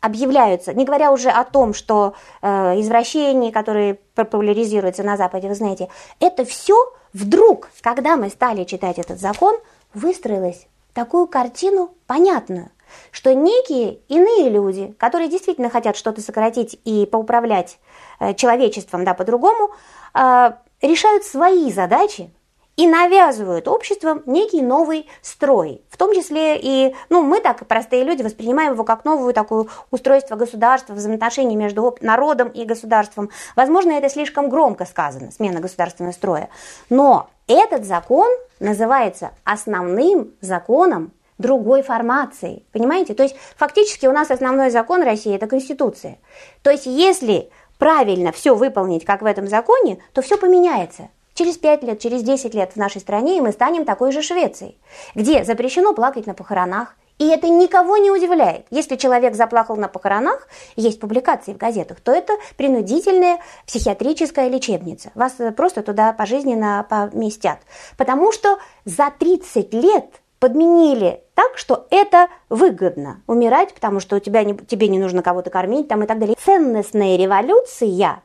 объявляются, 0.00 0.72
не 0.72 0.86
говоря 0.86 1.12
уже 1.12 1.28
о 1.28 1.44
том, 1.44 1.74
что 1.74 2.14
э, 2.40 2.80
извращения, 2.80 3.52
которые 3.52 3.98
популяризируются 4.14 5.02
на 5.02 5.18
Западе, 5.18 5.48
вы 5.48 5.54
знаете, 5.54 5.90
это 6.20 6.46
все 6.46 6.74
вдруг, 7.12 7.68
когда 7.82 8.16
мы 8.16 8.30
стали 8.30 8.64
читать 8.64 8.98
этот 8.98 9.20
закон– 9.20 9.56
выстроилась 9.96 10.68
такую 10.92 11.26
картину 11.26 11.94
понятную, 12.06 12.70
что 13.10 13.34
некие 13.34 13.98
иные 14.08 14.50
люди, 14.50 14.94
которые 14.98 15.28
действительно 15.28 15.70
хотят 15.70 15.96
что-то 15.96 16.20
сократить 16.20 16.78
и 16.84 17.06
поуправлять 17.06 17.78
э, 18.20 18.34
человечеством 18.34 19.04
да, 19.04 19.14
по-другому, 19.14 19.70
э, 20.14 20.52
решают 20.82 21.24
свои 21.24 21.72
задачи 21.72 22.30
и 22.76 22.86
навязывают 22.86 23.68
обществом 23.68 24.22
некий 24.26 24.62
новый 24.62 25.08
строй. 25.22 25.82
В 25.90 25.96
том 25.96 26.14
числе 26.14 26.58
и, 26.60 26.94
ну, 27.08 27.22
мы 27.22 27.40
так, 27.40 27.66
простые 27.66 28.04
люди, 28.04 28.22
воспринимаем 28.22 28.74
его 28.74 28.84
как 28.84 29.04
новое 29.04 29.32
такое 29.32 29.66
устройство 29.90 30.36
государства, 30.36 30.92
взаимоотношения 30.92 31.56
между 31.56 31.96
народом 32.00 32.48
и 32.48 32.64
государством. 32.64 33.30
Возможно, 33.56 33.92
это 33.92 34.08
слишком 34.08 34.50
громко 34.50 34.84
сказано, 34.84 35.32
смена 35.32 35.60
государственного 35.60 36.12
строя. 36.12 36.50
Но 36.90 37.30
этот 37.46 37.84
закон 37.84 38.28
называется 38.60 39.30
основным 39.44 40.32
законом 40.40 41.12
другой 41.38 41.82
формации. 41.82 42.64
Понимаете? 42.72 43.14
То 43.14 43.22
есть 43.22 43.36
фактически 43.56 44.06
у 44.06 44.12
нас 44.12 44.30
основной 44.30 44.70
закон 44.70 45.02
России– 45.02 45.34
это 45.36 45.46
Конституция. 45.46 46.18
То 46.62 46.70
есть 46.70 46.86
если 46.86 47.50
правильно 47.78 48.32
все 48.32 48.54
выполнить, 48.54 49.04
как 49.04 49.22
в 49.22 49.26
этом 49.26 49.46
законе, 49.46 49.98
то 50.12 50.22
все 50.22 50.38
поменяется. 50.38 51.10
Через 51.36 51.58
5 51.58 51.82
лет, 51.82 52.00
через 52.00 52.22
10 52.22 52.54
лет 52.54 52.72
в 52.72 52.76
нашей 52.76 53.02
стране 53.02 53.42
мы 53.42 53.52
станем 53.52 53.84
такой 53.84 54.10
же 54.10 54.22
Швецией, 54.22 54.78
где 55.14 55.44
запрещено 55.44 55.92
плакать 55.92 56.26
на 56.26 56.32
похоронах, 56.32 56.96
и 57.18 57.28
это 57.28 57.46
никого 57.50 57.98
не 57.98 58.10
удивляет. 58.10 58.64
Если 58.70 58.96
человек 58.96 59.34
заплакал 59.34 59.76
на 59.76 59.88
похоронах, 59.88 60.48
есть 60.76 60.98
публикации 60.98 61.52
в 61.52 61.58
газетах, 61.58 62.00
то 62.00 62.10
это 62.10 62.32
принудительная 62.56 63.40
психиатрическая 63.66 64.48
лечебница. 64.48 65.10
Вас 65.14 65.34
просто 65.54 65.82
туда 65.82 66.14
пожизненно 66.14 66.86
поместят. 66.88 67.58
Потому 67.98 68.32
что 68.32 68.58
за 68.86 69.12
30 69.18 69.74
лет 69.74 70.06
подменили 70.38 71.22
так, 71.34 71.58
что 71.58 71.86
это 71.90 72.28
выгодно 72.48 73.22
умирать, 73.26 73.74
потому 73.74 74.00
что 74.00 74.16
у 74.16 74.20
тебя 74.20 74.42
не, 74.42 74.54
тебе 74.56 74.88
не 74.88 74.98
нужно 74.98 75.22
кого-то 75.22 75.50
кормить 75.50 75.88
там 75.88 76.02
и 76.02 76.06
так 76.06 76.18
далее. 76.18 76.36
Ценностная 76.42 77.16
революция 77.16 78.24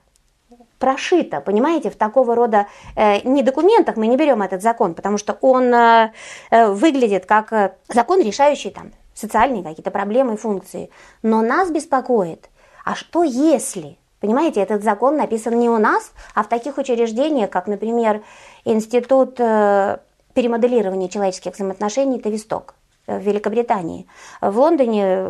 прошита, 0.82 1.42
понимаете, 1.42 1.90
в 1.92 1.96
такого 1.96 2.36
рода 2.36 2.66
э, 2.96 3.22
не 3.22 3.44
документах 3.44 3.96
мы 3.96 4.08
не 4.08 4.18
берем 4.18 4.42
этот 4.42 4.62
закон, 4.62 4.96
потому 4.96 5.18
что 5.18 5.38
он 5.40 5.74
э, 5.74 6.12
э, 6.50 6.72
выглядит 6.72 7.26
как 7.28 7.54
э, 7.54 7.76
закон, 7.88 8.22
решающий 8.22 8.72
там 8.72 8.92
социальные 9.14 9.64
какие-то 9.64 9.92
проблемы 9.92 10.34
и 10.34 10.38
функции. 10.38 10.90
Но 11.22 11.42
нас 11.42 11.70
беспокоит, 11.70 12.50
а 12.84 12.96
что 12.96 13.24
если, 13.24 14.00
понимаете, 14.20 14.60
этот 14.60 14.84
закон 14.84 15.18
написан 15.18 15.58
не 15.60 15.70
у 15.70 15.78
нас, 15.78 16.12
а 16.34 16.44
в 16.44 16.50
таких 16.50 16.80
учреждениях, 16.80 17.52
как, 17.52 17.68
например, 17.68 18.24
Институт 18.66 19.40
э, 19.40 20.00
перемоделирования 20.34 21.10
человеческих 21.10 21.54
взаимоотношений 21.54 22.20
Тависток 22.20 22.74
в 23.06 23.20
Великобритании. 23.20 24.08
В 24.42 24.58
Лондоне 24.58 25.22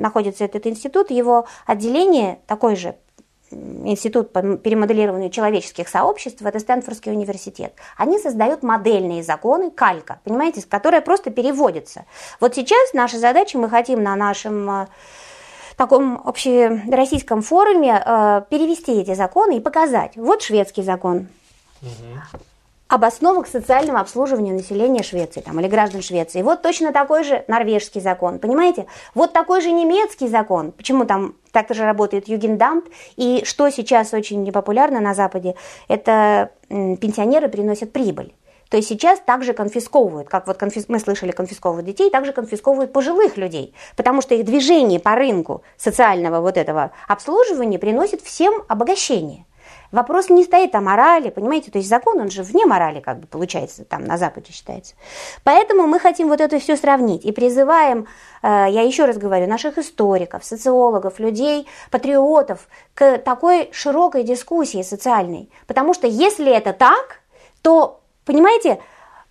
находится 0.00 0.44
этот 0.44 0.66
институт, 0.66 1.10
его 1.10 1.46
отделение 1.66 2.38
такой 2.46 2.74
же 2.74 2.96
Институт 3.50 4.32
по 4.32 4.42
перемоделированию 4.56 5.30
человеческих 5.30 5.88
сообществ, 5.88 6.42
это 6.42 6.58
Стэнфордский 6.58 7.12
университет. 7.12 7.72
Они 7.96 8.18
создают 8.18 8.62
модельные 8.62 9.22
законы, 9.22 9.70
калька, 9.70 10.20
понимаете, 10.24 10.62
которая 10.68 11.00
просто 11.00 11.30
переводится. 11.30 12.04
Вот 12.40 12.54
сейчас 12.54 12.92
наша 12.92 13.18
задача, 13.18 13.58
мы 13.58 13.68
хотим 13.68 14.02
на 14.02 14.16
нашем 14.16 14.70
э, 14.70 14.86
таком 15.76 16.20
общероссийском 16.24 17.42
форуме 17.42 18.02
э, 18.04 18.42
перевести 18.50 19.00
эти 19.00 19.14
законы 19.14 19.58
и 19.58 19.60
показать. 19.60 20.16
Вот 20.16 20.42
шведский 20.42 20.82
закон. 20.82 21.28
Угу 21.80 22.47
об 22.88 23.04
основах 23.04 23.46
социального 23.46 24.00
обслуживания 24.00 24.52
населения 24.52 25.02
Швеции 25.02 25.40
там, 25.40 25.60
или 25.60 25.68
граждан 25.68 26.00
Швеции. 26.00 26.42
Вот 26.42 26.62
точно 26.62 26.92
такой 26.92 27.22
же 27.22 27.44
норвежский 27.46 28.00
закон, 28.00 28.38
понимаете? 28.38 28.86
Вот 29.14 29.32
такой 29.32 29.60
же 29.60 29.70
немецкий 29.70 30.26
закон. 30.26 30.72
Почему 30.72 31.04
там 31.04 31.34
так 31.52 31.72
же 31.74 31.84
работает 31.84 32.28
Югендамт? 32.28 32.86
И 33.16 33.42
что 33.44 33.68
сейчас 33.68 34.14
очень 34.14 34.42
непопулярно 34.42 35.00
на 35.00 35.12
Западе, 35.12 35.54
это 35.86 36.50
пенсионеры 36.68 37.48
приносят 37.48 37.92
прибыль. 37.92 38.34
То 38.70 38.76
есть 38.76 38.88
сейчас 38.88 39.18
также 39.20 39.54
конфисковывают, 39.54 40.28
как 40.28 40.46
вот 40.46 40.58
конфис... 40.58 40.86
мы 40.88 40.98
слышали, 40.98 41.30
конфисковывают 41.30 41.86
детей, 41.86 42.10
также 42.10 42.32
конфисковывают 42.32 42.92
пожилых 42.92 43.38
людей, 43.38 43.74
потому 43.96 44.20
что 44.20 44.34
их 44.34 44.44
движение 44.44 45.00
по 45.00 45.14
рынку 45.14 45.62
социального 45.78 46.40
вот 46.40 46.58
этого 46.58 46.90
обслуживания 47.06 47.78
приносит 47.78 48.20
всем 48.20 48.62
обогащение. 48.68 49.46
Вопрос 49.90 50.28
не 50.28 50.44
стоит 50.44 50.74
о 50.74 50.80
морали, 50.80 51.30
понимаете, 51.30 51.70
то 51.70 51.78
есть 51.78 51.88
закон, 51.88 52.20
он 52.20 52.30
же 52.30 52.42
вне 52.42 52.66
морали, 52.66 53.00
как 53.00 53.20
бы 53.20 53.26
получается, 53.26 53.84
там 53.84 54.04
на 54.04 54.18
Западе 54.18 54.52
считается. 54.52 54.94
Поэтому 55.44 55.86
мы 55.86 55.98
хотим 55.98 56.28
вот 56.28 56.40
это 56.40 56.58
все 56.58 56.76
сравнить 56.76 57.24
и 57.24 57.32
призываем, 57.32 58.06
э, 58.42 58.66
я 58.68 58.82
еще 58.82 59.06
раз 59.06 59.16
говорю, 59.16 59.46
наших 59.46 59.78
историков, 59.78 60.44
социологов, 60.44 61.18
людей, 61.18 61.66
патриотов 61.90 62.68
к 62.94 63.18
такой 63.18 63.70
широкой 63.72 64.24
дискуссии 64.24 64.82
социальной. 64.82 65.50
Потому 65.66 65.94
что 65.94 66.06
если 66.06 66.52
это 66.52 66.72
так, 66.72 67.20
то, 67.62 68.00
понимаете, 68.24 68.80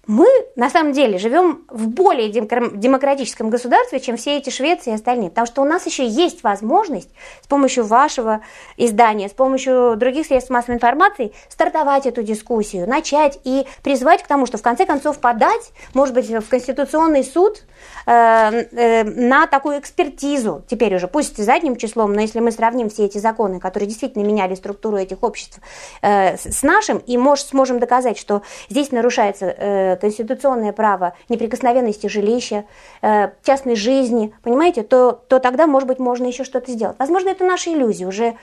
мы 0.07 0.25
на 0.55 0.69
самом 0.69 0.93
деле 0.93 1.17
живем 1.17 1.65
в 1.69 1.89
более 1.89 2.29
демократическом 2.29 3.49
государстве, 3.49 3.99
чем 3.99 4.15
все 4.15 4.37
эти 4.37 4.49
Швеции 4.49 4.91
и 4.91 4.93
остальные. 4.93 5.29
Потому 5.29 5.47
что 5.47 5.61
у 5.61 5.65
нас 5.65 5.85
еще 5.85 6.07
есть 6.07 6.43
возможность 6.43 7.09
с 7.43 7.47
помощью 7.47 7.85
вашего 7.85 8.41
издания, 8.77 9.27
с 9.27 9.33
помощью 9.33 9.95
других 9.97 10.25
средств 10.25 10.49
массовой 10.49 10.75
информации 10.75 11.33
стартовать 11.49 12.05
эту 12.05 12.23
дискуссию, 12.23 12.87
начать 12.87 13.37
и 13.43 13.67
призвать 13.83 14.23
к 14.23 14.27
тому, 14.27 14.45
что 14.45 14.57
в 14.57 14.61
конце 14.61 14.85
концов 14.85 15.19
подать, 15.19 15.71
может 15.93 16.15
быть, 16.15 16.29
в 16.29 16.47
Конституционный 16.47 17.25
суд 17.25 17.63
э, 18.05 18.11
э, 18.11 19.03
на 19.03 19.45
такую 19.45 19.79
экспертизу, 19.79 20.63
теперь 20.67 20.95
уже, 20.95 21.09
пусть 21.09 21.37
задним 21.37 21.75
числом, 21.75 22.13
но 22.13 22.21
если 22.21 22.39
мы 22.39 22.51
сравним 22.51 22.89
все 22.89 23.05
эти 23.05 23.17
законы, 23.17 23.59
которые 23.59 23.89
действительно 23.89 24.23
меняли 24.23 24.55
структуру 24.55 24.95
этих 24.95 25.21
обществ 25.21 25.59
э, 26.01 26.37
с 26.37 26.63
нашим, 26.63 26.99
и 26.99 27.17
может, 27.17 27.47
сможем 27.47 27.79
доказать, 27.79 28.17
что 28.17 28.41
здесь 28.69 28.91
нарушается 28.91 29.96
конституционное 29.97 30.73
право 30.73 31.13
неприкосновенности 31.29 32.07
жилища, 32.07 32.65
э, 33.01 33.31
частной 33.43 33.75
жизни, 33.75 34.33
понимаете, 34.43 34.83
то, 34.83 35.11
то 35.27 35.39
тогда, 35.39 35.67
может 35.67 35.87
быть, 35.87 35.99
можно 35.99 36.25
еще 36.25 36.43
что-то 36.43 36.71
сделать. 36.71 36.97
Возможно, 36.99 37.29
это 37.29 37.43
наша 37.43 37.71
иллюзия. 37.71 38.07
Уже 38.07 38.35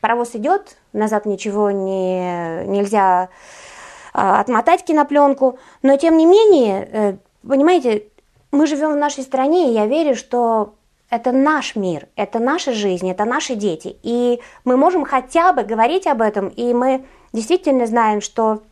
паровоз 0.00 0.34
идет, 0.34 0.76
назад 0.92 1.24
ничего 1.24 1.70
не, 1.70 2.64
нельзя 2.66 3.30
а, 4.12 4.40
отмотать 4.40 4.84
кинопленку, 4.84 5.58
но 5.82 5.96
тем 5.96 6.16
не 6.18 6.26
менее, 6.26 6.88
э, 6.92 7.16
понимаете, 7.46 8.08
мы 8.52 8.66
живем 8.66 8.92
в 8.92 8.96
нашей 8.96 9.24
стране, 9.24 9.70
и 9.70 9.74
я 9.74 9.86
верю, 9.86 10.14
что 10.14 10.74
это 11.10 11.32
наш 11.32 11.74
мир, 11.74 12.08
это 12.16 12.38
наша 12.38 12.72
жизнь, 12.72 13.10
это 13.10 13.24
наши 13.24 13.54
дети. 13.54 13.96
И 14.02 14.40
мы 14.64 14.76
можем 14.76 15.04
хотя 15.04 15.52
бы 15.52 15.62
говорить 15.62 16.06
об 16.06 16.22
этом, 16.22 16.48
и 16.48 16.74
мы 16.74 17.04
действительно 17.32 17.86
знаем, 17.86 18.20
что 18.20 18.62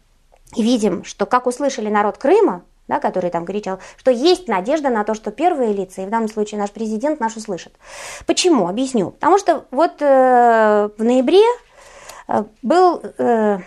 и 0.55 0.63
видим, 0.63 1.05
что 1.05 1.27
как 1.27 1.47
услышали 1.47 1.89
народ 1.89 2.19
Крыма, 2.19 2.63
да, 2.89 3.01
который 3.01 3.31
там 3.31 3.47
кричал, 3.47 3.79
что 3.97 4.11
есть 4.11 4.49
надежда 4.49 4.91
на 4.91 5.05
то, 5.05 5.15
что 5.15 5.31
первые 5.31 5.73
лица, 5.73 6.03
и 6.03 6.07
в 6.07 6.11
данном 6.11 6.29
случае 6.29 6.61
наш 6.61 6.71
президент 6.71 7.21
наш 7.21 7.37
услышит. 7.37 7.75
Почему? 8.27 8.69
Объясню. 8.69 9.13
Потому 9.13 9.39
что 9.39 9.65
вот 9.71 10.01
э, 10.01 10.91
в 10.97 11.03
ноябре 11.03 11.43
э, 12.29 12.45
был 12.63 13.03
э, 13.19 13.59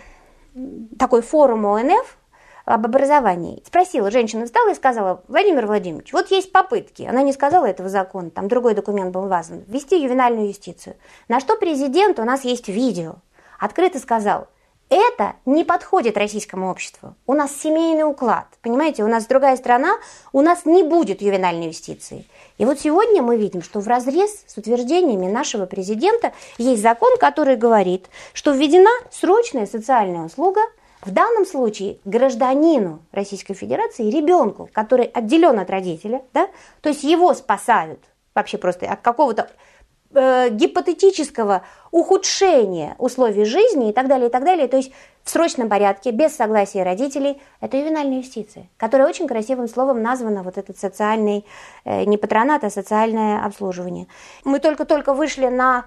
такой 0.98 1.22
форум 1.22 1.66
ОНФ, 1.66 2.18
об 2.66 2.86
образовании. 2.86 3.62
Спросила, 3.66 4.10
женщина 4.10 4.46
встала 4.46 4.72
и 4.72 4.76
сказала, 4.76 5.22
Владимир 5.28 5.68
Владимирович, 5.68 6.12
вот 6.12 6.32
есть 6.32 6.52
попытки, 6.52 7.04
она 7.04 7.22
не 7.22 7.32
сказала 7.32 7.66
этого 7.66 7.90
закона, 7.90 8.32
там 8.32 8.48
другой 8.48 8.74
документ 8.74 9.12
был 9.12 9.28
важен, 9.28 9.64
ввести 9.68 10.02
ювенальную 10.02 10.48
юстицию. 10.48 10.96
На 11.28 11.40
что 11.40 11.56
президент, 11.58 12.20
у 12.20 12.24
нас 12.24 12.44
есть 12.44 12.68
видео, 12.68 13.18
открыто 13.60 14.00
сказал, 14.00 14.48
это 14.90 15.34
не 15.46 15.64
подходит 15.64 16.18
российскому 16.18 16.70
обществу. 16.70 17.16
У 17.26 17.34
нас 17.34 17.56
семейный 17.56 18.04
уклад. 18.04 18.46
Понимаете, 18.62 19.04
у 19.04 19.08
нас 19.08 19.26
другая 19.26 19.58
страна, 19.58 19.98
у 20.32 20.42
нас 20.42 20.66
не 20.66 20.84
будет 20.84 21.22
ювенальной 21.22 21.68
юстиции. 21.68 22.26
И 22.58 22.66
вот 22.66 22.80
сегодня 22.80 23.22
мы 23.22 23.38
видим, 23.38 23.62
что 23.62 23.80
в 23.80 23.88
разрез 23.88 24.44
с 24.48 24.58
утверждениями 24.58 25.26
нашего 25.32 25.66
президента 25.66 26.34
есть 26.58 26.82
закон, 26.82 27.18
который 27.18 27.56
говорит, 27.56 28.08
что 28.34 28.52
введена 28.52 28.92
срочная 29.12 29.66
социальная 29.66 30.22
услуга 30.22 30.62
в 31.02 31.12
данном 31.12 31.46
случае 31.46 31.98
гражданину 32.06 33.00
Российской 33.12 33.54
Федерации, 33.54 34.10
ребенку, 34.10 34.70
который 34.74 35.06
отделен 35.06 35.60
от 35.60 35.70
родителя, 35.70 36.24
да, 36.34 36.48
то 36.82 36.90
есть 36.90 37.04
его 37.04 37.34
спасают 37.34 38.00
вообще 38.34 38.58
просто 38.58 38.88
от 38.88 39.02
какого-то 39.02 39.50
э, 40.16 40.50
гипотетического 40.50 41.64
ухудшения 41.92 42.96
условий 42.98 43.46
жизни 43.46 43.90
и 43.90 43.94
так 43.94 44.08
далее, 44.08 44.28
и 44.28 44.32
так 44.32 44.44
далее. 44.44 44.68
То 44.68 44.78
есть 44.78 44.92
в 45.24 45.30
срочном 45.30 45.70
порядке, 45.70 46.12
без 46.12 46.36
согласия 46.36 46.84
родителей, 46.84 47.42
это 47.60 47.78
ювенальная 47.78 48.20
юстиция, 48.20 48.68
которая 48.78 49.08
очень 49.08 49.28
красивым 49.28 49.68
словом 49.68 50.04
названа 50.04 50.44
вот 50.44 50.58
этот 50.58 50.78
социальный, 50.78 51.46
э, 51.84 52.04
не 52.04 52.18
патронат, 52.18 52.64
а 52.64 52.70
социальное 52.70 53.44
обслуживание. 53.44 54.08
Мы 54.44 54.60
только-только 54.60 55.14
вышли 55.14 55.48
на 55.48 55.86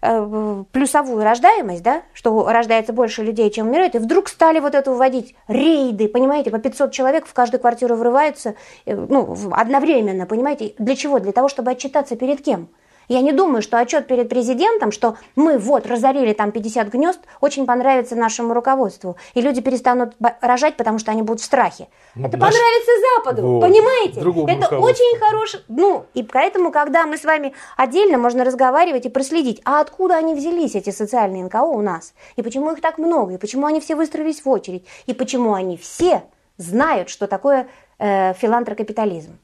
э, 0.00 0.64
плюсовую 0.72 1.22
рождаемость, 1.22 1.82
да, 1.82 2.02
что 2.14 2.48
рождается 2.48 2.92
больше 2.92 3.22
людей, 3.22 3.50
чем 3.50 3.68
умирает, 3.68 3.94
и 3.94 3.98
вдруг 3.98 4.28
стали 4.28 4.60
вот 4.60 4.74
это 4.74 4.90
вводить 4.92 5.34
рейды, 5.48 6.08
понимаете, 6.08 6.50
по 6.50 6.58
500 6.58 6.92
человек 6.92 7.26
в 7.26 7.34
каждую 7.34 7.60
квартиру 7.60 7.94
врываются, 7.94 8.54
э, 8.86 8.94
ну, 8.94 9.36
одновременно, 9.52 10.24
понимаете, 10.24 10.74
для 10.78 10.96
чего? 10.96 11.18
Для 11.18 11.32
того, 11.32 11.48
чтобы 11.48 11.72
отчитаться 11.72 12.16
перед 12.16 12.42
кем? 12.42 12.68
Я 13.08 13.22
не 13.22 13.32
думаю, 13.32 13.62
что 13.62 13.78
отчет 13.78 14.06
перед 14.06 14.28
президентом, 14.28 14.92
что 14.92 15.16
мы 15.34 15.58
вот 15.58 15.86
разорили 15.86 16.34
там 16.34 16.52
50 16.52 16.88
гнезд, 16.88 17.20
очень 17.40 17.66
понравится 17.66 18.14
нашему 18.16 18.52
руководству. 18.54 19.16
И 19.34 19.40
люди 19.40 19.60
перестанут 19.60 20.14
рожать, 20.40 20.76
потому 20.76 20.98
что 20.98 21.10
они 21.10 21.22
будут 21.22 21.40
в 21.40 21.44
страхе. 21.44 21.88
Ну, 22.14 22.28
Это 22.28 22.36
наш... 22.36 22.54
понравится 22.54 22.90
Западу, 23.16 23.42
вот, 23.46 23.60
понимаете? 23.60 24.20
Это 24.20 24.78
очень 24.78 25.18
хороший... 25.18 25.60
Ну, 25.68 26.04
и 26.14 26.22
поэтому, 26.22 26.70
когда 26.70 27.06
мы 27.06 27.16
с 27.16 27.24
вами 27.24 27.54
отдельно 27.76 28.18
можно 28.18 28.44
разговаривать 28.44 29.06
и 29.06 29.08
проследить, 29.08 29.62
а 29.64 29.80
откуда 29.80 30.16
они 30.16 30.34
взялись, 30.34 30.74
эти 30.74 30.90
социальные 30.90 31.44
НКО 31.44 31.62
у 31.62 31.80
нас? 31.80 32.12
И 32.36 32.42
почему 32.42 32.72
их 32.72 32.80
так 32.80 32.98
много? 32.98 33.34
И 33.34 33.38
почему 33.38 33.66
они 33.66 33.80
все 33.80 33.96
выстроились 33.96 34.44
в 34.44 34.48
очередь? 34.48 34.84
И 35.06 35.14
почему 35.14 35.54
они 35.54 35.78
все 35.78 36.24
знают, 36.58 37.08
что 37.08 37.26
такое 37.26 37.68
э, 37.98 38.34
филантрокапитализм? 38.34 39.38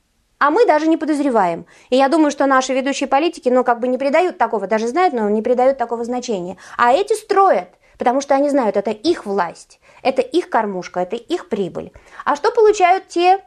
А 0.45 0.51
мы 0.51 0.67
даже 0.67 0.89
не 0.89 0.99
подозреваем. 0.99 1.65
И 1.89 1.97
я 1.97 2.11
думаю, 2.11 2.31
что 2.31 2.45
наши 2.45 2.75
ведущие 2.75 3.09
политики, 3.09 3.49
ну, 3.49 3.65
как 3.65 3.81
бы 3.81 3.89
не 3.89 3.97
придают 3.97 4.37
такого, 4.37 4.67
даже 4.67 4.89
знают, 4.89 5.15
но 5.15 5.31
не 5.31 5.41
придают 5.41 5.79
такого 5.79 6.05
значения. 6.05 6.59
А 6.77 6.93
эти 6.93 7.15
строят, 7.15 7.71
потому 7.97 8.21
что 8.21 8.35
они 8.35 8.51
знают, 8.51 8.77
это 8.77 8.91
их 8.91 9.25
власть, 9.25 9.81
это 10.03 10.21
их 10.21 10.51
кормушка, 10.51 11.01
это 11.01 11.17
их 11.17 11.49
прибыль. 11.49 11.93
А 12.27 12.37
что 12.37 12.51
получают 12.51 13.09
те 13.09 13.43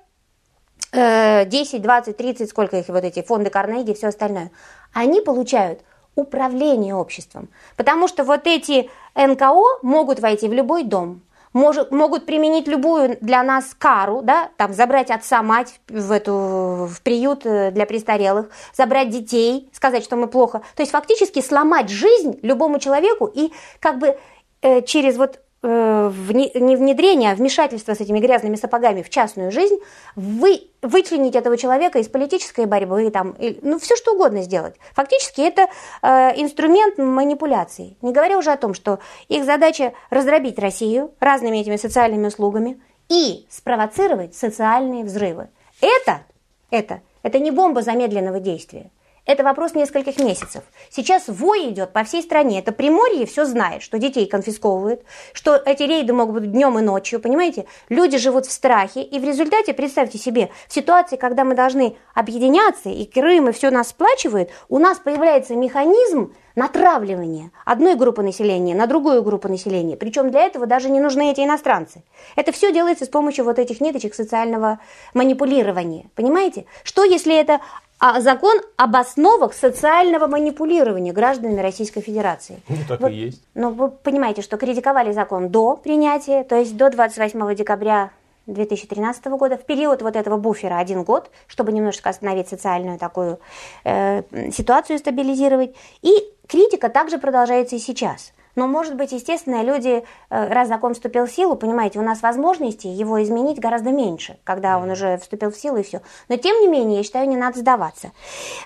э, 0.92 1.46
10, 1.46 1.84
20, 1.84 2.18
30, 2.18 2.50
сколько 2.50 2.78
их 2.78 2.88
вот 2.88 3.04
эти 3.04 3.22
фонды 3.22 3.52
Карнеги 3.52 3.92
и 3.92 3.94
все 3.94 4.08
остальное? 4.08 4.50
Они 4.92 5.22
получают 5.22 5.82
управление 6.16 6.96
обществом, 6.96 7.50
потому 7.76 8.08
что 8.08 8.24
вот 8.24 8.48
эти 8.48 8.90
НКО 9.14 9.84
могут 9.84 10.20
войти 10.20 10.48
в 10.48 10.54
любой 10.54 10.84
дом, 10.84 11.22
может, 11.58 11.92
могут 11.92 12.26
применить 12.26 12.68
любую 12.68 13.18
для 13.20 13.42
нас 13.42 13.76
кару, 13.78 14.22
да, 14.22 14.52
там 14.58 14.74
забрать 14.74 15.10
отца, 15.10 15.42
мать 15.42 15.80
в, 15.88 16.12
эту, 16.12 16.88
в 16.88 17.02
приют 17.02 17.46
э, 17.46 17.72
для 17.72 17.86
престарелых, 17.88 18.50
забрать 18.74 19.10
детей, 19.10 19.70
сказать, 19.74 20.04
что 20.04 20.16
мы 20.16 20.28
плохо. 20.28 20.62
То 20.76 20.84
есть 20.84 20.92
фактически 20.92 21.42
сломать 21.42 21.90
жизнь 21.90 22.40
любому 22.44 22.78
человеку 22.80 23.26
и 23.26 23.52
как 23.80 23.98
бы 23.98 24.18
э, 24.62 24.82
через 24.84 25.18
вот 25.18 25.40
не 25.64 26.76
внедрение, 26.76 27.32
а 27.32 27.36
вмешательство 27.36 27.94
с 27.94 28.00
этими 28.00 28.20
грязными 28.20 28.56
сапогами 28.56 29.02
в 29.02 29.10
частную 29.10 29.52
жизнь, 29.52 29.78
вы, 30.16 30.62
вычленить 30.82 31.36
этого 31.36 31.58
человека 31.58 32.00
из 32.00 32.08
политической 32.08 32.66
борьбы, 32.66 33.10
там, 33.10 33.36
ну, 33.62 33.80
все 33.80 33.96
что 33.96 34.14
угодно 34.14 34.44
сделать. 34.44 34.76
Фактически 34.94 35.42
это 35.42 35.68
э, 36.02 36.08
инструмент 36.42 36.98
манипуляции. 36.98 37.98
Не 38.02 38.14
говоря 38.14 38.38
уже 38.38 38.52
о 38.52 38.58
том, 38.58 38.74
что 38.74 39.00
их 39.28 39.46
задача 39.46 39.94
раздробить 40.10 40.60
Россию 40.60 41.12
разными 41.20 41.58
этими 41.58 41.78
социальными 41.78 42.28
услугами 42.28 42.80
и 43.10 43.46
спровоцировать 43.50 44.36
социальные 44.36 45.04
взрывы. 45.06 45.50
Это, 45.82 46.22
это, 46.70 47.02
это 47.24 47.40
не 47.40 47.52
бомба 47.52 47.82
замедленного 47.82 48.40
действия. 48.40 48.92
Это 49.28 49.44
вопрос 49.44 49.76
нескольких 49.76 50.20
месяцев. 50.20 50.64
Сейчас 50.90 51.26
вой 51.28 51.70
идет 51.70 51.92
по 51.92 52.06
всей 52.06 52.24
стране. 52.24 52.60
Это 52.60 52.72
Приморье 52.72 53.26
все 53.26 53.44
знает, 53.44 53.84
что 53.84 54.00
детей 54.00 54.26
конфисковывают, 54.26 55.02
что 55.34 55.56
эти 55.56 55.84
рейды 55.84 56.14
могут 56.14 56.36
быть 56.36 56.52
днем 56.54 56.80
и 56.80 56.82
ночью, 56.82 57.20
понимаете? 57.20 57.66
Люди 57.90 58.18
живут 58.18 58.46
в 58.46 58.52
страхе, 58.52 59.02
и 59.04 59.20
в 59.20 59.26
результате, 59.26 59.74
представьте 59.74 60.18
себе, 60.18 60.50
в 60.70 60.74
ситуации, 60.74 61.18
когда 61.18 61.44
мы 61.44 61.56
должны 61.56 61.98
объединяться, 62.16 62.90
и 62.90 63.06
Крым, 63.06 63.50
и 63.50 63.52
все 63.52 63.70
нас 63.70 63.90
сплачивает, 63.90 64.50
у 64.70 64.80
нас 64.80 64.98
появляется 64.98 65.56
механизм 65.56 66.34
натравливания 66.56 67.52
одной 67.66 67.96
группы 67.96 68.24
населения 68.24 68.74
на 68.74 68.88
другую 68.88 69.22
группу 69.22 69.48
населения. 69.48 69.96
Причем 69.96 70.32
для 70.32 70.42
этого 70.42 70.66
даже 70.66 70.90
не 70.90 71.00
нужны 71.00 71.32
эти 71.32 71.42
иностранцы. 71.42 72.04
Это 72.36 72.52
все 72.52 72.74
делается 72.74 73.06
с 73.06 73.10
помощью 73.10 73.46
вот 73.46 73.60
этих 73.60 73.80
ниточек 73.80 74.16
социального 74.16 74.80
манипулирования. 75.14 76.10
Понимаете? 76.16 76.66
Что 76.84 77.04
если 77.04 77.36
это 77.36 77.60
а 78.00 78.22
закон 78.22 78.62
об 78.76 78.96
основах 78.96 79.54
социального 79.54 80.28
манипулирования 80.28 81.14
гражданами 81.14 81.62
Российской 81.62 82.02
Федерации. 82.02 82.62
Ну, 82.70 82.78
так 82.88 83.00
вот, 83.02 83.12
и 83.12 83.16
есть. 83.16 83.44
Но 83.56 83.72
вы 83.72 83.90
понимаете, 83.90 84.42
что 84.42 84.58
критиковали 84.58 85.12
закон 85.12 85.50
до 85.50 85.76
принятия, 85.76 86.44
то 86.44 86.56
есть 86.56 86.78
до 86.78 86.90
28 86.90 87.56
декабря 87.56 88.12
2013 88.46 89.26
года, 89.26 89.58
в 89.58 89.66
период 89.66 90.02
вот 90.02 90.16
этого 90.16 90.38
буфера 90.38 90.78
один 90.78 91.04
год, 91.04 91.30
чтобы 91.48 91.72
немножечко 91.72 92.10
остановить 92.10 92.48
социальную 92.48 92.98
такую 92.98 93.40
э, 93.84 94.24
ситуацию, 94.52 95.00
стабилизировать. 95.00 95.76
И 96.02 96.14
критика 96.48 96.90
также 96.90 97.18
продолжается 97.18 97.76
и 97.76 97.80
сейчас. 97.80 98.32
Но, 98.58 98.68
может 98.68 98.96
быть, 98.96 99.12
естественно, 99.12 99.62
люди, 99.62 100.04
э, 100.32 100.48
раз 100.48 100.68
закон 100.68 100.96
вступил 100.96 101.28
в 101.28 101.32
силу, 101.32 101.56
понимаете, 101.56 102.00
у 102.00 102.02
нас 102.02 102.24
возможностей 102.24 102.90
его 102.90 103.22
изменить 103.22 103.60
гораздо 103.60 103.92
меньше, 103.92 104.40
когда 104.44 104.80
он 104.80 104.90
уже 104.90 105.20
вступил 105.20 105.52
в 105.52 105.56
силу 105.56 105.78
и 105.78 105.84
все. 105.84 106.02
Но, 106.28 106.38
тем 106.38 106.60
не 106.60 106.68
менее, 106.68 106.98
я 106.98 107.04
считаю, 107.04 107.30
не 107.30 107.38
надо 107.38 107.60
сдаваться. 107.60 108.12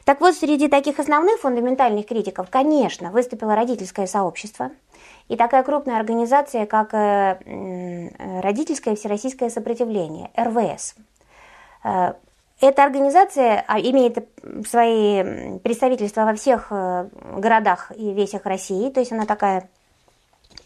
Так 0.05 0.21
вот, 0.21 0.33
среди 0.33 0.69
таких 0.69 0.99
основных 0.99 1.41
фундаментальных 1.41 2.05
критиков, 2.05 2.47
конечно, 2.49 3.11
выступило 3.11 3.53
родительское 3.53 4.07
сообщество. 4.07 4.71
И 5.27 5.35
такая 5.35 5.61
крупная 5.63 5.97
организация, 5.97 6.65
как 6.65 6.93
э, 6.93 8.39
Родительское 8.41 8.95
всероссийское 8.95 9.49
сопротивление, 9.49 10.31
РВС. 10.37 10.95
Э, 11.83 12.13
эта 12.61 12.83
организация 12.83 13.65
а, 13.67 13.79
имеет 13.79 14.25
свои 14.67 15.57
представительства 15.59 16.25
во 16.25 16.35
всех 16.35 16.71
городах 16.71 17.91
и 17.95 18.13
весях 18.13 18.45
России, 18.45 18.91
то 18.91 18.99
есть 18.99 19.11
она 19.11 19.25
такая 19.25 19.67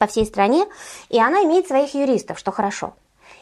по 0.05 0.11
всей 0.11 0.25
стране, 0.25 0.67
и 1.09 1.19
она 1.19 1.43
имеет 1.43 1.67
своих 1.67 1.95
юристов, 1.95 2.37
что 2.37 2.51
хорошо. 2.51 2.93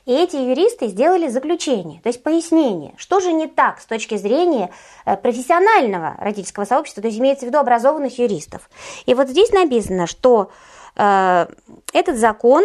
И 0.05 0.13
эти 0.13 0.37
юристы 0.37 0.87
сделали 0.87 1.27
заключение, 1.27 1.99
то 2.01 2.07
есть 2.07 2.23
пояснение, 2.23 2.93
что 2.97 3.19
же 3.19 3.33
не 3.33 3.47
так 3.47 3.81
с 3.81 3.85
точки 3.85 4.15
зрения 4.15 4.69
э, 5.05 5.17
профессионального 5.17 6.15
родительского 6.19 6.65
сообщества, 6.65 7.01
то 7.01 7.07
есть 7.07 7.19
имеется 7.19 7.45
в 7.45 7.49
виду 7.49 7.57
образованных 7.57 8.17
юристов. 8.17 8.69
И 9.05 9.13
вот 9.13 9.27
здесь 9.29 9.51
написано, 9.51 10.07
что 10.07 10.51
э, 10.95 11.47
этот 11.93 12.17
закон 12.17 12.63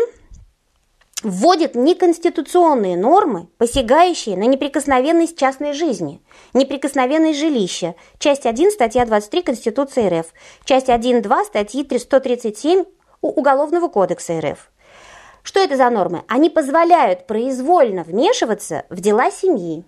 вводит 1.23 1.75
неконституционные 1.75 2.97
нормы, 2.97 3.49
посягающие 3.59 4.37
на 4.37 4.45
неприкосновенность 4.45 5.37
частной 5.37 5.73
жизни, 5.73 6.21
неприкосновенность 6.55 7.39
жилища, 7.39 7.97
часть 8.19 8.47
1, 8.47 8.71
статья 8.71 9.05
23 9.07 9.43
Конституции 9.43 10.21
РФ, 10.21 10.27
часть 10.65 10.89
1.2 10.89 11.45
статьи 11.45 11.99
137 11.99 12.85
у 13.21 13.29
Уголовного 13.29 13.89
кодекса 13.89 14.41
РФ. 14.41 14.71
Что 15.43 15.61
это 15.61 15.77
за 15.77 15.89
нормы? 15.91 16.25
Они 16.29 16.51
позволяют 16.51 17.27
произвольно 17.27 18.03
вмешиваться 18.03 18.85
в 18.91 19.01
дела 19.01 19.31
семьи, 19.31 19.85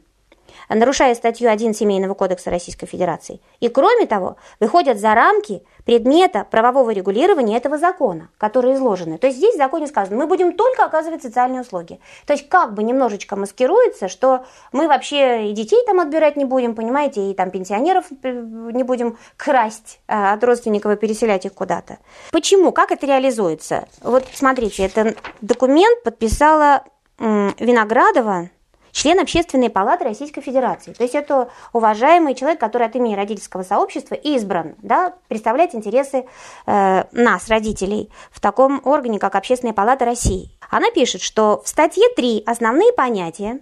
нарушая 0.75 1.15
статью 1.15 1.51
1 1.51 1.75
Семейного 1.75 2.15
кодекса 2.15 2.51
Российской 2.51 2.87
Федерации. 2.87 3.41
И 3.61 3.69
кроме 3.69 4.07
того, 4.07 4.37
выходят 4.59 4.99
за 4.99 5.15
рамки 5.15 5.63
предмета 5.85 6.47
правового 6.51 6.91
регулирования 6.91 7.57
этого 7.57 7.79
закона, 7.79 8.29
которые 8.39 8.77
изложены. 8.77 9.19
То 9.19 9.27
есть 9.27 9.39
здесь 9.39 9.55
в 9.55 9.59
законе 9.59 9.87
сказано, 9.87 10.17
мы 10.17 10.27
будем 10.27 10.53
только 10.53 10.85
оказывать 10.85 11.23
социальные 11.23 11.63
услуги. 11.63 12.01
То 12.27 12.33
есть 12.33 12.49
как 12.49 12.75
бы 12.75 12.83
немножечко 12.83 13.37
маскируется, 13.37 14.09
что 14.09 14.45
мы 14.73 14.87
вообще 14.87 15.51
и 15.51 15.53
детей 15.53 15.83
там 15.87 16.01
отбирать 16.01 16.37
не 16.37 16.45
будем, 16.45 16.75
понимаете, 16.75 17.31
и 17.31 17.35
там 17.35 17.51
пенсионеров 17.51 18.07
не 18.23 18.85
будем 18.85 19.19
красть 19.37 20.01
а, 20.07 20.35
от 20.35 20.45
родственников 20.45 20.93
и 20.93 20.97
переселять 20.97 21.45
их 21.45 21.55
куда-то. 21.55 21.99
Почему? 22.31 22.73
Как 22.73 22.93
это 22.93 23.07
реализуется? 23.07 23.89
Вот 24.03 24.25
смотрите, 24.33 24.85
это 24.85 25.15
документ 25.41 26.03
подписала 26.03 26.85
Виноградова 27.19 28.51
член 28.93 29.21
Общественной 29.21 29.71
палаты 29.71 30.05
Российской 30.05 30.41
Федерации. 30.41 30.93
То 30.93 31.03
есть 31.03 31.15
это 31.15 31.51
уважаемый 31.73 32.35
человек, 32.35 32.61
который 32.61 32.87
от 32.87 32.97
имени 32.97 33.15
родительского 33.15 33.63
сообщества 33.63 34.15
избран, 34.15 34.75
да, 34.83 35.15
представлять 35.29 35.75
интересы 35.75 36.27
э, 36.67 37.05
нас, 37.13 37.49
родителей, 37.49 38.11
в 38.31 38.41
таком 38.41 38.81
органе, 38.85 39.19
как 39.19 39.35
Общественная 39.35 39.75
палата 39.75 40.05
России. 40.05 40.51
Она 40.71 40.91
пишет, 40.91 41.23
что 41.23 41.63
в 41.65 41.69
статье 41.69 42.07
3 42.17 42.45
основные 42.47 42.93
понятия, 42.93 43.61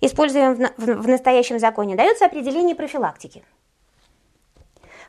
используемые 0.00 0.72
в, 0.76 0.84
в, 0.84 1.02
в 1.02 1.08
настоящем 1.08 1.58
законе, 1.58 1.96
дается 1.96 2.26
определение 2.26 2.74
профилактики. 2.74 3.44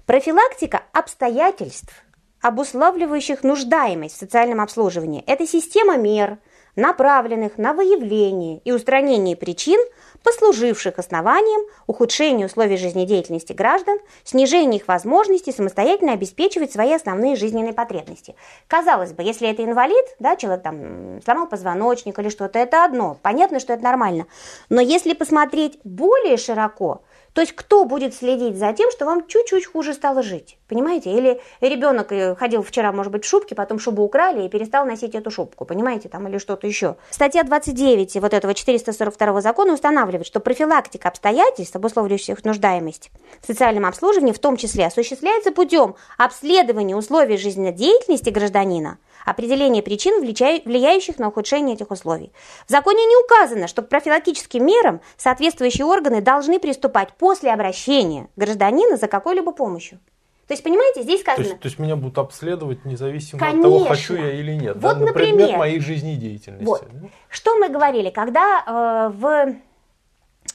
Профилактика 0.05 0.83
обстоятельств, 0.91 1.93
обуславливающих 2.41 3.43
нуждаемость 3.43 4.15
в 4.15 4.19
социальном 4.19 4.59
обслуживании, 4.59 5.23
это 5.25 5.47
система 5.47 5.97
мер– 5.97 6.39
направленных 6.75 7.57
на 7.57 7.73
выявление 7.73 8.59
и 8.63 8.71
устранение 8.71 9.35
причин, 9.35 9.79
послуживших 10.23 10.99
основанием 10.99 11.67
ухудшения 11.85 12.45
условий 12.45 12.77
жизнедеятельности 12.77 13.53
граждан, 13.53 13.99
снижения 14.23 14.77
их 14.77 14.87
возможности 14.87 15.51
самостоятельно 15.51 16.13
обеспечивать 16.13 16.71
свои 16.71 16.93
основные 16.93 17.35
жизненные 17.35 17.73
потребности. 17.73 18.35
Казалось 18.67 19.13
бы, 19.13 19.23
если 19.23 19.49
это 19.49 19.63
инвалид, 19.63 20.05
да, 20.19 20.35
человек 20.35 20.63
там 20.63 21.21
сломал 21.23 21.47
позвоночник 21.47 22.17
или 22.19 22.29
что-то, 22.29 22.59
это 22.59 22.85
одно, 22.85 23.17
понятно, 23.21 23.59
что 23.59 23.73
это 23.73 23.83
нормально. 23.83 24.25
Но 24.69 24.81
если 24.81 25.13
посмотреть 25.13 25.79
более 25.83 26.37
широко, 26.37 27.01
то 27.33 27.41
есть 27.41 27.53
кто 27.53 27.85
будет 27.85 28.13
следить 28.13 28.57
за 28.57 28.73
тем, 28.73 28.91
что 28.91 29.05
вам 29.05 29.27
чуть-чуть 29.27 29.65
хуже 29.65 29.93
стало 29.93 30.21
жить? 30.21 30.57
Понимаете? 30.67 31.11
Или 31.11 31.41
ребенок 31.61 32.11
э, 32.11 32.35
ходил 32.35 32.61
вчера, 32.61 32.91
может 32.91 33.11
быть, 33.11 33.25
в 33.25 33.27
шубке, 33.27 33.55
потом 33.55 33.79
шубу 33.79 34.03
украли 34.03 34.45
и 34.45 34.49
перестал 34.49 34.85
носить 34.85 35.15
эту 35.15 35.31
шубку, 35.31 35.65
понимаете, 35.65 36.09
там 36.09 36.27
или 36.27 36.37
что-то 36.37 36.67
еще. 36.67 36.95
Статья 37.09 37.43
29 37.43 38.17
вот 38.17 38.33
этого 38.33 38.53
442 38.53 39.41
закона 39.41 39.73
устанавливает, 39.73 40.27
что 40.27 40.39
профилактика 40.39 41.07
обстоятельств, 41.07 41.75
обусловливающих 41.75 42.43
нуждаемость 42.45 43.11
в 43.41 43.47
социальном 43.47 43.85
обслуживании, 43.85 44.31
в 44.31 44.39
том 44.39 44.55
числе 44.55 44.85
осуществляется 44.85 45.51
путем 45.51 45.95
обследования 46.17 46.95
условий 46.95 47.37
жизнедеятельности 47.37 48.29
гражданина, 48.29 48.99
определение 49.25 49.83
причин, 49.83 50.21
влияющих 50.21 51.19
на 51.19 51.27
ухудшение 51.27 51.75
этих 51.75 51.91
условий. 51.91 52.31
В 52.67 52.71
законе 52.71 53.05
не 53.05 53.17
указано, 53.23 53.67
что 53.67 53.81
к 53.81 53.89
профилактическим 53.89 54.65
мерам 54.65 55.01
соответствующие 55.17 55.85
органы 55.85 56.21
должны 56.21 56.59
приступать 56.59 57.13
после 57.13 57.51
обращения 57.51 58.27
гражданина 58.35 58.97
за 58.97 59.07
какой-либо 59.07 59.51
помощью. 59.51 59.99
То 60.47 60.53
есть, 60.53 60.63
понимаете, 60.63 61.03
здесь 61.03 61.21
сказано... 61.21 61.45
То 61.45 61.49
есть, 61.49 61.61
то 61.61 61.67
есть 61.67 61.79
меня 61.79 61.95
будут 61.95 62.17
обследовать 62.17 62.83
независимо 62.83 63.39
Конечно. 63.39 63.59
от 63.59 63.73
того, 63.73 63.85
хочу 63.85 64.15
я 64.15 64.33
или 64.33 64.53
нет. 64.53 64.75
Вот, 64.75 64.81
да? 64.81 64.99
На 64.99 65.05
например, 65.05 65.35
предмет 65.35 65.57
моей 65.57 65.79
жизнедеятельности. 65.79 66.65
Вот. 66.65 66.85
Что 67.29 67.55
мы 67.55 67.69
говорили, 67.69 68.09
когда 68.09 69.09
э, 69.09 69.17
в 69.17 69.55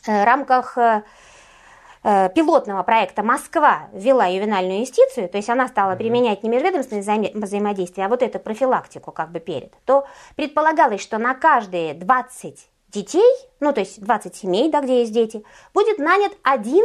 э, 0.07 0.25
рамках... 0.25 0.77
Э, 0.77 1.03
Э, 1.03 1.03
пилотного 2.03 2.83
проекта 2.83 3.23
Москва 3.23 3.89
ввела 3.93 4.27
ювенальную 4.27 4.81
юстицию, 4.81 5.29
то 5.29 5.37
есть 5.37 5.51
она 5.51 5.69
стала 5.69 5.97
применять 5.97 6.43
не 6.43 6.49
межведомственное 6.49 7.33
взаимодействие, 7.35 8.07
а 8.07 8.09
вот 8.09 8.23
эту 8.23 8.39
профилактику 8.39 9.13
как 9.13 9.31
бы 9.33 9.41
перед, 9.41 9.73
то 9.85 10.07
предполагалось, 10.37 11.01
что 11.01 11.19
на 11.19 11.35
каждые 11.35 11.95
20 11.95 12.69
детей, 12.89 13.35
ну 13.61 13.73
то 13.73 13.81
есть 13.81 14.01
20 14.01 14.35
семей, 14.35 14.71
да, 14.71 14.81
где 14.81 15.01
есть 15.01 15.13
дети, 15.13 15.45
будет 15.75 15.99
нанят 15.99 16.33
один 16.43 16.85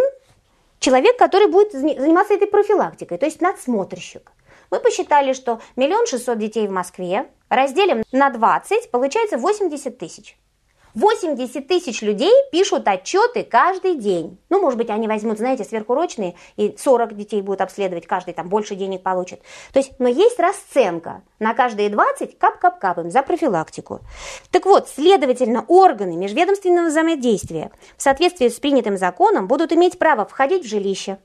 человек, 0.80 1.18
который 1.18 1.48
будет 1.48 1.72
заниматься 1.72 2.34
этой 2.34 2.48
профилактикой, 2.48 3.18
то 3.18 3.26
есть 3.26 3.42
надсмотрщик. 3.42 4.32
Мы 4.72 4.80
посчитали, 4.80 5.34
что 5.34 5.62
миллион 5.76 6.08
шестьсот 6.08 6.40
детей 6.40 6.68
в 6.68 6.72
Москве 6.72 7.30
разделим 7.48 8.04
на 8.12 8.32
20, 8.32 8.90
получается 8.92 9.38
80 9.38 9.98
тысяч. 9.98 10.38
80 10.96 11.68
тысяч 11.68 12.02
людей 12.02 12.32
пишут 12.52 12.88
отчеты 12.88 13.44
каждый 13.44 13.96
день. 13.96 14.38
Ну, 14.50 14.62
может 14.62 14.78
быть, 14.78 14.90
они 14.90 15.08
возьмут, 15.08 15.40
знаете, 15.40 15.64
сверхурочные, 15.64 16.36
и 16.56 16.76
40 16.78 17.16
детей 17.16 17.42
будут 17.42 17.62
обследовать, 17.62 18.06
каждый 18.06 18.34
там 18.34 18.50
больше 18.50 18.76
денег 18.76 19.02
получит. 19.02 19.42
То 19.72 19.80
есть, 19.80 19.94
но 20.00 20.08
есть 20.08 20.40
расценка. 20.40 21.24
На 21.40 21.54
каждые 21.54 21.90
20 21.90 22.38
кап-кап-кап 22.38 23.00
им 23.00 23.12
за 23.12 23.24
профилактику. 23.24 24.02
Так 24.52 24.66
вот, 24.66 24.88
следовательно, 24.88 25.66
органы 25.68 26.16
межведомственного 26.16 26.88
взаимодействия 26.88 27.72
в 27.98 28.02
соответствии 28.02 28.50
с 28.50 28.60
принятым 28.60 28.98
законом 28.98 29.48
будут 29.48 29.74
иметь 29.74 29.98
право 29.98 30.26
входить 30.26 30.64
в 30.64 30.70
жилище, 30.70 31.18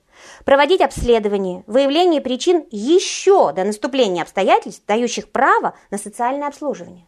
проводить 0.45 0.81
обследование, 0.81 1.63
выявление 1.67 2.21
причин 2.21 2.65
еще 2.71 3.53
до 3.53 3.65
наступления 3.65 4.23
обстоятельств, 4.23 4.85
дающих 4.87 5.31
право 5.31 5.75
на 5.91 5.99
социальное 5.99 6.49
обслуживание. 6.49 7.07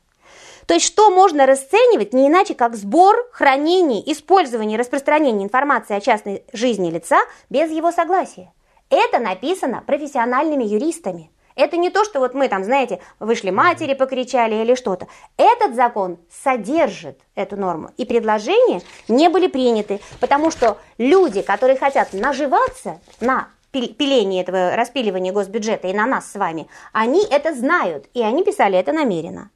То 0.71 0.75
есть 0.75 0.87
что 0.87 1.11
можно 1.11 1.47
расценивать 1.47 2.12
не 2.12 2.29
иначе, 2.29 2.55
как 2.55 2.77
сбор, 2.77 3.29
хранение, 3.33 4.09
использование 4.12 4.77
и 4.77 4.79
распространение 4.79 5.45
информации 5.45 5.97
о 5.97 6.01
частной 6.01 6.45
жизни 6.53 6.93
лица 6.93 7.18
без 7.49 7.73
его 7.73 7.91
согласия. 7.91 8.53
Это 8.89 9.18
написано 9.18 9.83
профессиональными 9.85 10.62
юристами. 10.62 11.33
Это 11.57 11.77
не 11.77 11.91
то, 11.91 12.05
что 12.05 12.21
вот 12.21 12.35
мы 12.35 12.47
там, 12.47 12.62
знаете, 12.62 13.01
вышли 13.18 13.51
матери, 13.51 13.95
покричали 13.95 14.62
или 14.62 14.77
что-то. 14.77 15.09
Этот 15.37 15.75
закон 15.75 16.18
содержит 16.31 17.18
эту 17.35 17.57
норму. 17.57 17.91
И 17.97 18.05
предложения 18.05 18.81
не 19.09 19.29
были 19.29 19.49
приняты, 19.49 19.99
потому 20.21 20.53
что 20.53 20.79
люди, 20.99 21.43
которые 21.43 21.79
хотят 21.79 22.12
наживаться 22.12 23.01
на 23.21 23.49
пилении 23.73 24.41
этого 24.41 24.77
распиливания 24.77 25.33
госбюджета 25.33 25.89
и 25.89 25.93
на 25.93 26.07
нас 26.07 26.31
с 26.31 26.37
вами, 26.37 26.68
они 26.93 27.27
это 27.29 27.57
знают, 27.57 28.07
и 28.14 28.23
они 28.23 28.45
писали 28.45 28.79
это 28.79 28.93
намеренно. 28.93 29.51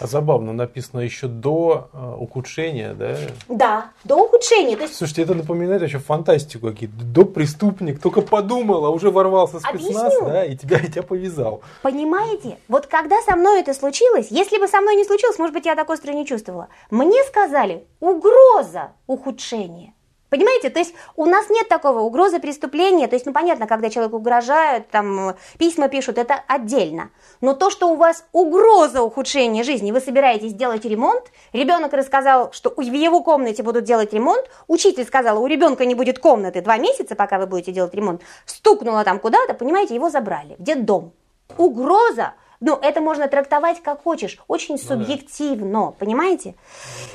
А 0.00 0.06
забавно, 0.06 0.52
написано 0.52 1.00
еще 1.00 1.26
до 1.26 1.88
э, 1.92 2.14
ухудшения, 2.18 2.94
да? 2.94 3.16
Да, 3.48 3.90
до 4.04 4.16
ухудшения. 4.16 4.76
То 4.76 4.82
есть... 4.82 4.96
Слушайте, 4.96 5.22
это 5.22 5.34
напоминает 5.34 5.82
еще 5.82 5.98
фантастику 5.98 6.68
какие-то. 6.68 7.04
До 7.04 7.24
преступник 7.24 8.00
только 8.00 8.20
подумал, 8.20 8.84
а 8.84 8.90
уже 8.90 9.10
ворвался 9.10 9.60
спецназ, 9.60 10.14
Объясню. 10.14 10.26
да, 10.26 10.44
и 10.44 10.56
тебя, 10.56 10.78
и 10.78 10.88
тебя 10.88 11.02
повязал. 11.02 11.62
Понимаете? 11.82 12.58
Вот 12.68 12.86
когда 12.86 13.20
со 13.22 13.36
мной 13.36 13.60
это 13.60 13.74
случилось, 13.74 14.28
если 14.30 14.58
бы 14.58 14.68
со 14.68 14.80
мной 14.80 14.96
не 14.96 15.04
случилось, 15.04 15.38
может 15.38 15.54
быть, 15.54 15.66
я 15.66 15.74
так 15.74 15.88
остро 15.90 16.12
не 16.12 16.26
чувствовала. 16.26 16.68
Мне 16.90 17.22
сказали, 17.24 17.84
угроза 18.00 18.92
ухудшения. 19.06 19.94
Понимаете, 20.32 20.70
то 20.70 20.78
есть 20.78 20.94
у 21.14 21.26
нас 21.26 21.50
нет 21.50 21.68
такого 21.68 22.00
угрозы 22.00 22.38
преступления, 22.40 23.06
то 23.06 23.14
есть, 23.14 23.26
ну, 23.26 23.34
понятно, 23.34 23.66
когда 23.66 23.90
человеку 23.90 24.16
угрожают, 24.16 24.88
там, 24.88 25.36
письма 25.58 25.88
пишут, 25.88 26.16
это 26.16 26.42
отдельно. 26.48 27.10
Но 27.42 27.52
то, 27.52 27.68
что 27.68 27.90
у 27.90 27.96
вас 27.96 28.24
угроза 28.32 29.02
ухудшения 29.02 29.62
жизни, 29.62 29.92
вы 29.92 30.00
собираетесь 30.00 30.54
делать 30.54 30.86
ремонт, 30.86 31.24
ребенок 31.52 31.92
рассказал, 31.92 32.50
что 32.52 32.72
в 32.74 32.80
его 32.80 33.22
комнате 33.22 33.62
будут 33.62 33.84
делать 33.84 34.14
ремонт, 34.14 34.48
учитель 34.68 35.04
сказал, 35.04 35.42
у 35.42 35.46
ребенка 35.46 35.84
не 35.84 35.94
будет 35.94 36.18
комнаты 36.18 36.62
два 36.62 36.78
месяца, 36.78 37.14
пока 37.14 37.38
вы 37.38 37.46
будете 37.46 37.70
делать 37.70 37.92
ремонт, 37.92 38.22
стукнула 38.46 39.04
там 39.04 39.18
куда-то, 39.18 39.52
понимаете, 39.52 39.94
его 39.94 40.08
забрали 40.08 40.56
в 40.58 40.62
детдом. 40.62 41.12
Угроза 41.58 42.32
ну, 42.62 42.78
это 42.80 43.00
можно 43.00 43.26
трактовать 43.26 43.82
как 43.82 44.02
хочешь, 44.02 44.38
очень 44.46 44.78
субъективно, 44.78 45.66
ну, 45.66 45.86
да. 45.86 45.92
понимаете? 45.98 46.54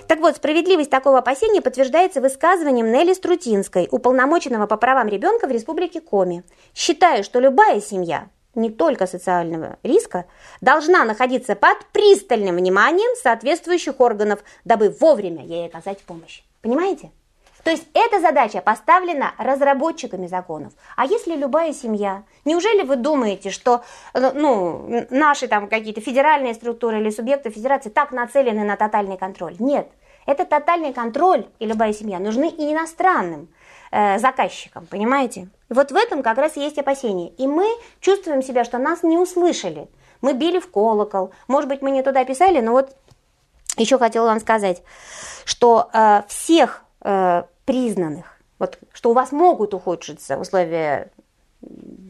Так 0.07 0.19
вот, 0.19 0.35
справедливость 0.35 0.89
такого 0.89 1.19
опасения 1.19 1.61
подтверждается 1.61 2.19
высказыванием 2.19 2.91
Нелли 2.91 3.13
Струтинской, 3.13 3.87
уполномоченного 3.89 4.67
по 4.67 4.75
правам 4.75 5.07
ребенка 5.07 5.47
в 5.47 5.51
Республике 5.51 6.01
Коми. 6.01 6.43
Считаю, 6.75 7.23
что 7.23 7.39
любая 7.39 7.79
семья, 7.79 8.27
не 8.55 8.69
только 8.69 9.07
социального 9.07 9.77
риска, 9.83 10.25
должна 10.59 11.05
находиться 11.05 11.55
под 11.55 11.77
пристальным 11.93 12.57
вниманием 12.57 13.15
соответствующих 13.15 14.01
органов, 14.01 14.43
дабы 14.65 14.93
вовремя 14.99 15.45
ей 15.45 15.67
оказать 15.67 15.99
помощь. 15.99 16.41
Понимаете? 16.61 17.11
То 17.67 17.71
есть 17.71 17.85
эта 17.93 18.21
задача 18.21 18.61
поставлена 18.61 19.33
разработчиками 19.37 20.27
законов. 20.27 20.71
А 20.95 21.05
если 21.05 21.35
любая 21.35 21.73
семья, 21.73 22.23
неужели 22.45 22.83
вы 22.83 22.95
думаете, 22.95 23.49
что 23.49 23.83
э, 24.13 24.31
ну, 24.33 25.05
наши 25.09 25.49
там 25.49 25.67
какие-то 25.67 25.99
федеральные 25.99 26.53
структуры 26.53 27.01
или 27.01 27.09
субъекты 27.09 27.49
федерации 27.49 27.89
так 27.89 28.13
нацелены 28.13 28.63
на 28.63 28.77
тотальный 28.77 29.17
контроль? 29.17 29.57
Нет. 29.59 29.89
Это 30.25 30.45
тотальный 30.45 30.93
контроль 30.93 31.45
и 31.59 31.65
любая 31.65 31.91
семья 31.91 32.19
нужны 32.19 32.47
и 32.47 32.71
иностранным 32.71 33.49
э, 33.91 34.17
заказчикам, 34.17 34.85
понимаете? 34.85 35.49
И 35.69 35.73
вот 35.73 35.91
в 35.91 35.95
этом 35.97 36.23
как 36.23 36.37
раз 36.37 36.55
есть 36.55 36.77
опасения. 36.77 37.31
И 37.31 37.47
мы 37.47 37.67
чувствуем 37.99 38.41
себя, 38.43 38.63
что 38.63 38.77
нас 38.77 39.03
не 39.03 39.17
услышали. 39.17 39.89
Мы 40.21 40.31
били 40.31 40.59
в 40.59 40.71
колокол. 40.71 41.33
Может 41.49 41.67
быть, 41.67 41.81
мы 41.81 41.91
не 41.91 42.01
туда 42.01 42.23
писали, 42.23 42.61
но 42.61 42.71
вот 42.71 42.95
еще 43.75 43.97
хотела 43.97 44.27
вам 44.27 44.39
сказать, 44.39 44.83
что 45.43 45.89
э, 45.91 46.21
всех 46.29 46.85
э, 47.01 47.43
признанных, 47.67 48.39
вот, 48.59 48.79
что 48.93 49.11
у 49.11 49.13
вас 49.13 49.33
могут 49.33 49.73
ухудшиться 49.73 50.39
условия 50.39 51.11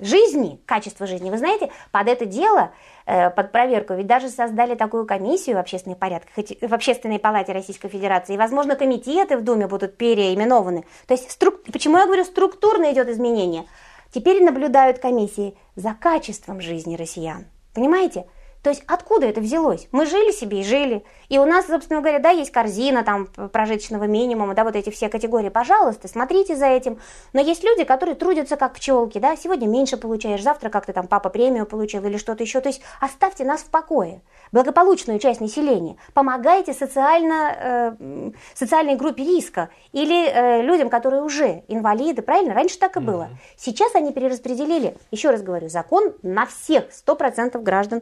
жизни, 0.01 0.61
качество 0.67 1.07
жизни, 1.07 1.31
вы 1.31 1.39
знаете, 1.39 1.71
под 1.91 2.07
это 2.07 2.25
дело, 2.25 2.71
э, 3.07 3.31
под 3.31 3.51
проверку, 3.51 3.95
ведь 3.95 4.05
даже 4.05 4.29
создали 4.29 4.75
такую 4.75 5.07
комиссию 5.07 5.55
в 5.55 5.59
общественной 5.59 5.95
порядке, 5.95 6.29
в 6.61 6.73
Общественной 6.73 7.17
палате 7.17 7.53
Российской 7.53 7.89
Федерации, 7.89 8.35
и, 8.35 8.37
возможно, 8.37 8.75
комитеты 8.75 9.35
в 9.35 9.43
Думе 9.43 9.67
будут 9.67 9.97
переименованы. 9.97 10.85
То 11.07 11.15
есть, 11.15 11.31
струк... 11.31 11.63
почему 11.63 11.97
я 11.97 12.05
говорю, 12.05 12.23
структурно 12.23 12.91
идет 12.93 13.09
изменение? 13.09 13.65
Теперь 14.13 14.43
наблюдают 14.43 14.99
комиссии 14.99 15.57
за 15.75 15.95
качеством 15.99 16.61
жизни 16.61 16.95
россиян. 16.95 17.45
Понимаете? 17.73 18.27
То 18.67 18.71
есть 18.71 18.83
откуда 18.85 19.27
это 19.27 19.39
взялось? 19.39 19.87
Мы 19.93 20.05
жили 20.05 20.33
себе 20.33 20.59
и 20.59 20.63
жили. 20.65 21.05
И 21.29 21.39
у 21.39 21.45
нас, 21.45 21.67
собственно 21.67 22.01
говоря, 22.01 22.19
да, 22.19 22.31
есть 22.31 22.51
корзина 22.51 23.05
там 23.05 23.27
прожиточного 23.27 24.03
минимума, 24.03 24.55
да, 24.55 24.65
вот 24.65 24.75
эти 24.75 24.89
все 24.89 25.07
категории. 25.07 25.47
Пожалуйста, 25.47 26.09
смотрите 26.09 26.57
за 26.57 26.65
этим. 26.65 26.99
Но 27.31 27.39
есть 27.39 27.63
люди, 27.63 27.85
которые 27.85 28.15
трудятся 28.15 28.57
как 28.57 28.73
пчелки, 28.73 29.19
да, 29.19 29.37
сегодня 29.37 29.67
меньше 29.67 29.95
получаешь, 29.95 30.43
завтра 30.43 30.67
как-то 30.69 30.91
там 30.91 31.07
папа 31.07 31.29
премию 31.29 31.65
получил 31.65 32.03
или 32.03 32.17
что-то 32.17 32.43
еще. 32.43 32.59
То 32.59 32.67
есть 32.67 32.81
оставьте 32.99 33.45
нас 33.45 33.61
в 33.61 33.69
покое. 33.69 34.21
Благополучную 34.51 35.19
часть 35.19 35.39
населения. 35.39 35.95
Помогайте 36.13 36.73
социально, 36.73 37.55
э, 37.57 38.31
социальной 38.53 38.95
группе 38.95 39.23
риска 39.23 39.69
или 39.93 40.27
э, 40.27 40.61
людям, 40.61 40.89
которые 40.89 41.23
уже 41.23 41.63
инвалиды, 41.69 42.21
правильно? 42.21 42.53
Раньше 42.53 42.79
так 42.79 42.97
и 42.97 42.99
было. 42.99 43.23
Mm-hmm. 43.23 43.55
Сейчас 43.55 43.95
они 43.95 44.11
перераспределили, 44.11 44.97
еще 45.11 45.29
раз 45.29 45.41
говорю, 45.41 45.69
закон 45.69 46.13
на 46.21 46.45
всех 46.45 46.89
100% 46.89 47.61
граждан 47.61 48.01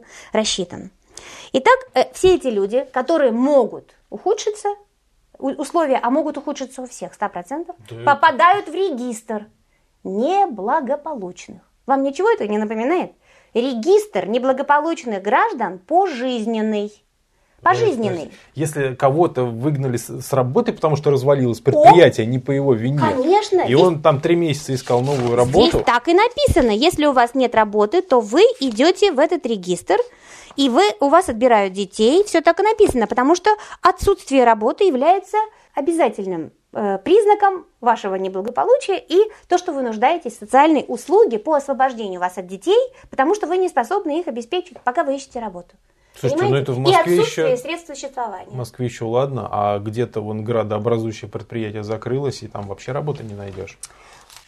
рассчитан. 0.56 0.90
Итак, 1.52 1.78
э, 1.94 2.12
все 2.12 2.34
эти 2.34 2.48
люди, 2.48 2.86
которые 2.92 3.32
могут 3.32 3.94
ухудшиться, 4.10 4.68
условия, 5.38 6.00
а 6.02 6.10
могут 6.10 6.38
ухудшиться 6.38 6.82
у 6.82 6.86
всех 6.86 7.12
100%, 7.14 7.74
да. 7.90 8.14
попадают 8.14 8.68
в 8.68 8.74
регистр 8.74 9.46
неблагополучных. 10.04 11.62
Вам 11.86 12.02
ничего 12.02 12.30
это 12.30 12.48
не 12.48 12.58
напоминает? 12.58 13.12
Регистр 13.54 14.26
неблагополучных 14.26 15.22
граждан 15.22 15.78
пожизненный. 15.78 16.92
Пожизненный. 17.62 18.30
Если 18.54 18.94
кого-то 18.94 19.44
выгнали 19.44 19.96
с 19.96 20.32
работы, 20.32 20.72
потому 20.72 20.96
что 20.96 21.10
развалилось 21.10 21.60
предприятие, 21.60 22.26
О, 22.26 22.30
не 22.30 22.38
по 22.38 22.50
его 22.50 22.74
вине. 22.74 23.00
Конечно. 23.00 23.60
И 23.62 23.74
он 23.74 24.02
там 24.02 24.20
три 24.20 24.36
месяца 24.36 24.74
искал 24.74 25.00
новую 25.00 25.36
работу. 25.36 25.78
Здесь 25.78 25.84
так 25.84 26.06
и 26.08 26.14
написано. 26.14 26.70
Если 26.70 27.06
у 27.06 27.12
вас 27.12 27.34
нет 27.34 27.54
работы, 27.54 28.02
то 28.02 28.20
вы 28.20 28.42
идете 28.60 29.10
в 29.10 29.18
этот 29.18 29.46
регистр, 29.46 29.96
и 30.56 30.68
вы, 30.68 30.82
у 31.00 31.08
вас 31.08 31.28
отбирают 31.28 31.72
детей. 31.72 32.24
Все 32.24 32.40
так 32.40 32.60
и 32.60 32.62
написано, 32.62 33.06
потому 33.06 33.34
что 33.34 33.50
отсутствие 33.82 34.44
работы 34.44 34.84
является 34.84 35.36
обязательным 35.74 36.52
э, 36.72 36.98
признаком 36.98 37.66
вашего 37.80 38.14
неблагополучия 38.14 38.96
и 38.96 39.18
то, 39.48 39.58
что 39.58 39.72
вы 39.72 39.82
нуждаетесь 39.82 40.36
в 40.36 40.38
социальной 40.38 40.84
услуге 40.88 41.38
по 41.38 41.54
освобождению 41.54 42.20
вас 42.20 42.38
от 42.38 42.46
детей, 42.46 42.78
потому 43.10 43.34
что 43.34 43.46
вы 43.46 43.58
не 43.58 43.68
способны 43.68 44.20
их 44.20 44.28
обеспечить, 44.28 44.78
пока 44.82 45.04
вы 45.04 45.16
ищете 45.16 45.40
работу. 45.40 45.74
Слушайте, 46.18 46.44
ну 46.44 46.56
это 46.56 46.72
в 46.72 46.78
Москве 46.78 47.16
и 47.16 47.20
еще... 47.20 47.56
средств 47.56 47.88
существования. 47.88 48.50
В 48.50 48.54
Москве 48.54 48.86
еще 48.86 49.04
ладно, 49.04 49.48
а 49.50 49.78
где-то 49.78 50.20
вон 50.20 50.44
градообразующее 50.44 51.30
предприятие 51.30 51.84
закрылось, 51.84 52.42
и 52.42 52.48
там 52.48 52.66
вообще 52.66 52.92
работы 52.92 53.22
не 53.22 53.34
найдешь. 53.34 53.78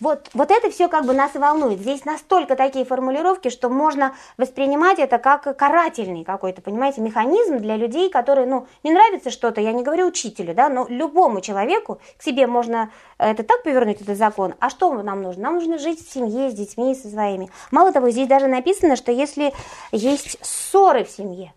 Вот, 0.01 0.31
вот 0.33 0.53
это 0.53 0.71
все 0.71 0.89
как 0.89 1.07
бы 1.07 1.13
нас 1.13 1.35
и 1.35 1.39
волнует. 1.39 1.81
Здесь 1.81 2.05
настолько 2.05 2.55
такие 2.55 2.85
формулировки, 2.85 3.49
что 3.51 3.69
можно 3.69 4.15
воспринимать 4.37 5.01
это 5.01 5.19
как 5.19 5.57
карательный 5.57 6.23
какой-то, 6.23 6.63
понимаете, 6.63 7.01
механизм 7.01 7.59
для 7.59 7.77
людей, 7.77 8.09
которые, 8.09 8.47
ну, 8.47 8.69
не 8.85 8.93
нравится 8.93 9.31
что-то, 9.31 9.61
я 9.61 9.73
не 9.73 9.83
говорю 9.83 10.07
учителю, 10.07 10.55
да, 10.55 10.69
но 10.69 10.87
любому 10.89 11.41
человеку 11.41 12.01
к 12.17 12.23
себе 12.23 12.47
можно 12.47 12.93
это 13.19 13.43
так 13.43 13.65
повернуть, 13.65 14.01
этот 14.01 14.17
закон. 14.17 14.55
А 14.61 14.71
что 14.71 14.93
нам 15.03 15.23
нужно? 15.23 15.43
Нам 15.43 15.55
нужно 15.55 15.79
жить 15.79 16.07
в 16.07 16.13
семье, 16.13 16.51
с 16.51 16.55
детьми, 16.55 16.95
со 16.95 17.09
своими. 17.09 17.51
Мало 17.73 17.93
того, 17.93 18.11
здесь 18.11 18.29
даже 18.29 18.47
написано, 18.47 18.95
что 18.95 19.11
если 19.11 19.53
есть 19.91 20.39
ссоры 20.43 21.03
в 21.03 21.11
семье, 21.11 21.53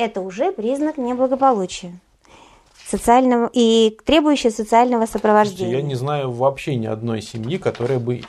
это 0.00 0.20
уже 0.20 0.50
признак 0.52 0.96
неблагополучия 0.96 1.92
социального 2.86 3.48
и 3.52 3.96
требующие 4.04 4.50
социального 4.50 5.06
сопровождения. 5.06 5.76
Я 5.76 5.82
не 5.82 5.94
знаю 5.94 6.32
вообще 6.32 6.74
ни 6.74 6.86
одной 6.86 7.22
семьи, 7.22 7.56
которая 7.58 7.98
бы 7.98 8.22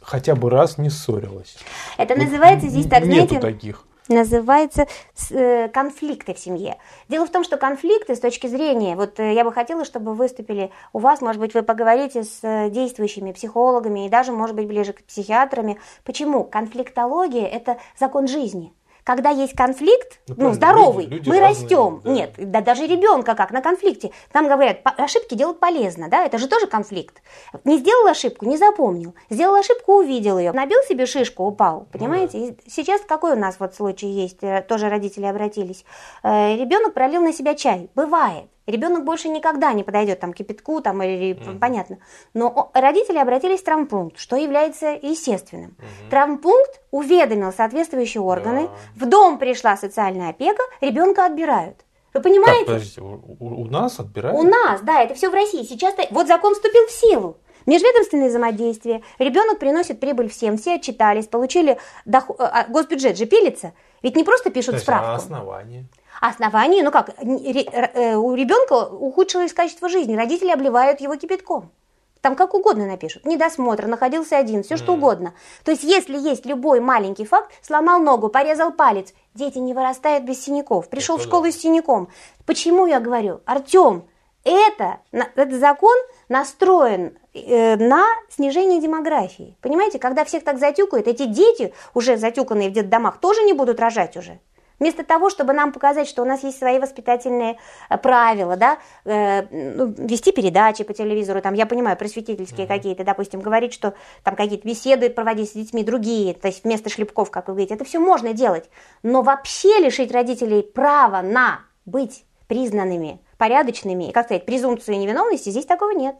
хотя 0.00 0.34
бы 0.34 0.50
раз 0.50 0.78
не 0.78 0.90
ссорилась. 0.90 1.56
Это 1.96 2.14
вот 2.14 2.24
называется 2.24 2.68
здесь 2.68 2.86
так, 2.86 3.04
нету 3.04 3.36
знаете, 3.36 3.40
таких. 3.40 3.84
называется 4.08 4.86
э, 5.30 5.68
конфликты 5.68 6.34
в 6.34 6.38
семье. 6.38 6.76
Дело 7.08 7.24
в 7.24 7.30
том, 7.30 7.44
что 7.44 7.56
конфликты 7.56 8.16
с 8.16 8.20
точки 8.20 8.48
зрения, 8.48 8.96
вот 8.96 9.18
э, 9.20 9.32
я 9.32 9.44
бы 9.44 9.52
хотела, 9.52 9.84
чтобы 9.84 10.14
выступили 10.14 10.70
у 10.92 10.98
вас, 10.98 11.20
может 11.20 11.40
быть, 11.40 11.54
вы 11.54 11.62
поговорите 11.62 12.24
с 12.24 12.40
э, 12.42 12.68
действующими 12.68 13.32
психологами 13.32 14.06
и 14.06 14.10
даже, 14.10 14.32
может 14.32 14.56
быть, 14.56 14.66
ближе 14.66 14.92
к 14.92 15.04
психиатрами. 15.04 15.78
Почему? 16.04 16.44
Конфликтология– 16.44 17.46
это 17.46 17.78
закон 17.96 18.26
жизни– 18.26 18.74
когда 19.04 19.30
есть 19.30 19.54
конфликт, 19.54 20.20
ну, 20.28 20.34
ну 20.38 20.52
здоровый, 20.52 21.04
люди, 21.04 21.14
люди 21.14 21.28
мы 21.28 21.40
разные, 21.40 21.62
растем. 21.62 22.00
Да. 22.04 22.10
Нет, 22.10 22.34
да 22.36 22.60
даже 22.60 22.86
ребенка 22.86 23.34
как 23.34 23.50
на 23.50 23.60
конфликте. 23.60 24.12
Там 24.32 24.48
говорят, 24.48 24.78
ошибки 24.84 25.34
делать 25.34 25.58
полезно, 25.58 26.08
да, 26.08 26.24
это 26.24 26.38
же 26.38 26.48
тоже 26.48 26.66
конфликт. 26.66 27.22
Не 27.64 27.78
сделал 27.78 28.06
ошибку, 28.06 28.46
не 28.46 28.56
запомнил. 28.56 29.14
Сделал 29.30 29.54
ошибку, 29.54 29.96
увидел 29.96 30.38
ее. 30.38 30.52
Набил 30.52 30.78
себе 30.88 31.06
шишку, 31.06 31.44
упал, 31.44 31.86
понимаете? 31.92 32.38
Ну, 32.38 32.46
да. 32.50 32.56
сейчас 32.66 33.02
какой 33.02 33.32
у 33.32 33.38
нас 33.38 33.56
вот 33.58 33.74
случай 33.74 34.06
есть, 34.06 34.42
э, 34.42 34.64
тоже 34.66 34.88
родители 34.88 35.26
обратились. 35.26 35.84
Э, 36.22 36.56
ребенок 36.56 36.94
пролил 36.94 37.22
на 37.22 37.32
себя 37.32 37.54
чай, 37.54 37.90
бывает. 37.94 38.46
Ребенок 38.66 39.04
больше 39.04 39.28
никогда 39.28 39.72
не 39.72 39.82
подойдет 39.82 40.20
там, 40.20 40.32
к 40.32 40.36
кипятку 40.36 40.80
там, 40.80 41.02
или 41.02 41.32
mm 41.32 41.58
понятно. 41.58 41.98
Но 42.32 42.70
родители 42.74 43.18
обратились 43.18 43.60
в 43.60 43.64
травмпункт, 43.64 44.18
что 44.18 44.36
является 44.36 44.90
естественным. 44.90 45.76
mm 45.78 46.10
Травмпункт 46.10 46.80
уведомил 46.90 47.52
соответствующие 47.52 48.22
органы, 48.22 48.68
да. 48.68 49.04
в 49.04 49.08
дом 49.08 49.38
пришла 49.38 49.76
социальная 49.76 50.30
опека, 50.30 50.62
ребенка 50.80 51.26
отбирают. 51.26 51.84
Вы 52.14 52.20
понимаете? 52.20 52.58
Так, 52.58 52.66
подождите, 52.66 53.00
у, 53.00 53.26
у 53.40 53.64
нас 53.66 53.98
отбирают? 53.98 54.38
У 54.38 54.42
нас, 54.42 54.80
да, 54.82 55.02
это 55.02 55.14
все 55.14 55.30
в 55.30 55.34
России. 55.34 55.62
Сейчас 55.64 55.94
вот 56.10 56.26
закон 56.26 56.54
вступил 56.54 56.86
в 56.86 56.90
силу. 56.90 57.38
Межведомственное 57.66 58.28
взаимодействие. 58.28 59.02
Ребенок 59.18 59.58
приносит 59.58 60.00
прибыль 60.00 60.28
всем, 60.28 60.58
все 60.58 60.74
отчитались, 60.74 61.26
получили 61.26 61.78
доход, 62.04 62.36
а, 62.40 62.66
госбюджет 62.68 63.16
же 63.16 63.26
пилится. 63.26 63.72
Ведь 64.02 64.16
не 64.16 64.24
просто 64.24 64.50
пишут 64.50 64.74
есть, 64.74 64.84
справку. 64.84 65.06
А 65.06 65.14
основание? 65.14 65.86
Основание, 66.22 66.84
ну 66.84 66.92
как, 66.92 67.10
э, 67.18 68.14
у 68.14 68.34
ребенка 68.36 68.86
ухудшилось 68.86 69.52
качество 69.52 69.88
жизни, 69.88 70.14
родители 70.14 70.50
обливают 70.52 71.00
его 71.00 71.16
кипятком. 71.16 71.72
Там 72.20 72.36
как 72.36 72.54
угодно 72.54 72.86
напишут. 72.86 73.24
Недосмотр, 73.24 73.88
находился 73.88 74.38
один, 74.38 74.62
все 74.62 74.76
что 74.76 74.92
угодно. 74.92 75.34
То 75.64 75.72
есть, 75.72 75.82
если 75.82 76.16
есть 76.16 76.46
любой 76.46 76.78
маленький 76.78 77.24
факт, 77.24 77.50
сломал 77.60 77.98
ногу, 77.98 78.28
порезал 78.28 78.70
палец, 78.70 79.12
дети 79.34 79.58
не 79.58 79.74
вырастают 79.74 80.22
без 80.22 80.40
синяков. 80.40 80.88
Пришел 80.88 81.16
это 81.16 81.24
в 81.24 81.26
школу 81.26 81.42
да. 81.46 81.50
с 81.50 81.56
синяком. 81.56 82.08
Почему 82.46 82.86
я 82.86 83.00
говорю? 83.00 83.40
Артем, 83.44 84.04
это, 84.44 84.98
этот 85.10 85.58
закон 85.58 85.98
настроен 86.28 87.18
э, 87.34 87.74
на 87.74 88.04
снижение 88.30 88.80
демографии. 88.80 89.56
Понимаете, 89.60 89.98
когда 89.98 90.24
всех 90.24 90.44
так 90.44 90.60
затюкают, 90.60 91.08
эти 91.08 91.24
дети, 91.24 91.74
уже 91.94 92.16
затюканные 92.16 92.70
в 92.70 92.72
детдомах, 92.72 93.18
тоже 93.18 93.42
не 93.42 93.54
будут 93.54 93.80
рожать 93.80 94.16
уже. 94.16 94.38
Вместо 94.82 95.04
того, 95.04 95.30
чтобы 95.30 95.52
нам 95.52 95.70
показать, 95.70 96.08
что 96.08 96.22
у 96.22 96.24
нас 96.24 96.42
есть 96.42 96.58
свои 96.58 96.80
воспитательные 96.80 97.56
э, 97.88 97.96
правила, 97.98 98.56
да, 98.56 98.78
э, 99.04 99.42
ну, 99.52 99.94
вести 99.96 100.32
передачи 100.32 100.82
по 100.82 100.92
телевизору, 100.92 101.40
там, 101.40 101.54
я 101.54 101.66
понимаю, 101.66 101.96
просветительские 101.96 102.66
mm-hmm. 102.66 102.68
какие-то, 102.68 103.04
допустим, 103.04 103.40
говорить, 103.42 103.72
что 103.72 103.94
там 104.24 104.34
какие-то 104.34 104.66
беседы 104.66 105.08
проводить 105.08 105.50
с 105.50 105.52
детьми 105.52 105.84
другие, 105.84 106.34
то 106.34 106.48
есть 106.48 106.64
вместо 106.64 106.90
шлепков, 106.90 107.30
как 107.30 107.46
вы 107.46 107.54
говорите, 107.54 107.74
это 107.74 107.84
все 107.84 108.00
можно 108.00 108.32
делать. 108.32 108.68
Но 109.04 109.22
вообще 109.22 109.78
лишить 109.78 110.10
родителей 110.10 110.64
права 110.64 111.22
на 111.22 111.60
быть 111.86 112.24
признанными, 112.48 113.20
порядочными, 113.38 114.10
как 114.10 114.24
сказать, 114.24 114.46
презумпцию 114.46 114.98
невиновности, 114.98 115.50
здесь 115.50 115.64
такого 115.64 115.92
нет. 115.92 116.16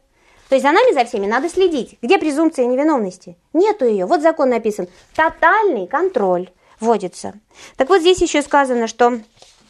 То 0.49 0.55
есть 0.55 0.65
за 0.65 0.71
нами, 0.71 0.95
за 0.95 1.05
всеми 1.05 1.27
надо 1.27 1.49
следить. 1.49 1.99
Где 2.01 2.17
презумпция 2.17 2.67
невиновности? 2.67 3.37
Нету 3.55 3.87
ее. 3.87 4.07
Вот 4.07 4.23
закон 4.23 4.51
написан. 4.51 4.87
Тотальный 5.17 5.89
контроль 5.89 6.49
вводится. 6.83 7.35
Так 7.77 7.89
вот 7.89 8.01
здесь 8.01 8.21
еще 8.21 8.43
сказано, 8.43 8.87
что 8.89 9.21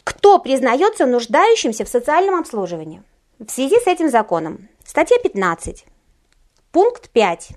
кто 0.03 0.39
признается 0.39 1.05
нуждающимся 1.05 1.85
в 1.85 1.89
социальном 1.89 2.35
обслуживании. 2.39 3.03
В 3.39 3.49
связи 3.49 3.79
с 3.79 3.87
этим 3.87 4.09
законом. 4.09 4.67
Статья 4.83 5.17
15. 5.23 5.85
Пункт 6.71 7.09
5. 7.11 7.49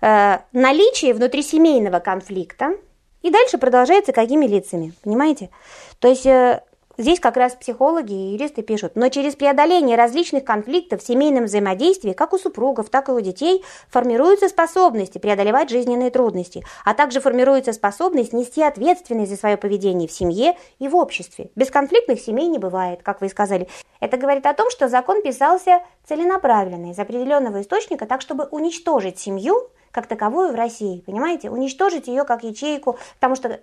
Э, 0.00 0.38
наличие 0.52 1.14
внутрисемейного 1.14 2.00
конфликта. 2.00 2.76
И 3.22 3.30
дальше 3.30 3.58
продолжается 3.58 4.12
какими 4.12 4.46
лицами. 4.46 4.92
Понимаете? 5.02 5.50
То 5.98 6.08
есть 6.08 6.26
э, 6.26 6.62
Здесь 6.98 7.20
как 7.20 7.36
раз 7.36 7.54
психологи 7.54 8.12
и 8.12 8.32
юристы 8.32 8.62
пишут, 8.62 8.96
но 8.96 9.08
через 9.08 9.36
преодоление 9.36 9.96
различных 9.96 10.44
конфликтов 10.44 11.00
в 11.00 11.06
семейном 11.06 11.44
взаимодействии, 11.44 12.12
как 12.12 12.32
у 12.32 12.38
супругов, 12.38 12.90
так 12.90 13.08
и 13.08 13.12
у 13.12 13.20
детей, 13.20 13.64
формируются 13.88 14.48
способности 14.48 15.18
преодолевать 15.18 15.70
жизненные 15.70 16.10
трудности, 16.10 16.64
а 16.84 16.94
также 16.94 17.20
формируется 17.20 17.72
способность 17.72 18.32
нести 18.32 18.64
ответственность 18.64 19.30
за 19.30 19.36
свое 19.36 19.56
поведение 19.56 20.08
в 20.08 20.12
семье 20.12 20.56
и 20.80 20.88
в 20.88 20.96
обществе. 20.96 21.52
Бесконфликтных 21.54 22.20
семей 22.20 22.48
не 22.48 22.58
бывает, 22.58 23.04
как 23.04 23.20
вы 23.20 23.28
и 23.28 23.30
сказали. 23.30 23.68
Это 24.00 24.16
говорит 24.16 24.44
о 24.46 24.54
том, 24.54 24.68
что 24.68 24.88
закон 24.88 25.22
писался 25.22 25.82
целенаправленно 26.04 26.90
из 26.90 26.98
определенного 26.98 27.62
источника, 27.62 28.06
так 28.06 28.22
чтобы 28.22 28.46
уничтожить 28.50 29.20
семью 29.20 29.70
как 29.92 30.08
таковую 30.08 30.50
в 30.52 30.56
России, 30.56 31.04
понимаете? 31.06 31.48
Уничтожить 31.48 32.08
ее 32.08 32.24
как 32.24 32.42
ячейку, 32.42 32.98
потому 33.14 33.36
что 33.36 33.60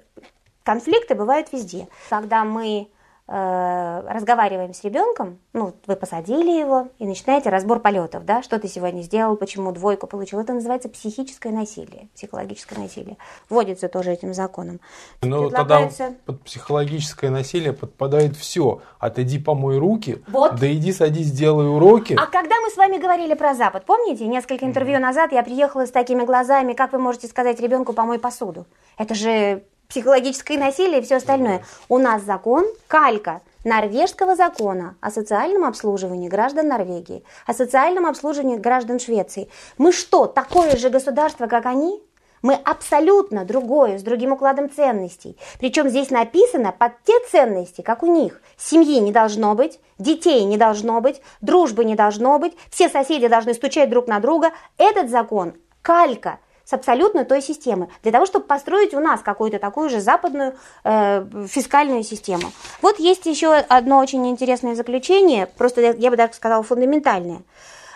конфликты 0.64 1.16
бывают 1.16 1.52
везде. 1.52 1.90
Когда 2.10 2.46
мы 2.46 2.88
разговариваем 3.28 4.76
с 4.76 4.84
ребенком, 4.84 5.40
ну, 5.54 5.74
вы 5.88 5.96
посадили 5.96 6.52
его 6.52 6.90
и 7.00 7.08
начинаете 7.08 7.50
разбор 7.50 7.80
полетов, 7.80 8.24
да, 8.24 8.44
что 8.44 8.60
ты 8.60 8.68
сегодня 8.68 9.02
сделал, 9.02 9.36
почему 9.36 9.72
двойку 9.72 10.06
получил. 10.06 10.40
Это 10.40 10.54
называется 10.54 10.90
психическое 10.90 11.50
насилие, 11.50 12.08
психологическое 12.14 12.80
насилие. 12.80 13.18
Вводится 13.50 13.90
тоже 13.90 14.12
этим 14.12 14.36
законом. 14.36 14.80
Ну, 15.24 15.50
тогда 15.50 15.90
под 16.26 16.42
психологическое 16.44 17.32
насилие 17.32 17.74
подпадает 17.74 18.36
все. 18.36 18.82
Отойди 19.00 19.40
помой 19.40 19.80
руки, 19.80 20.24
вот. 20.28 20.60
да 20.60 20.72
иди 20.72 20.94
садись, 20.94 21.28
сделай 21.28 21.68
уроки. 21.68 22.16
А 22.20 22.28
когда 22.28 22.60
мы 22.62 22.70
с 22.70 22.78
вами 22.78 22.98
говорили 22.98 23.34
про 23.34 23.56
Запад, 23.56 23.86
помните, 23.86 24.28
несколько 24.28 24.66
интервью 24.66 25.00
назад 25.00 25.32
я 25.32 25.42
приехала 25.42 25.88
с 25.88 25.92
такими 25.92 26.24
глазами, 26.26 26.74
как 26.74 26.94
вы 26.94 27.00
можете 27.00 27.28
сказать 27.28 27.60
ребенку 27.60 27.94
помой 27.94 28.20
посуду? 28.20 28.68
Это 28.98 29.16
же 29.16 29.64
психологическое 29.90 30.58
насилие 30.58 31.00
и 31.00 31.04
все 31.04 31.18
остальное. 31.18 31.64
У 31.90 31.98
нас 31.98 32.24
закон 32.24 32.66
калька 32.88 33.42
норвежского 33.64 34.36
закона 34.36 34.96
о 35.02 35.12
социальном 35.12 35.66
обслуживании 35.66 36.30
граждан 36.30 36.68
Норвегии, 36.68 37.24
о 37.46 37.54
социальном 37.54 38.06
обслуживании 38.06 38.58
граждан 38.58 39.00
Швеции. 39.00 39.50
Мы 39.78 39.92
что, 39.92 40.28
такое 40.28 40.76
же 40.78 40.90
государство, 40.90 41.48
как 41.48 41.66
они? 41.66 42.02
Мы 42.42 42.54
абсолютно 42.54 43.44
другое, 43.44 43.98
с 43.98 44.04
другим 44.04 44.34
укладом 44.34 44.70
ценностей. 44.70 45.36
Причем 45.58 45.90
здесь 45.90 46.12
написано 46.12 46.72
под 46.72 46.92
те 47.04 47.14
ценности, 47.32 47.82
как 47.82 48.04
у 48.04 48.06
них. 48.06 48.40
Семьи 48.56 49.00
не 49.00 49.12
должно 49.12 49.56
быть, 49.56 49.80
детей 49.98 50.44
не 50.44 50.56
должно 50.56 51.02
быть, 51.02 51.22
дружбы 51.42 51.86
не 51.86 51.96
должно 51.96 52.38
быть, 52.38 52.56
все 52.70 52.88
соседи 52.88 53.28
должны 53.28 53.56
стучать 53.56 53.90
друг 53.90 54.06
на 54.08 54.20
друга. 54.20 54.52
Этот 54.78 55.10
закон– 55.10 55.56
калька 55.82 56.38
с 56.66 56.74
абсолютно 56.74 57.26
той 57.26 57.41
системы, 57.41 57.89
для 58.03 58.11
того, 58.11 58.26
чтобы 58.26 58.45
построить 58.45 58.93
у 58.93 58.99
нас 58.99 59.22
какую-то 59.22 59.59
такую 59.59 59.89
же 59.89 60.01
западную 60.01 60.55
э, 60.84 61.26
фискальную 61.47 62.03
систему. 62.03 62.51
Вот 62.82 62.99
есть 62.99 63.26
еще 63.26 63.53
одно 63.53 63.99
очень 63.99 64.28
интересное 64.28 64.76
заключение, 64.76 65.45
просто 65.45 65.82
я 65.82 66.09
бы 66.09 66.18
даже 66.18 66.34
сказала 66.34 66.63
фундаментальное. 66.63 67.43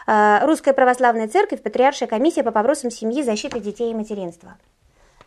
Э, 0.08 0.46
Русская 0.46 0.74
православная 0.74 1.28
церковь, 1.28 1.62
Патриаршая 1.62 2.08
комиссия 2.08 2.44
по 2.44 2.52
вопросам 2.52 2.92
семьи, 2.92 3.24
защиты 3.24 3.60
детей 3.60 3.92
и 3.92 3.96
материнства. 3.96 4.58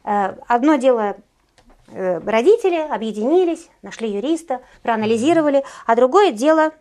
Э, 0.04 0.34
одно 0.46 0.76
дело 0.76 1.16
э, 1.88 2.20
родители 2.20 2.78
объединились, 2.78 3.68
нашли 3.82 4.10
юриста, 4.10 4.60
проанализировали, 4.82 5.64
а 5.86 5.96
другое 5.96 6.30
дело 6.30 6.72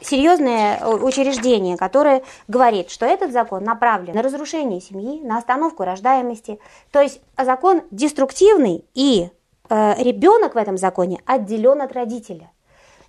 серьезное 0.00 0.84
учреждение, 0.86 1.76
которое 1.76 2.22
говорит, 2.48 2.90
что 2.90 3.06
этот 3.06 3.32
закон 3.32 3.64
направлен 3.64 4.14
на 4.14 4.22
разрушение 4.22 4.80
семьи, 4.80 5.20
на 5.20 5.38
остановку 5.38 5.84
рождаемости. 5.84 6.58
То 6.90 7.00
есть 7.00 7.20
закон 7.36 7.82
деструктивный, 7.90 8.84
и 8.94 9.28
э, 9.68 10.02
ребенок 10.02 10.54
в 10.54 10.58
этом 10.58 10.76
законе 10.76 11.20
отделен 11.26 11.82
от 11.82 11.92
родителя. 11.92 12.50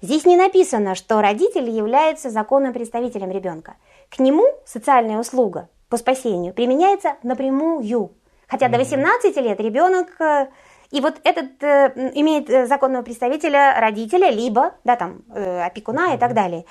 Здесь 0.01 0.25
не 0.25 0.37
написано, 0.37 0.93
что 0.93 1.21
родитель 1.21 1.69
является 1.69 2.29
законным 2.29 2.73
представителем 2.73 3.31
ребенка. 3.31 3.75
К 4.09 4.19
нему 4.19 4.45
социальная 4.65 5.17
услуга 5.17 5.69
по 5.89 5.97
спасению 5.97 6.53
применяется 6.53 7.15
напрямую. 7.23 8.11
Хотя 8.47 8.69
до 8.69 8.77
18 8.77 9.35
лет 9.37 9.59
ребенок 9.59 10.09
э, 10.19 10.47
и 10.95 11.01
вот 11.01 11.15
этот 11.25 11.61
э, 11.61 12.11
имеет 12.15 12.49
э, 12.49 12.67
законного 12.67 13.03
представителя 13.03 13.75
родителя, 13.77 14.29
либо 14.31 14.75
да, 14.85 14.95
там, 14.95 15.23
э, 15.33 15.65
опекуна 15.65 16.15
и 16.15 16.17
так 16.17 16.33
далее. 16.33 16.63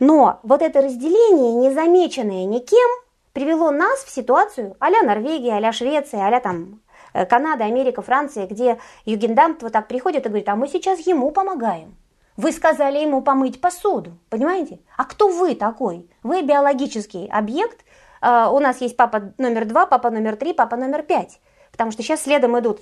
Но 0.00 0.40
вот 0.42 0.62
это 0.62 0.80
разделение, 0.80 1.68
незамеченное 1.68 2.46
никем, 2.46 2.88
привело 3.34 3.70
нас 3.70 4.04
в 4.04 4.10
ситуацию 4.10 4.74
а-ля 4.80 5.02
Норвегия, 5.02 5.56
а-ля 5.56 5.72
Швеция, 5.72 6.26
а-ля 6.26 6.40
там 6.40 6.80
э, 7.12 7.26
Канада, 7.26 7.64
Америка, 7.64 8.00
Франция, 8.00 8.46
где 8.46 8.78
Югендамт 9.04 9.62
вот 9.62 9.72
так 9.72 9.86
приходит 9.86 10.24
и 10.24 10.28
говорит, 10.30 10.48
а 10.48 10.56
мы 10.56 10.66
сейчас 10.66 11.00
ему 11.00 11.30
помогаем. 11.30 11.94
Вы 12.38 12.52
сказали 12.52 13.00
ему 13.00 13.20
помыть 13.20 13.60
посуду, 13.60 14.16
понимаете? 14.30 14.78
А 14.96 15.04
кто 15.04 15.28
вы 15.28 15.54
такой? 15.54 16.08
Вы 16.22 16.40
биологический 16.40 17.28
объект. 17.30 17.84
Э, 18.22 18.46
у 18.50 18.60
нас 18.60 18.80
есть 18.80 18.96
папа 18.96 19.34
номер 19.36 19.66
два, 19.66 19.84
папа 19.84 20.08
номер 20.08 20.36
три, 20.36 20.54
папа 20.54 20.76
номер 20.76 21.02
пять. 21.02 21.38
Потому 21.78 21.92
что 21.92 22.02
сейчас 22.02 22.24
следом 22.24 22.58
идут, 22.58 22.80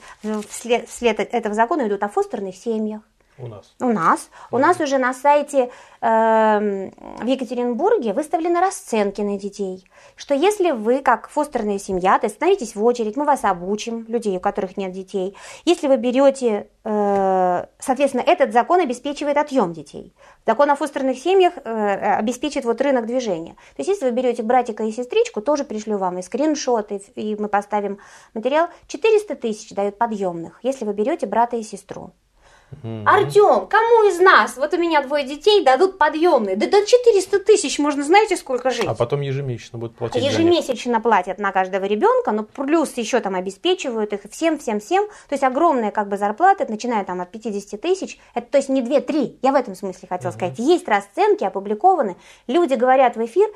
вслед, 0.49 0.89
вслед 0.89 1.21
этого 1.21 1.55
закона 1.55 1.87
идут 1.87 2.03
о 2.03 2.09
фостерных 2.09 2.57
семьях. 2.57 3.03
У 3.39 3.49
нас. 3.49 3.75
У 3.81 3.93
нас. 3.93 4.31
У 4.51 4.59
нас 4.59 4.81
уже 4.81 4.97
на 4.97 5.13
сайте 5.13 5.71
э, 6.01 6.91
в 7.21 7.27
Екатеринбурге 7.27 8.15
выставлены 8.15 8.61
расценки 8.61 9.21
на 9.21 9.39
детей. 9.39 9.85
Что 10.17 10.35
если 10.35 10.71
вы, 10.71 11.01
как 11.01 11.29
фостерная 11.29 11.79
семья, 11.79 12.19
то 12.19 12.27
есть 12.27 12.37
становитесь 12.37 12.75
в 12.75 12.83
очередь, 12.83 13.17
мы 13.17 13.27
вас 13.27 13.45
обучим, 13.45 14.07
людей, 14.09 14.39
у 14.39 14.41
которых 14.41 14.79
нет 14.79 14.93
детей. 14.93 15.37
Если 15.67 15.87
вы 15.87 15.99
берете, 15.99 16.69
э, 16.85 17.67
соответственно, 17.79 18.23
этот 18.23 18.55
закон 18.55 18.81
обеспечивает 18.81 19.37
отъем 19.37 19.75
детей. 19.75 20.15
Закон 20.47 20.71
о 20.71 20.77
фостерных 20.77 21.19
семьях 21.19 21.53
э, 21.63 22.17
обеспечит 22.17 22.65
вот 22.65 22.81
рынок 22.81 23.05
движения. 23.05 23.53
То 23.77 23.81
есть 23.81 23.91
если 23.91 24.07
вы 24.07 24.13
берете 24.13 24.43
братика 24.43 24.83
и 24.83 24.93
сестричку, 24.93 25.43
тоже 25.43 25.65
пришлю 25.65 25.99
вам 25.99 26.19
и 26.19 26.23
скриншоты, 26.23 27.03
и 27.15 27.37
мы 27.37 27.49
поставим 27.49 27.99
материал. 28.33 28.69
400 28.87 29.37
тысяч 29.37 29.75
дают 29.75 29.99
подъемных, 29.99 30.61
если 30.63 30.87
вы 30.87 30.95
берете 30.95 31.27
брата 31.27 31.57
и 31.57 31.63
сестру. 31.63 32.13
Mm-hmm. 32.83 33.05
Артем, 33.07 33.67
кому 33.69 34.09
из 34.09 34.19
нас, 34.19 34.57
вот 34.57 34.75
у 34.75 34.77
меня 34.77 35.01
двое 35.03 35.25
детей, 35.25 35.65
дадут 35.65 35.99
подъемные? 35.99 36.57
Да 36.57 36.67
до 36.67 36.85
400 36.85 37.41
тысяч 37.41 37.79
можно, 37.79 38.03
знаете, 38.03 38.37
сколько 38.37 38.71
жить? 38.71 38.87
А 38.87 38.95
потом 38.95 39.21
ежемесячно 39.21 39.79
будут 39.79 39.97
платить. 39.97 40.23
Ежемесячно 40.23 41.01
платят 41.01 41.39
на 41.39 41.53
каждого 41.53 41.85
ребенка, 41.85 42.33
но 42.33 42.43
плюс 42.43 42.97
еще 42.97 43.21
там 43.21 43.37
обеспечивают 43.37 44.13
их 44.13 44.21
всем, 44.31 44.59
всем, 44.59 44.81
всем. 44.81 45.07
То 45.29 45.35
есть 45.35 45.45
огромная 45.45 45.93
как 45.93 46.09
бы 46.09 46.17
зарплата, 46.17 46.67
начиная 46.69 47.05
там 47.05 47.21
от 47.21 47.31
50 47.31 47.81
тысяч. 47.81 48.19
Это 48.35 48.51
то 48.51 48.59
есть 48.59 48.69
не 48.69 48.83
2-3. 48.83 49.39
Я 49.43 49.53
в 49.53 49.55
этом 49.55 49.75
смысле 49.75 50.09
хотела 50.09 50.31
mm-hmm. 50.31 50.35
сказать. 50.35 50.59
Есть 50.59 50.89
расценки 50.89 51.45
опубликованы. 51.45 52.17
Люди 52.49 52.75
говорят 52.75 53.17
в 53.17 53.25
эфир, 53.25 53.49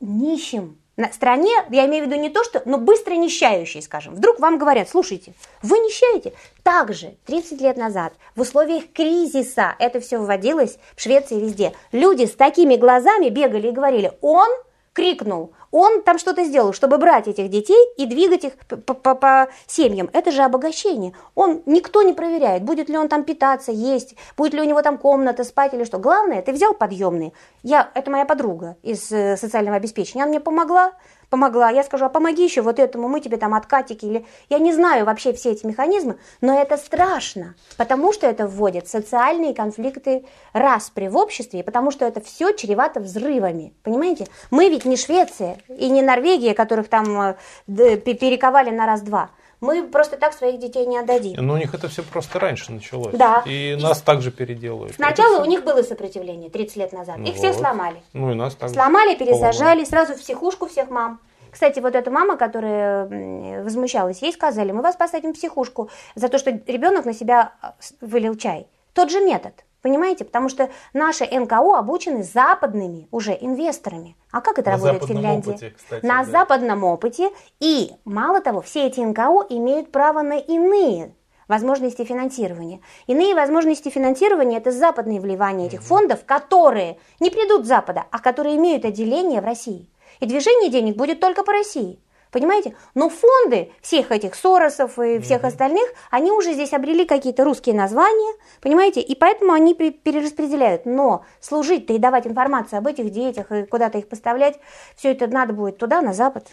нищим 0.00 0.78
на 0.96 1.12
стране, 1.12 1.52
я 1.70 1.86
имею 1.86 2.04
в 2.04 2.08
виду 2.08 2.20
не 2.20 2.30
то, 2.30 2.44
что, 2.44 2.62
но 2.64 2.78
быстро 2.78 3.14
нищающие, 3.14 3.82
скажем. 3.82 4.14
Вдруг 4.14 4.38
вам 4.38 4.58
говорят, 4.58 4.88
слушайте, 4.88 5.34
вы 5.62 5.78
нищаете. 5.78 6.32
Также 6.62 7.16
30 7.26 7.60
лет 7.60 7.76
назад 7.76 8.12
в 8.36 8.40
условиях 8.40 8.84
кризиса 8.92 9.74
это 9.78 10.00
все 10.00 10.18
вводилось 10.18 10.78
в 10.94 11.02
Швеции 11.02 11.40
везде. 11.40 11.72
Люди 11.92 12.26
с 12.26 12.32
такими 12.32 12.76
глазами 12.76 13.28
бегали 13.28 13.68
и 13.68 13.72
говорили, 13.72 14.12
он 14.20 14.48
крикнул, 14.94 15.52
он 15.70 16.02
там 16.02 16.18
что-то 16.18 16.44
сделал, 16.44 16.72
чтобы 16.72 16.98
брать 16.98 17.28
этих 17.28 17.50
детей 17.50 17.92
и 17.98 18.06
двигать 18.06 18.44
их 18.44 18.52
по, 18.68 18.94
по, 18.94 19.14
по 19.14 19.48
семьям. 19.66 20.08
Это 20.12 20.30
же 20.30 20.42
обогащение. 20.42 21.12
Он 21.34 21.62
никто 21.66 22.02
не 22.02 22.12
проверяет, 22.14 22.62
будет 22.62 22.88
ли 22.88 22.96
он 22.96 23.08
там 23.08 23.24
питаться, 23.24 23.72
есть, 23.72 24.14
будет 24.36 24.54
ли 24.54 24.60
у 24.60 24.64
него 24.64 24.80
там 24.82 24.96
комната, 24.96 25.44
спать 25.44 25.74
или 25.74 25.84
что. 25.84 25.98
Главное, 25.98 26.42
ты 26.42 26.52
взял 26.52 26.74
подъемные. 26.74 27.32
Я, 27.62 27.90
это 27.94 28.10
моя 28.10 28.24
подруга 28.24 28.76
из 28.82 29.10
э, 29.10 29.36
социального 29.36 29.76
обеспечения, 29.76 30.22
она 30.22 30.30
мне 30.30 30.40
помогла, 30.40 30.92
помогла. 31.34 31.68
Я 31.70 31.82
скажу, 31.82 32.04
а 32.04 32.08
помоги 32.08 32.44
еще 32.44 32.62
вот 32.62 32.78
этому, 32.78 33.08
мы 33.08 33.20
тебе 33.20 33.38
там 33.38 33.54
откатики 33.54 34.04
или... 34.06 34.24
Я 34.50 34.60
не 34.60 34.72
знаю 34.72 35.04
вообще 35.04 35.32
все 35.32 35.50
эти 35.50 35.66
механизмы, 35.66 36.16
но 36.40 36.56
это 36.56 36.76
страшно, 36.76 37.56
потому 37.76 38.12
что 38.12 38.28
это 38.28 38.46
вводит 38.46 38.86
социальные 38.86 39.52
конфликты 39.52 40.24
распри 40.52 41.08
в 41.08 41.16
обществе, 41.16 41.64
потому 41.64 41.90
что 41.90 42.04
это 42.04 42.20
все 42.20 42.52
чревато 42.52 43.00
взрывами, 43.00 43.74
понимаете? 43.82 44.28
Мы 44.52 44.68
ведь 44.68 44.84
не 44.84 44.96
Швеция 44.96 45.58
и 45.68 45.88
не 45.88 46.02
Норвегия, 46.02 46.54
которых 46.54 46.88
там 46.88 47.20
э, 47.20 47.34
перековали 47.66 48.70
на 48.70 48.86
раз-два 48.86 49.30
мы 49.64 49.82
просто 49.88 50.16
так 50.16 50.32
своих 50.32 50.60
детей 50.60 50.86
не 50.86 50.98
отдадим. 50.98 51.34
Но 51.36 51.42
ну, 51.42 51.54
у 51.54 51.56
них 51.56 51.74
это 51.74 51.88
все 51.88 52.02
просто 52.02 52.38
раньше 52.38 52.72
началось. 52.72 53.14
Да. 53.14 53.42
И 53.46 53.76
нас 53.80 54.00
также 54.02 54.30
переделают. 54.30 54.94
Сначала 54.94 55.42
у 55.42 55.46
них 55.46 55.64
было 55.64 55.82
сопротивление 55.82 56.50
30 56.50 56.76
лет 56.76 56.92
назад. 56.92 57.18
Их 57.20 57.28
вот. 57.28 57.36
всех 57.36 57.54
сломали. 57.54 58.02
Ну 58.12 58.30
и 58.30 58.34
нас 58.34 58.54
также. 58.54 58.74
Сломали, 58.74 59.14
пересажали, 59.14 59.58
поломали. 59.58 59.84
сразу 59.84 60.14
в 60.14 60.20
психушку 60.20 60.66
всех 60.66 60.90
мам. 60.90 61.20
Кстати, 61.50 61.78
вот 61.78 61.94
эта 61.94 62.10
мама, 62.10 62.36
которая 62.36 63.62
возмущалась, 63.62 64.22
ей 64.22 64.32
сказали, 64.32 64.72
мы 64.72 64.82
вас 64.82 64.96
посадим 64.96 65.32
в 65.32 65.36
психушку 65.36 65.88
за 66.16 66.28
то, 66.28 66.38
что 66.38 66.50
ребенок 66.50 67.04
на 67.04 67.14
себя 67.14 67.52
а, 67.62 67.74
вылил 68.00 68.34
чай. 68.34 68.66
Тот 68.92 69.10
же 69.10 69.20
метод. 69.20 69.63
Понимаете? 69.84 70.24
Потому 70.24 70.48
что 70.48 70.70
наши 70.94 71.26
НКО 71.26 71.76
обучены 71.76 72.22
западными 72.22 73.06
уже 73.10 73.36
инвесторами. 73.38 74.16
А 74.32 74.40
как 74.40 74.58
это 74.58 74.70
на 74.70 74.76
работает 74.78 75.02
в 75.02 75.06
Финляндии? 75.08 75.50
Опыте, 75.50 75.74
кстати, 75.76 76.06
на 76.06 76.24
да. 76.24 76.30
западном 76.30 76.84
опыте. 76.84 77.30
И, 77.60 77.90
мало 78.06 78.40
того, 78.40 78.62
все 78.62 78.86
эти 78.86 79.00
НКО 79.00 79.44
имеют 79.50 79.92
право 79.92 80.22
на 80.22 80.38
иные 80.38 81.14
возможности 81.48 82.02
финансирования. 82.02 82.80
Иные 83.06 83.34
возможности 83.34 83.90
финансирования– 83.90 84.56
это 84.58 84.70
западные 84.70 85.20
вливания 85.20 85.66
этих 85.66 85.82
фондов, 85.82 86.24
которые 86.24 86.96
не 87.20 87.28
придут 87.28 87.66
с 87.66 87.68
Запада, 87.68 88.04
а 88.10 88.20
которые 88.20 88.56
имеют 88.56 88.86
отделение 88.86 89.42
в 89.42 89.44
России. 89.44 89.90
И 90.20 90.24
движение 90.24 90.70
денег 90.70 90.96
будет 90.96 91.20
только 91.20 91.42
по 91.42 91.52
России. 91.52 92.00
Понимаете? 92.34 92.74
Но 92.96 93.08
фонды 93.08 93.70
всех 93.80 94.10
этих 94.10 94.34
Соросов 94.34 94.98
и 94.98 95.20
всех 95.20 95.42
mm-hmm. 95.42 95.46
остальных, 95.46 95.88
они 96.10 96.32
уже 96.32 96.52
здесь 96.52 96.72
обрели 96.72 97.04
какие-то 97.04 97.44
русские 97.44 97.76
названия, 97.76 98.34
понимаете? 98.60 99.00
И 99.00 99.14
поэтому 99.14 99.52
они 99.52 99.72
перераспределяют. 99.72 100.84
Но 100.84 101.24
служить-то 101.40 101.92
и 101.92 101.98
давать 101.98 102.26
информацию 102.26 102.78
об 102.78 102.88
этих 102.88 103.10
детях 103.10 103.52
и 103.52 103.62
куда-то 103.62 103.98
их 103.98 104.08
поставлять, 104.08 104.58
все 104.96 105.12
это 105.12 105.28
надо 105.28 105.52
будет 105.52 105.78
туда, 105.78 106.02
на 106.02 106.12
Запад. 106.12 106.48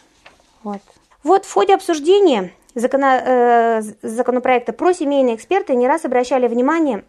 Вот. 0.61 0.81
Вот 1.23 1.45
в 1.45 1.51
ходе 1.51 1.73
обсуждения 1.73 2.53
закона, 2.75 3.19
э, 3.25 3.81
законопроекта 4.03 4.73
про 4.73 4.93
семейные 4.93 5.35
эксперты 5.35 5.73
не 5.73 5.87
раз 5.87 6.05
обращали 6.05 6.47
внимание 6.47 7.05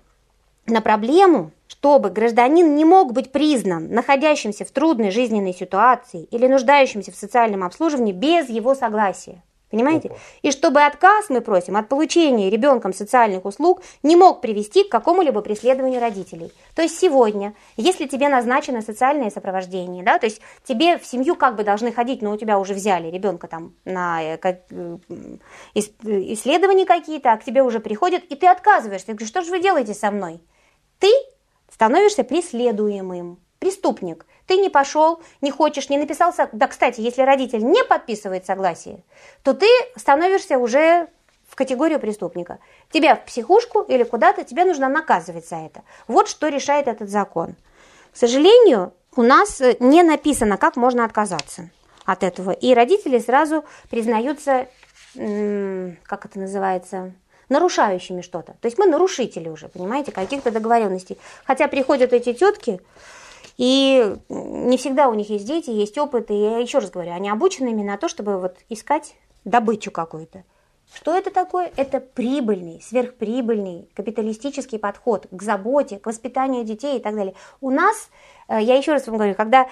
на 0.66 0.80
проблему, 0.80 1.50
чтобы 1.66 2.10
гражданин 2.10 2.74
не 2.74 2.84
мог 2.84 3.12
быть 3.12 3.32
признан 3.32 3.88
находящимся 3.88 4.64
в 4.64 4.70
трудной 4.70 5.10
жизненной 5.10 5.54
ситуации 5.54 6.24
или 6.30 6.46
нуждающимся 6.46 7.12
в 7.12 7.16
социальном 7.16 7.64
обслуживании 7.64 8.12
без 8.12 8.48
его 8.48 8.74
согласия. 8.74 9.42
Понимаете? 9.72 10.08
Опа. 10.08 10.18
И 10.42 10.50
чтобы 10.50 10.82
отказ, 10.84 11.30
мы 11.30 11.40
просим, 11.40 11.78
от 11.78 11.88
получения 11.88 12.50
ребенком 12.50 12.92
социальных 12.92 13.46
услуг 13.46 13.82
не 14.02 14.16
мог 14.16 14.42
привести 14.42 14.84
к 14.84 14.90
какому-либо 14.90 15.40
преследованию 15.40 15.98
родителей. 15.98 16.52
То 16.76 16.82
есть 16.82 16.98
сегодня, 16.98 17.54
если 17.78 18.06
тебе 18.06 18.28
назначено 18.28 18.82
социальное 18.82 19.30
сопровождение, 19.30 20.04
да, 20.04 20.18
то 20.18 20.26
есть 20.26 20.42
тебе 20.64 20.98
в 20.98 21.06
семью 21.06 21.36
как 21.36 21.56
бы 21.56 21.64
должны 21.64 21.90
ходить, 21.90 22.20
но 22.20 22.32
у 22.32 22.36
тебя 22.36 22.58
уже 22.58 22.74
взяли 22.74 23.10
ребенка 23.10 23.48
там 23.48 23.72
на 23.86 24.22
э, 24.22 24.38
э, 24.42 24.98
исследования 25.72 26.84
какие-то, 26.84 27.32
а 27.32 27.38
к 27.38 27.44
тебе 27.44 27.62
уже 27.62 27.80
приходят, 27.80 28.24
и 28.24 28.36
ты 28.36 28.48
отказываешься. 28.48 29.06
Ты 29.06 29.12
говоришь, 29.14 29.28
что 29.30 29.40
же 29.40 29.50
вы 29.50 29.60
делаете 29.60 29.94
со 29.94 30.10
мной? 30.10 30.42
Ты 31.02 31.12
становишься 31.68 32.22
преследуемым, 32.22 33.40
преступник. 33.58 34.24
Ты 34.46 34.58
не 34.58 34.68
пошел, 34.68 35.20
не 35.40 35.50
хочешь, 35.50 35.88
не 35.88 35.98
написался. 35.98 36.48
Да, 36.52 36.68
кстати, 36.68 37.00
если 37.00 37.22
родитель 37.22 37.64
не 37.64 37.82
подписывает 37.82 38.46
согласие, 38.46 39.02
то 39.42 39.52
ты 39.52 39.66
становишься 39.96 40.58
уже 40.58 41.08
в 41.48 41.56
категорию 41.56 41.98
преступника. 41.98 42.60
Тебя 42.92 43.16
в 43.16 43.24
психушку 43.24 43.80
или 43.80 44.04
куда-то, 44.04 44.44
тебе 44.44 44.64
нужно 44.64 44.88
наказывать 44.88 45.48
за 45.48 45.56
это. 45.56 45.82
Вот 46.06 46.28
что 46.28 46.46
решает 46.46 46.86
этот 46.86 47.10
закон. 47.10 47.56
К 48.12 48.16
сожалению, 48.16 48.92
у 49.16 49.22
нас 49.22 49.60
э, 49.60 49.76
не 49.80 50.04
написано, 50.04 50.56
как 50.56 50.76
можно 50.76 51.04
отказаться 51.04 51.70
от 52.04 52.22
этого. 52.22 52.52
И 52.52 52.74
родители 52.74 53.18
сразу 53.18 53.64
признаются, 53.90 54.68
как 55.14 56.26
это 56.26 56.38
называется, 56.38 57.12
нарушающими 57.52 58.22
что-то. 58.22 58.54
То 58.60 58.66
есть 58.66 58.78
мы 58.78 58.86
нарушители 58.86 59.48
уже, 59.48 59.68
понимаете, 59.68 60.10
каких-то 60.10 60.50
договоренностей. 60.50 61.18
Хотя 61.44 61.68
приходят 61.68 62.12
эти 62.12 62.32
тетки, 62.32 62.80
и 63.58 64.16
не 64.28 64.76
всегда 64.76 65.08
у 65.08 65.14
них 65.14 65.30
есть 65.30 65.46
дети, 65.46 65.70
есть 65.70 65.98
опыт. 65.98 66.30
И 66.30 66.34
я 66.34 66.58
еще 66.58 66.78
раз 66.78 66.90
говорю, 66.90 67.12
они 67.12 67.30
обучены 67.30 67.68
именно 67.68 67.92
на 67.92 67.98
то, 67.98 68.08
чтобы 68.08 68.38
вот 68.38 68.56
искать 68.68 69.14
добычу 69.44 69.90
какую-то. 69.90 70.44
Что 70.94 71.16
это 71.16 71.30
такое? 71.30 71.72
Это 71.76 72.00
прибыльный, 72.00 72.82
сверхприбыльный, 72.82 73.88
капиталистический 73.94 74.78
подход 74.78 75.26
к 75.30 75.42
заботе, 75.42 75.98
к 75.98 76.06
воспитанию 76.06 76.64
детей 76.64 76.98
и 76.98 77.00
так 77.00 77.14
далее. 77.14 77.34
У 77.60 77.70
нас, 77.70 78.10
э, 78.48 78.60
я 78.60 78.76
еще 78.76 78.92
раз 78.92 79.06
вам 79.06 79.16
говорю, 79.16 79.34
когда 79.34 79.68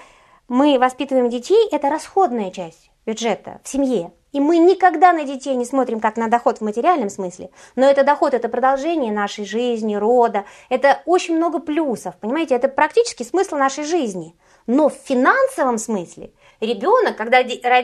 мы 0.47 0.79
воспитываем 0.79 1.29
детей, 1.29 1.67
это 1.71 1.89
расходная 1.89 2.49
часть 2.51 2.90
бюджета 3.05 3.59
в 3.63 3.67
семье. 3.67 4.11
И 4.31 4.39
мы 4.39 4.57
никогда 4.57 5.11
на 5.11 5.25
детей 5.25 5.55
не 5.55 5.65
смотрим 5.65 5.99
как 5.99 6.15
на 6.15 6.29
доход 6.29 6.59
в 6.59 6.63
материальном 6.63 7.09
смысле, 7.09 7.49
но 7.75 7.85
это 7.85 8.05
доход, 8.05 8.33
это 8.33 8.47
продолжение 8.47 9.11
нашей 9.11 9.45
жизни, 9.45 9.95
рода, 9.95 10.45
это 10.69 11.01
очень 11.05 11.35
много 11.35 11.59
плюсов, 11.59 12.15
понимаете, 12.17 12.55
это 12.55 12.69
практически 12.69 13.23
смысл 13.23 13.57
нашей 13.57 13.83
жизни. 13.83 14.35
Но 14.67 14.89
в 14.89 14.93
финансовом 14.93 15.77
смысле 15.77 16.31
ребенок, 16.61 17.17
когда 17.17 17.41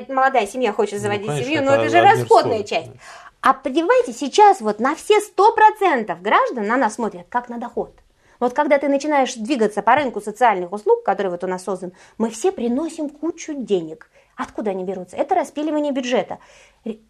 молодая 0.07 0.47
семья 0.47 0.71
хочет 0.71 0.93
ну, 0.93 0.99
заводить 0.99 1.27
ну, 1.27 1.33
конечно, 1.33 1.51
семью, 1.51 1.65
ну 1.65 1.71
это, 1.71 1.81
это 1.81 1.89
же 1.89 2.01
расходная 2.01 2.63
стоит. 2.63 2.69
часть. 2.69 2.91
А 3.41 3.53
понимаете, 3.53 4.13
сейчас 4.13 4.61
вот 4.61 4.79
на 4.79 4.95
все 4.95 5.15
100% 5.19 6.21
граждан 6.21 6.67
на 6.67 6.77
нас 6.77 6.95
смотрят 6.95 7.27
как 7.29 7.49
на 7.49 7.57
доход. 7.57 7.93
Вот 8.39 8.53
когда 8.53 8.77
ты 8.77 8.87
начинаешь 8.87 9.33
двигаться 9.33 9.81
по 9.81 9.95
рынку 9.95 10.21
социальных 10.21 10.71
услуг, 10.71 11.03
который 11.03 11.31
вот 11.31 11.43
у 11.43 11.47
нас 11.47 11.63
создан, 11.63 11.93
мы 12.17 12.29
все 12.29 12.51
приносим 12.51 13.09
кучу 13.09 13.53
денег. 13.53 14.09
Откуда 14.37 14.69
они 14.71 14.83
берутся? 14.83 15.17
Это 15.17 15.33
распиливание 15.33 15.91
бюджета. 15.91 16.37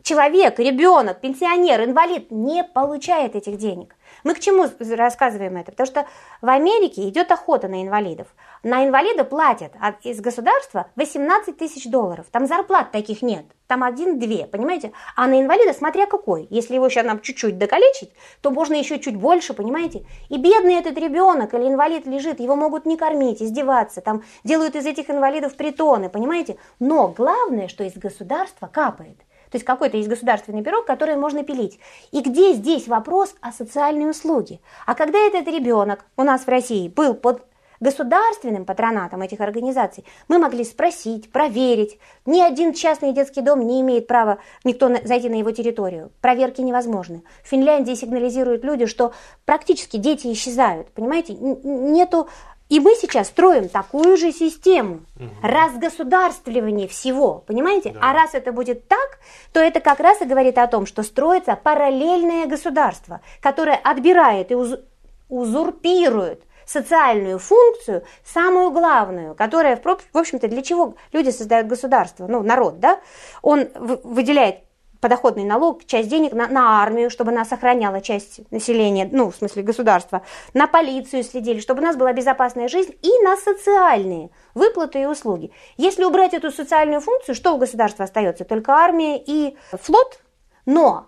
Человек, 0.02 0.60
ребенок, 0.60 1.20
пенсионер, 1.20 1.84
инвалид 1.84 2.32
не 2.32 2.64
получает 2.64 3.36
этих 3.36 3.58
денег. 3.58 3.96
Мы 4.24 4.34
к 4.34 4.40
чему 4.40 4.66
рассказываем 4.96 5.58
это? 5.58 5.72
Потому 5.72 5.88
что 5.88 6.08
в 6.42 6.48
Америке 6.48 7.08
идет 7.10 7.32
охота 7.32 7.68
на 7.68 7.84
инвалидов. 7.84 8.28
На 8.68 8.86
инвалида 8.86 9.24
платят 9.24 9.72
из 10.04 10.20
государства 10.20 10.88
18 10.98 11.58
тысяч 11.58 11.90
долларов. 11.90 12.26
Там 12.30 12.46
зарплат 12.48 12.92
таких 12.92 13.22
нет. 13.22 13.46
Там 13.66 13.82
один-две, 13.82 14.46
понимаете? 14.46 14.92
А 15.16 15.26
на 15.28 15.40
инвалида 15.40 15.72
смотря 15.72 16.06
какой. 16.06 16.48
Если 16.50 16.76
его 16.76 16.90
сейчас 16.90 17.06
нам 17.06 17.22
чуть-чуть 17.22 17.58
докалечить, 17.58 18.12
то 18.42 18.52
можно 18.52 18.74
еще 18.74 19.00
чуть 19.00 19.16
больше, 19.16 19.54
понимаете? 19.54 20.06
И 20.28 20.38
бедный 20.38 20.74
этот 20.74 20.98
ребенок 20.98 21.54
или 21.54 21.66
инвалид 21.66 22.08
лежит, 22.08 22.42
его 22.42 22.58
могут 22.58 22.86
не 22.86 22.98
кормить, 22.98 23.42
издеваться. 23.42 24.02
Там 24.02 24.24
делают 24.44 24.76
из 24.76 24.86
этих 24.86 25.10
инвалидов 25.10 25.56
притоны, 25.56 26.10
понимаете? 26.10 26.58
Но 26.80 27.08
главное, 27.08 27.70
что 27.70 27.86
из 27.86 27.94
государства 27.94 28.68
капает. 28.68 29.18
То 29.50 29.56
есть 29.56 29.66
какой-то 29.66 29.96
есть 29.96 30.10
государственный 30.10 30.62
пирог, 30.62 30.86
который 30.86 31.16
можно 31.16 31.42
пилить. 31.42 31.80
И 32.12 32.20
где 32.22 32.52
здесь 32.52 32.90
вопрос 32.90 33.34
о 33.40 33.54
социальной 33.54 34.10
услуге? 34.10 34.60
А 34.86 34.94
когда 34.94 35.20
этот 35.20 35.48
ребенок 35.48 36.04
у 36.18 36.24
нас 36.24 36.42
в 36.42 36.50
России 36.50 36.90
был 36.90 37.14
под 37.14 37.47
государственным 37.80 38.66
патронатом 38.66 39.22
этих 39.22 39.42
организаций, 39.42 40.06
мы 40.28 40.40
могли 40.40 40.64
спросить, 40.64 41.32
проверить. 41.32 42.00
Ни 42.26 42.42
один 42.42 42.74
частный 42.74 43.14
детский 43.14 43.42
дом 43.42 43.66
не 43.66 43.82
имеет 43.82 44.08
права 44.08 44.40
никто 44.64 44.90
зайти 45.04 45.30
на 45.30 45.36
его 45.36 45.52
территорию. 45.52 46.12
Проверки 46.22 46.62
невозможны. 46.62 47.24
В 47.44 47.48
Финляндии 47.48 47.94
сигнализируют 47.94 48.64
люди, 48.64 48.86
что 48.86 49.14
практически 49.46 49.98
дети 49.98 50.32
исчезают. 50.32 50.90
Понимаете, 50.90 51.34
нету 51.34 52.28
и 52.70 52.82
мы 52.82 52.96
сейчас 52.96 53.28
строим 53.28 53.70
такую 53.70 54.18
же 54.18 54.34
систему 54.34 55.02
угу. 55.16 55.30
разгосударствливания 55.42 56.88
всего, 56.88 57.44
понимаете? 57.48 57.92
Да. 57.92 58.00
А 58.02 58.14
раз 58.14 58.34
это 58.34 58.52
будет 58.52 58.88
так, 58.88 59.20
то 59.54 59.62
это 59.62 59.80
как 59.80 60.00
раз 60.02 60.22
и 60.22 60.26
говорит 60.26 60.58
о 60.58 60.68
том, 60.68 60.86
что 60.86 61.04
строится 61.04 61.56
параллельное 61.56 62.46
государство, 62.46 63.22
которое 63.42 63.76
отбирает 63.76 64.52
и 64.52 64.56
уз 64.56 64.76
узурпирует 65.30 66.44
социальную 66.68 67.40
функцию, 67.40 68.04
самую 68.24 68.72
главную, 68.72 69.34
которая, 69.34 69.82
в 69.82 70.18
общем-то, 70.18 70.48
для 70.48 70.62
чего 70.62 70.96
люди 71.14 71.32
создают 71.32 71.68
государство, 71.68 72.28
ну, 72.28 72.44
народ, 72.44 72.80
да? 72.80 73.00
Он 73.42 73.68
выделяет 73.76 74.58
подоходный 75.00 75.44
налог, 75.44 75.86
часть 75.86 76.10
денег 76.10 76.34
на, 76.34 76.48
на 76.48 76.82
армию, 76.82 77.10
чтобы 77.10 77.32
она 77.32 77.46
сохраняла 77.46 78.02
часть 78.02 78.52
населения, 78.52 79.08
ну, 79.12 79.32
в 79.32 79.36
смысле 79.36 79.64
государства, 79.64 80.24
на 80.54 80.68
полицию 80.68 81.24
следили, 81.24 81.60
чтобы 81.60 81.82
у 81.82 81.86
нас 81.86 81.96
была 81.96 82.14
безопасная 82.14 82.68
жизнь, 82.68 82.96
и 83.02 83.24
на 83.24 83.38
социальные 83.38 84.32
выплаты 84.54 85.02
и 85.02 85.06
услуги. 85.06 85.52
Если 85.78 86.04
убрать 86.04 86.34
эту 86.34 86.52
социальную 86.52 87.00
функцию, 87.00 87.36
что 87.36 87.54
у 87.54 87.58
государства 87.58 88.06
остается? 88.06 88.44
Только 88.44 88.74
армия 88.74 89.22
и 89.24 89.56
флот. 89.72 90.20
Но, 90.66 91.08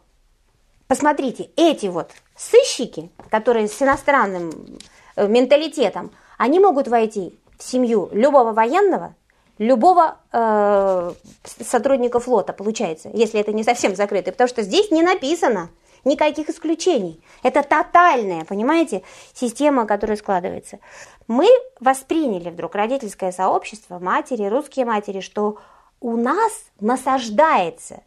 посмотрите, 0.88 1.50
эти 1.58 1.88
вот 1.88 2.12
сыщики, 2.38 3.12
которые 3.30 3.68
с 3.68 3.82
иностранным 3.82 4.80
менталитетом, 5.28 6.12
они 6.38 6.60
могут 6.60 6.88
войти 6.88 7.38
в 7.58 7.64
семью 7.64 8.10
любого 8.12 8.54
военного, 8.54 9.16
любого 9.58 10.18
э, 10.32 11.12
сотрудника 11.44 12.20
флота, 12.20 12.54
получается, 12.54 13.10
если 13.14 13.40
это 13.40 13.52
не 13.52 13.64
совсем 13.64 13.96
закрытый, 13.96 14.32
потому 14.32 14.48
что 14.48 14.62
здесь 14.62 14.92
не 14.92 15.04
написано 15.04 15.70
никаких 16.06 16.50
исключений. 16.50 17.22
Это 17.44 17.62
тотальная, 17.62 18.46
понимаете, 18.46 19.04
система, 19.34 19.86
которая 19.86 20.18
складывается. 20.18 20.80
Мы 21.28 21.48
восприняли 21.80 22.50
вдруг 22.50 22.76
родительское 22.76 23.32
сообщество, 23.32 24.00
матери, 24.00 24.46
русские 24.46 24.86
матери, 24.86 25.20
что 25.20 25.58
у 26.00 26.16
нас 26.16 26.54
насаждается 26.80 28.04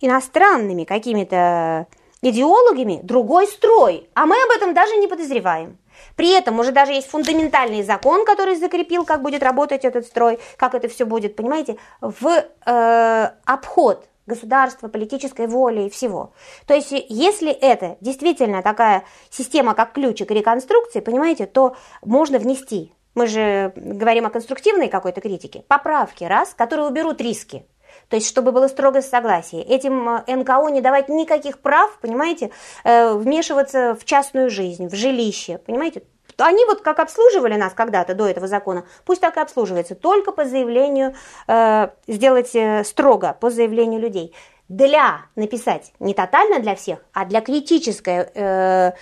иностранными 0.00 0.84
какими-то 0.84 1.86
идеологами 2.22 3.00
другой 3.02 3.46
строй, 3.46 4.08
а 4.14 4.26
мы 4.26 4.36
об 4.44 4.50
этом 4.56 4.74
даже 4.74 4.96
не 4.96 5.06
подозреваем. 5.06 5.78
При 6.16 6.32
этом 6.32 6.58
уже 6.58 6.72
даже 6.72 6.92
есть 6.92 7.08
фундаментальный 7.08 7.82
закон, 7.82 8.24
который 8.24 8.56
закрепил, 8.56 9.04
как 9.04 9.22
будет 9.22 9.42
работать 9.42 9.84
этот 9.84 10.06
строй, 10.06 10.38
как 10.56 10.74
это 10.74 10.88
все 10.88 11.04
будет, 11.04 11.36
понимаете, 11.36 11.76
в 12.00 12.44
э, 12.66 13.30
обход 13.44 14.08
государства, 14.26 14.88
политической 14.88 15.46
воли 15.46 15.82
и 15.82 15.90
всего. 15.90 16.32
То 16.66 16.74
есть, 16.74 16.90
если 16.90 17.52
это 17.52 17.96
действительно 18.00 18.62
такая 18.62 19.04
система, 19.30 19.74
как 19.74 19.92
ключик 19.92 20.30
реконструкции, 20.30 21.00
понимаете, 21.00 21.46
то 21.46 21.76
можно 22.02 22.38
внести. 22.38 22.92
Мы 23.14 23.26
же 23.28 23.72
говорим 23.76 24.26
о 24.26 24.30
конструктивной 24.30 24.88
какой-то 24.88 25.22
критике. 25.22 25.64
Поправки, 25.68 26.24
раз, 26.24 26.52
которые 26.54 26.88
уберут 26.88 27.20
риски. 27.20 27.64
То 28.08 28.16
есть, 28.16 28.28
чтобы 28.28 28.52
было 28.52 28.68
строгое 28.68 29.02
согласие. 29.02 29.62
Этим 29.62 30.08
э, 30.08 30.36
НКО 30.36 30.68
не 30.68 30.80
давать 30.80 31.08
никаких 31.08 31.58
прав, 31.58 31.98
понимаете, 32.00 32.50
э, 32.84 33.12
вмешиваться 33.14 33.96
в 34.00 34.04
частную 34.04 34.50
жизнь, 34.50 34.88
в 34.88 34.94
жилище, 34.94 35.58
понимаете. 35.58 36.02
Они 36.38 36.64
вот 36.66 36.82
как 36.82 37.00
обслуживали 37.00 37.56
нас 37.56 37.72
когда-то 37.72 38.14
до 38.14 38.26
этого 38.26 38.46
закона, 38.46 38.84
пусть 39.04 39.20
так 39.20 39.36
и 39.38 39.40
обслуживается, 39.40 39.94
только 39.94 40.32
по 40.32 40.44
заявлению, 40.44 41.14
э, 41.48 41.88
сделать 42.06 42.54
э, 42.54 42.84
строго, 42.84 43.36
по 43.40 43.50
заявлению 43.50 44.00
людей 44.00 44.34
для 44.68 45.26
написать 45.36 45.92
не 46.00 46.12
тотально 46.14 46.58
для 46.60 46.74
всех, 46.74 46.98
а 47.12 47.24
для 47.24 47.40
критической 47.40 48.28
э, 48.34 48.92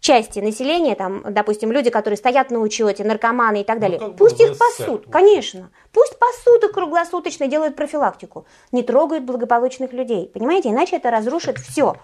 части 0.00 0.40
населения, 0.40 0.94
там, 0.94 1.22
допустим, 1.30 1.72
люди, 1.72 1.90
которые 1.90 2.18
стоят 2.18 2.50
на 2.50 2.58
учете, 2.60 3.04
наркоманы 3.04 3.62
и 3.62 3.64
так 3.64 3.80
далее, 3.80 3.98
ну, 4.00 4.12
пусть 4.12 4.40
их 4.40 4.58
пасут, 4.58 5.06
конечно, 5.10 5.70
пусть 5.92 6.18
пасут 6.18 6.64
их 6.64 6.72
круглосуточно, 6.72 7.46
делают 7.46 7.76
профилактику, 7.76 8.46
не 8.72 8.82
трогают 8.82 9.24
благополучных 9.24 9.92
людей, 9.92 10.30
понимаете, 10.32 10.68
иначе 10.70 10.96
это 10.96 11.10
разрушит 11.10 11.58
все. 11.58 11.96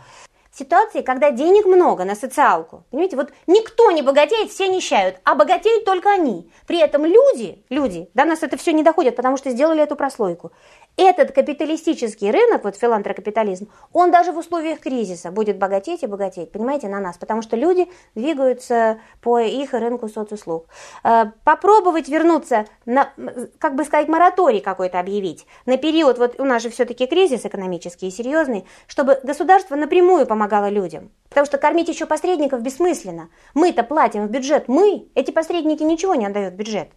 ситуации, 0.52 1.02
когда 1.02 1.30
денег 1.30 1.66
много 1.66 2.04
на 2.04 2.14
социалку. 2.16 2.84
Понимаете, 2.90 3.16
вот 3.16 3.32
никто 3.46 3.90
не 3.92 4.02
богатеет, 4.02 4.50
все 4.50 4.66
нищают, 4.66 5.16
а 5.24 5.34
богатеют 5.34 5.84
только 5.84 6.10
они. 6.10 6.50
При 6.66 6.80
этом 6.80 7.04
люди, 7.04 7.64
люди, 7.70 8.08
до 8.14 8.24
нас 8.24 8.42
это 8.42 8.56
все 8.56 8.72
не 8.72 8.82
доходит, 8.82 9.14
потому 9.16 9.36
что 9.36 9.50
сделали 9.50 9.82
эту 9.82 9.94
прослойку. 9.94 10.52
Этот 10.96 11.32
капиталистический 11.32 12.30
рынок, 12.30 12.64
вот 12.64 12.76
филантрокапитализм, 12.76 13.70
он 13.92 14.10
даже 14.10 14.32
в 14.32 14.38
условиях 14.38 14.80
кризиса 14.80 15.30
будет 15.30 15.56
богатеть 15.56 16.02
и 16.02 16.06
богатеть, 16.06 16.52
понимаете, 16.52 16.88
на 16.88 17.00
нас, 17.00 17.16
потому 17.16 17.40
что 17.42 17.56
люди 17.56 17.88
двигаются 18.14 18.98
по 19.22 19.38
их 19.38 19.72
рынку 19.72 20.08
соцуслуг. 20.08 20.66
Э, 21.02 21.26
попробовать 21.44 22.08
вернуться, 22.08 22.66
на, 22.84 23.10
как 23.58 23.76
бы 23.76 23.84
сказать, 23.84 24.08
мораторий 24.08 24.60
какой-то 24.60 25.00
объявить 25.00 25.46
на 25.64 25.78
период, 25.78 26.18
вот 26.18 26.38
у 26.38 26.44
нас 26.44 26.62
же 26.62 26.70
все-таки 26.70 27.06
кризис 27.06 27.46
экономический 27.46 28.08
и 28.08 28.10
серьезный, 28.10 28.66
чтобы 28.86 29.20
государство 29.22 29.76
напрямую 29.76 30.26
помогало 30.26 30.68
людям. 30.68 31.10
Потому 31.30 31.46
что 31.46 31.58
кормить 31.58 31.88
еще 31.88 32.06
посредников 32.06 32.60
бессмысленно. 32.60 33.30
Мы-то 33.54 33.84
платим 33.84 34.26
в 34.26 34.30
бюджет, 34.30 34.68
мы, 34.68 35.08
эти 35.14 35.30
посредники 35.30 35.82
ничего 35.82 36.14
не 36.14 36.26
отдают 36.26 36.54
в 36.54 36.56
бюджет. 36.56 36.90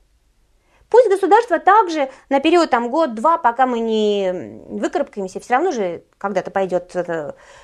Пусть 0.94 1.10
государство 1.10 1.58
также 1.58 2.12
на 2.30 2.40
период 2.40 2.70
там 2.70 2.92
год-два, 2.92 3.40
пока 3.40 3.66
мы 3.66 3.80
не 3.80 4.62
выкарабкаемся, 4.70 5.40
все 5.40 5.56
равно 5.56 5.72
же 5.72 6.04
когда-то 6.20 6.52
пойдет 6.52 6.96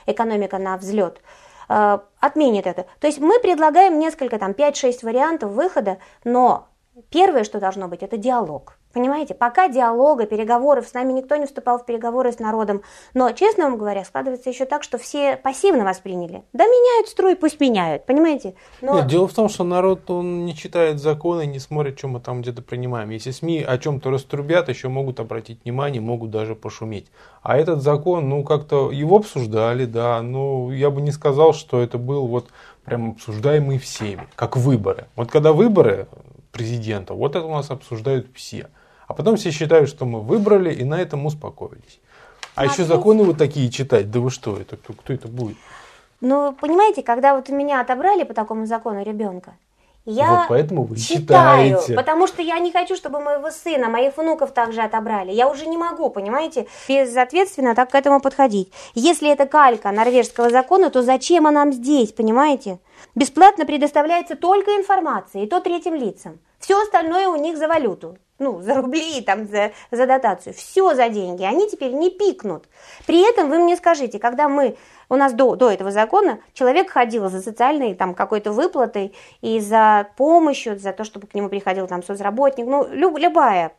экономика 0.07 0.57
на 0.57 0.75
взлет, 0.77 1.21
э, 1.69 1.99
отменит 2.19 2.65
это. 2.65 2.87
То 2.99 3.05
есть 3.05 3.19
мы 3.19 3.39
предлагаем 3.39 3.99
несколько, 3.99 4.39
там, 4.39 4.53
5-6 4.53 5.03
вариантов 5.03 5.51
выхода, 5.51 5.99
но 6.23 6.69
первое, 7.11 7.43
что 7.43 7.59
должно 7.59 7.87
быть, 7.87 8.01
это 8.01 8.17
диалог. 8.17 8.78
Понимаете, 8.91 9.35
пока 9.35 9.67
диалога, 9.67 10.25
переговоров, 10.25 10.87
с 10.87 10.93
нами 10.93 11.13
никто 11.13 11.35
не 11.35 11.45
вступал 11.45 11.77
в 11.77 11.85
переговоры 11.85 12.31
с 12.31 12.39
народом. 12.39 12.81
Но, 13.13 13.31
честно 13.33 13.65
вам 13.65 13.77
говоря, 13.77 14.03
складывается 14.03 14.49
еще 14.49 14.65
так, 14.65 14.81
что 14.81 14.97
все 14.97 15.37
пассивно 15.37 15.85
восприняли. 15.85 16.43
Да 16.53 16.65
меняют 16.65 17.07
строй, 17.07 17.35
пусть 17.35 17.59
меняют, 17.59 18.07
понимаете? 18.07 18.55
Но... 18.81 18.95
Нет, 18.95 19.07
дело 19.07 19.27
в 19.27 19.33
том, 19.33 19.47
что 19.47 19.63
народ, 19.63 20.09
он 20.09 20.43
не 20.45 20.55
читает 20.55 20.99
законы, 20.99 21.45
не 21.45 21.59
смотрит, 21.59 21.99
что 21.99 22.07
мы 22.07 22.19
там 22.19 22.41
где-то 22.41 22.63
принимаем. 22.63 23.11
Если 23.11 23.29
СМИ 23.29 23.61
о 23.61 23.77
чем-то 23.77 24.09
раструбят, 24.09 24.69
еще 24.69 24.87
могут 24.87 25.19
обратить 25.19 25.63
внимание, 25.63 26.01
могут 26.01 26.31
даже 26.31 26.55
пошуметь. 26.55 27.11
А 27.43 27.57
этот 27.57 27.83
закон, 27.83 28.27
ну, 28.27 28.43
как-то 28.43 28.89
его 28.89 29.17
обсуждали, 29.17 29.85
да, 29.85 30.19
но 30.23 30.73
я 30.73 30.89
бы 30.89 31.01
не 31.01 31.11
сказал, 31.11 31.53
что 31.53 31.79
это 31.79 31.99
был 31.99 32.25
вот 32.25 32.47
прям 32.85 33.11
обсуждаемый 33.11 33.77
всеми, 33.77 34.27
как 34.35 34.57
выборы. 34.57 35.05
Вот 35.15 35.29
когда 35.29 35.53
выборы 35.53 36.07
президента, 36.51 37.13
вот 37.13 37.35
это 37.35 37.45
у 37.45 37.51
нас 37.51 37.69
обсуждают 37.69 38.27
все. 38.33 38.69
А 39.09 39.13
потом 39.15 39.37
все 39.37 39.49
считают, 39.49 39.89
что 39.89 40.05
мы 40.05 40.21
выбрали 40.21 40.71
и 40.71 40.83
на 40.83 41.01
этом 41.01 41.25
успокоились. 41.25 41.99
А, 42.53 42.65
еще 42.65 42.83
законы 42.83 43.23
вот 43.23 43.39
такие 43.39 43.71
читать, 43.71 44.11
да 44.11 44.19
вы 44.19 44.29
что, 44.29 44.55
это 44.55 44.77
кто, 44.77 44.93
кто 44.93 45.11
это 45.11 45.27
будет? 45.27 45.57
Ну, 46.21 46.53
понимаете, 46.53 47.01
когда 47.01 47.35
вот 47.35 47.49
у 47.49 47.55
меня 47.55 47.81
отобрали 47.81 48.23
по 48.23 48.35
такому 48.35 48.67
закону 48.67 49.01
ребенка, 49.03 49.55
я 50.05 50.29
вот 50.29 50.39
поэтому 50.49 50.83
вы 50.83 50.95
читаю, 50.97 51.69
читаете. 51.69 51.95
потому 51.95 52.27
что 52.27 52.43
я 52.43 52.59
не 52.59 52.71
хочу, 52.71 52.95
чтобы 52.95 53.19
моего 53.19 53.49
сына, 53.49 53.89
моих 53.89 54.15
внуков 54.15 54.51
также 54.51 54.81
отобрали. 54.81 55.31
Я 55.31 55.49
уже 55.49 55.65
не 55.65 55.77
могу, 55.77 56.11
понимаете, 56.11 56.67
безответственно 56.87 57.73
так 57.73 57.89
к 57.89 57.95
этому 57.95 58.21
подходить. 58.21 58.71
Если 58.93 59.31
это 59.31 59.47
калька 59.47 59.91
норвежского 59.91 60.51
закона, 60.51 60.91
то 60.91 61.01
зачем 61.01 61.47
она 61.47 61.65
нам 61.65 61.73
здесь, 61.73 62.11
понимаете? 62.11 62.79
Бесплатно 63.15 63.65
предоставляется 63.65 64.35
только 64.35 64.77
информация, 64.77 65.43
и 65.43 65.47
то 65.47 65.61
третьим 65.61 65.95
лицам. 65.95 66.39
Все 66.59 66.79
остальное 66.79 67.27
у 67.27 67.37
них 67.37 67.57
за 67.57 67.67
валюту. 67.67 68.17
Ну, 68.39 68.61
за 68.61 68.75
рубли, 68.75 69.21
там, 69.21 69.45
за, 69.45 69.71
за 69.91 70.05
дотацию. 70.07 70.53
Все 70.53 70.95
за 70.95 71.09
деньги. 71.09 71.43
Они 71.43 71.69
теперь 71.69 71.91
не 71.91 72.09
пикнут. 72.09 72.65
При 73.05 73.29
этом 73.29 73.49
вы 73.49 73.59
мне 73.59 73.75
скажите, 73.75 74.17
когда 74.17 74.47
мы 74.47 74.77
у 75.09 75.15
нас 75.15 75.33
до, 75.33 75.55
до 75.55 75.69
этого 75.69 75.91
закона 75.91 76.39
человек 76.53 76.89
ходил 76.89 77.29
за 77.29 77.41
социальной 77.41 77.95
там 77.95 78.13
какой-то 78.13 78.51
выплатой 78.51 79.13
и 79.41 79.59
за 79.59 80.07
помощью, 80.15 80.79
за 80.79 80.93
то, 80.93 81.03
чтобы 81.03 81.27
к 81.27 81.35
нему 81.35 81.49
приходил 81.49 81.87
там 81.87 82.01
соцработник, 82.01 82.65
ну, 82.65 82.87
люб, 82.89 83.17
любая 83.17 83.73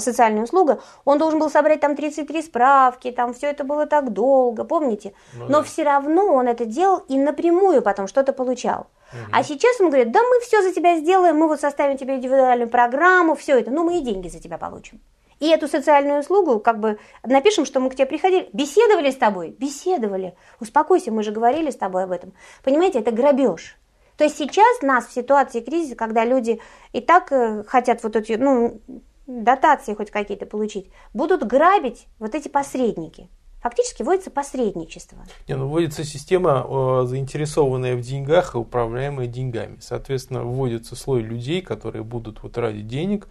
социальная 0.00 0.44
услуга, 0.44 0.80
он 1.04 1.18
должен 1.18 1.38
был 1.38 1.50
собрать 1.50 1.80
там 1.80 1.96
33 1.96 2.42
справки, 2.42 3.10
там 3.10 3.32
все 3.32 3.48
это 3.48 3.64
было 3.64 3.86
так 3.86 4.12
долго, 4.12 4.64
помните? 4.64 5.14
Ну, 5.34 5.44
Но 5.44 5.58
да. 5.58 5.62
все 5.62 5.84
равно 5.84 6.34
он 6.34 6.48
это 6.48 6.66
делал 6.66 6.98
и 7.08 7.16
напрямую 7.16 7.82
потом 7.82 8.06
что-то 8.06 8.32
получал. 8.32 8.88
Угу. 9.12 9.30
А 9.32 9.42
сейчас 9.42 9.80
он 9.80 9.88
говорит, 9.88 10.12
да 10.12 10.20
мы 10.22 10.40
все 10.40 10.62
за 10.62 10.72
тебя 10.72 10.98
сделаем, 10.98 11.36
мы 11.36 11.48
вот 11.48 11.60
составим 11.60 11.96
тебе 11.96 12.16
индивидуальную 12.16 12.68
программу, 12.68 13.34
все 13.34 13.58
это, 13.58 13.70
ну 13.70 13.84
мы 13.84 13.98
и 13.98 14.00
деньги 14.00 14.28
за 14.28 14.38
тебя 14.38 14.58
получим. 14.58 15.00
И 15.40 15.48
эту 15.48 15.66
социальную 15.66 16.20
услугу 16.20 16.60
как 16.60 16.78
бы 16.78 16.98
напишем, 17.22 17.64
что 17.64 17.80
мы 17.80 17.90
к 17.90 17.94
тебе 17.94 18.06
приходили, 18.06 18.48
беседовали 18.52 19.10
с 19.10 19.16
тобой, 19.16 19.50
беседовали. 19.50 20.36
Успокойся, 20.60 21.10
мы 21.10 21.22
же 21.22 21.32
говорили 21.32 21.70
с 21.70 21.76
тобой 21.76 22.04
об 22.04 22.12
этом. 22.12 22.32
Понимаете, 22.62 23.00
это 23.00 23.10
грабеж. 23.10 23.76
То 24.16 24.24
есть 24.24 24.38
сейчас 24.38 24.80
нас 24.82 25.06
в 25.06 25.12
ситуации 25.12 25.60
кризиса, 25.60 25.96
когда 25.96 26.24
люди 26.24 26.60
и 26.92 27.00
так 27.00 27.32
э, 27.32 27.64
хотят 27.66 28.02
вот 28.04 28.14
эти, 28.14 28.34
ну, 28.34 28.80
дотации 29.26 29.94
хоть 29.94 30.10
какие-то 30.10 30.46
получить, 30.46 30.90
будут 31.12 31.46
грабить 31.46 32.06
вот 32.18 32.34
эти 32.34 32.48
посредники. 32.48 33.28
Фактически 33.62 34.02
вводится 34.02 34.30
посредничество. 34.30 35.24
Не, 35.48 35.56
ну, 35.56 35.68
вводится 35.68 36.04
система, 36.04 36.66
э, 36.68 37.06
заинтересованная 37.06 37.96
в 37.96 38.02
деньгах 38.02 38.54
и 38.54 38.58
управляемая 38.58 39.26
деньгами. 39.26 39.78
Соответственно, 39.80 40.44
вводится 40.44 40.94
слой 40.96 41.22
людей, 41.22 41.62
которые 41.62 42.04
будут 42.04 42.42
вот 42.42 42.58
ради 42.58 42.82
денег 42.82 43.26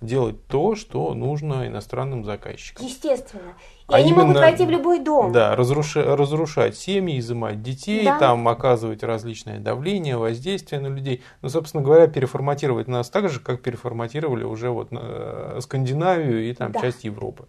делать 0.00 0.46
то, 0.46 0.74
что 0.74 1.14
нужно 1.14 1.66
иностранным 1.66 2.24
заказчикам. 2.24 2.84
Естественно. 2.86 3.54
И 3.88 3.92
а 3.92 3.96
они 3.96 4.10
именно, 4.10 4.24
могут 4.24 4.40
войти 4.40 4.66
в 4.66 4.70
любой 4.70 4.98
дом. 4.98 5.32
Да, 5.32 5.54
разрушать, 5.54 6.06
разрушать 6.06 6.76
семьи, 6.76 7.18
изымать 7.18 7.62
детей, 7.62 8.04
да. 8.04 8.18
там 8.18 8.46
оказывать 8.48 9.02
различное 9.02 9.60
давление, 9.60 10.16
воздействие 10.16 10.80
на 10.80 10.88
людей. 10.88 11.22
Ну, 11.40 11.48
собственно 11.48 11.82
говоря, 11.82 12.08
переформатировать 12.08 12.88
нас 12.88 13.08
так 13.08 13.28
же, 13.28 13.40
как 13.40 13.62
переформатировали 13.62 14.44
уже 14.44 14.70
вот 14.70 14.88
э, 14.90 15.58
Скандинавию 15.60 16.50
и 16.50 16.52
там 16.52 16.72
да. 16.72 16.80
часть 16.80 17.04
Европы. 17.04 17.46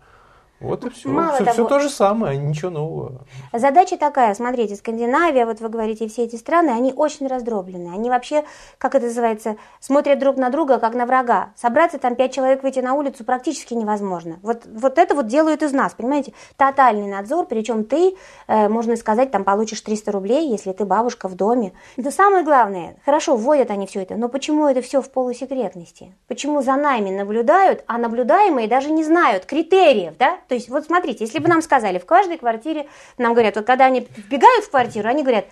Вот 0.60 0.84
и 0.86 0.90
все. 0.90 1.10
Мало 1.10 1.36
все, 1.36 1.46
того, 1.46 1.54
все 1.54 1.66
то 1.66 1.80
же 1.80 1.90
самое, 1.90 2.38
ничего 2.38 2.72
нового. 2.72 3.26
Задача 3.54 3.98
такая, 3.98 4.34
смотрите, 4.34 4.76
Скандинавия, 4.76 5.46
вот 5.46 5.60
вы 5.60 5.70
говорите, 5.70 6.08
все 6.08 6.24
эти 6.24 6.36
страны, 6.36 6.72
они 6.72 6.94
очень 6.94 7.28
раздроблены. 7.28 7.94
Они 7.94 8.10
вообще, 8.10 8.44
как 8.80 8.96
это 8.96 9.06
называется, 9.06 9.58
смотрят 9.80 10.18
друг 10.18 10.38
на 10.38 10.50
друга, 10.50 10.80
как 10.80 10.96
на 10.96 11.06
врага. 11.06 11.52
Собраться 11.56 12.00
там 12.00 12.16
пять 12.16 12.34
человек 12.34 12.64
выйти 12.64 12.80
на 12.80 12.96
улицу 12.96 13.24
практически 13.24 13.76
невозможно. 13.76 14.40
Вот, 14.42 14.64
вот 14.66 14.98
это 14.98 15.14
вот 15.14 15.28
делают 15.28 15.62
из 15.62 15.74
нас, 15.74 15.94
понимаете? 15.94 16.34
Тотальный 16.56 17.08
надзор, 17.08 17.46
причем 17.46 17.84
ты, 17.84 18.16
э, 18.48 18.68
можно 18.68 18.96
сказать, 18.96 19.30
там 19.30 19.44
получишь 19.44 19.82
300 19.82 20.12
рублей, 20.12 20.50
если 20.50 20.72
ты 20.74 20.86
бабушка 20.86 21.28
в 21.28 21.36
доме. 21.36 21.74
Но 21.98 22.10
самое 22.10 22.44
главное, 22.44 22.98
хорошо, 23.06 23.36
вводят 23.36 23.70
они 23.70 23.86
все 23.86 24.02
это, 24.02 24.16
но 24.16 24.28
почему 24.28 24.68
это 24.68 24.82
все 24.82 25.04
в 25.04 25.12
полусекретности? 25.12 26.16
Почему 26.28 26.64
за 26.64 26.76
нами 26.76 27.12
наблюдают, 27.12 27.84
а 27.86 28.00
наблюдаемые 28.00 28.68
даже 28.68 28.90
не 28.90 29.04
знают 29.04 29.46
критериев, 29.46 30.18
да? 30.18 30.40
То 30.48 30.56
есть, 30.56 30.70
вот 30.70 30.86
смотрите, 30.86 31.26
если 31.26 31.40
бы 31.40 31.48
нам 31.48 31.62
сказали, 31.62 32.00
в 32.00 32.06
каждой 32.06 32.38
квартире, 32.38 32.88
нам 33.18 33.34
говорят, 33.34 33.56
вот 33.56 33.66
когда 33.66 33.86
они 33.86 34.08
вбегают 34.16 34.66
в 34.66 34.70
квартиру, 34.70 35.10
они 35.10 35.24
говорят, 35.24 35.46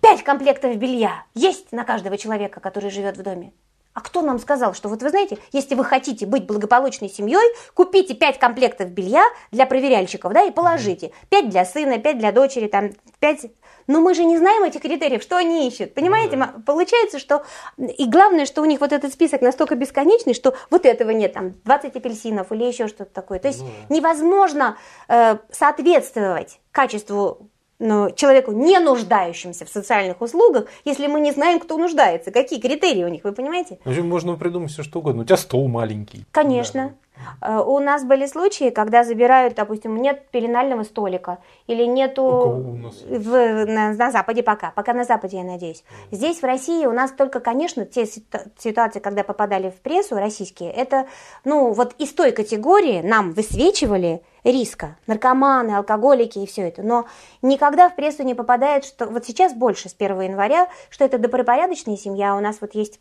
пять 0.00 0.22
комплектов 0.22 0.76
белья 0.76 1.24
есть 1.34 1.72
на 1.72 1.84
каждого 1.84 2.16
человека, 2.18 2.60
который 2.60 2.90
живет 2.90 3.16
в 3.16 3.22
доме. 3.22 3.52
А 3.92 4.02
кто 4.02 4.22
нам 4.22 4.38
сказал, 4.38 4.72
что 4.72 4.88
вот 4.88 5.02
вы 5.02 5.10
знаете, 5.10 5.38
если 5.52 5.74
вы 5.74 5.84
хотите 5.84 6.24
быть 6.24 6.46
благополучной 6.46 7.08
семьей, 7.08 7.54
купите 7.74 8.14
пять 8.14 8.38
комплектов 8.38 8.90
белья 8.90 9.24
для 9.50 9.66
проверяльщиков, 9.66 10.32
да, 10.32 10.44
и 10.44 10.52
положите. 10.52 11.12
пять 11.28 11.48
для 11.48 11.64
сына, 11.64 11.98
пять 11.98 12.18
для 12.18 12.30
дочери, 12.30 12.68
там, 12.68 12.92
пять 13.18 13.46
но 13.90 14.00
мы 14.00 14.14
же 14.14 14.24
не 14.24 14.38
знаем 14.38 14.62
этих 14.62 14.82
критериев, 14.82 15.20
что 15.20 15.36
они 15.36 15.66
ищут. 15.66 15.94
Понимаете, 15.94 16.36
ну, 16.36 16.46
да. 16.46 16.62
получается, 16.64 17.18
что... 17.18 17.44
И 17.76 18.06
главное, 18.08 18.46
что 18.46 18.62
у 18.62 18.64
них 18.64 18.80
вот 18.80 18.92
этот 18.92 19.12
список 19.12 19.42
настолько 19.42 19.74
бесконечный, 19.74 20.32
что 20.32 20.54
вот 20.70 20.86
этого 20.86 21.10
нет, 21.10 21.32
там, 21.32 21.54
20 21.64 21.96
апельсинов 21.96 22.52
или 22.52 22.64
еще 22.64 22.86
что-то 22.86 23.12
такое. 23.12 23.40
То 23.40 23.48
есть 23.48 23.62
ну, 23.62 23.66
да. 23.88 23.94
невозможно 23.96 24.78
э, 25.08 25.38
соответствовать 25.50 26.60
качеству 26.70 27.49
ну, 27.80 28.10
человеку, 28.14 28.52
не 28.52 28.78
нуждающимся 28.78 29.64
в 29.64 29.68
социальных 29.68 30.20
услугах, 30.20 30.66
если 30.84 31.06
мы 31.06 31.20
не 31.20 31.32
знаем, 31.32 31.58
кто 31.58 31.78
нуждается, 31.78 32.30
какие 32.30 32.60
критерии 32.60 33.04
у 33.04 33.08
них, 33.08 33.24
вы 33.24 33.32
понимаете? 33.32 33.78
Ну, 33.84 34.04
можно 34.04 34.36
придумать 34.36 34.70
все 34.70 34.82
что 34.82 35.00
угодно. 35.00 35.22
У 35.22 35.24
тебя 35.24 35.38
стол 35.38 35.66
маленький. 35.66 36.24
Конечно. 36.30 36.94
Да. 37.40 37.56
Э, 37.58 37.62
у 37.62 37.78
нас 37.78 38.04
были 38.04 38.26
случаи, 38.26 38.70
когда 38.70 39.04
забирают, 39.04 39.54
допустим, 39.54 39.96
нет 39.96 40.28
пеленального 40.30 40.82
столика 40.82 41.38
или 41.66 41.84
нету 41.84 42.22
у 42.22 42.76
нас? 42.76 43.02
В, 43.02 43.64
на, 43.66 43.92
на 43.92 44.10
Западе 44.10 44.42
пока, 44.42 44.72
пока 44.72 44.92
на 44.92 45.04
Западе, 45.04 45.38
я 45.38 45.44
надеюсь. 45.44 45.82
Здесь 46.10 46.40
в 46.40 46.44
России 46.44 46.86
у 46.86 46.92
нас 46.92 47.12
только, 47.12 47.40
конечно, 47.40 47.84
те 47.84 48.06
ситуации, 48.06 49.00
когда 49.00 49.24
попадали 49.24 49.70
в 49.70 49.80
прессу 49.80 50.16
российские, 50.16 50.70
это, 50.70 51.06
ну, 51.44 51.72
вот 51.72 51.94
из 51.98 52.12
той 52.12 52.32
категории 52.32 53.00
нам 53.00 53.32
высвечивали 53.32 54.22
риска. 54.44 54.96
Наркоманы, 55.06 55.72
алкоголики 55.76 56.38
и 56.38 56.46
все 56.46 56.68
это. 56.68 56.82
Но 56.82 57.06
никогда 57.42 57.88
в 57.88 57.96
прессу 57.96 58.22
не 58.22 58.34
попадает, 58.34 58.84
что 58.84 59.06
вот 59.06 59.24
сейчас 59.24 59.54
больше 59.54 59.88
с 59.88 59.94
1 59.98 60.20
января, 60.20 60.68
что 60.88 61.04
это 61.04 61.18
добропорядочная 61.18 61.96
семья. 61.96 62.36
У 62.36 62.40
нас 62.40 62.58
вот 62.60 62.74
есть 62.74 63.00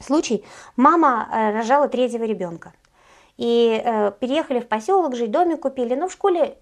случай. 0.00 0.44
Мама 0.76 1.28
э, 1.30 1.52
рожала 1.52 1.88
третьего 1.88 2.24
ребенка. 2.24 2.72
И 3.36 3.82
э, 3.84 4.12
переехали 4.20 4.60
в 4.60 4.68
поселок 4.68 5.16
жить, 5.16 5.30
домик 5.30 5.60
купили. 5.60 5.94
Но 5.94 6.08
в 6.08 6.12
школе 6.12 6.58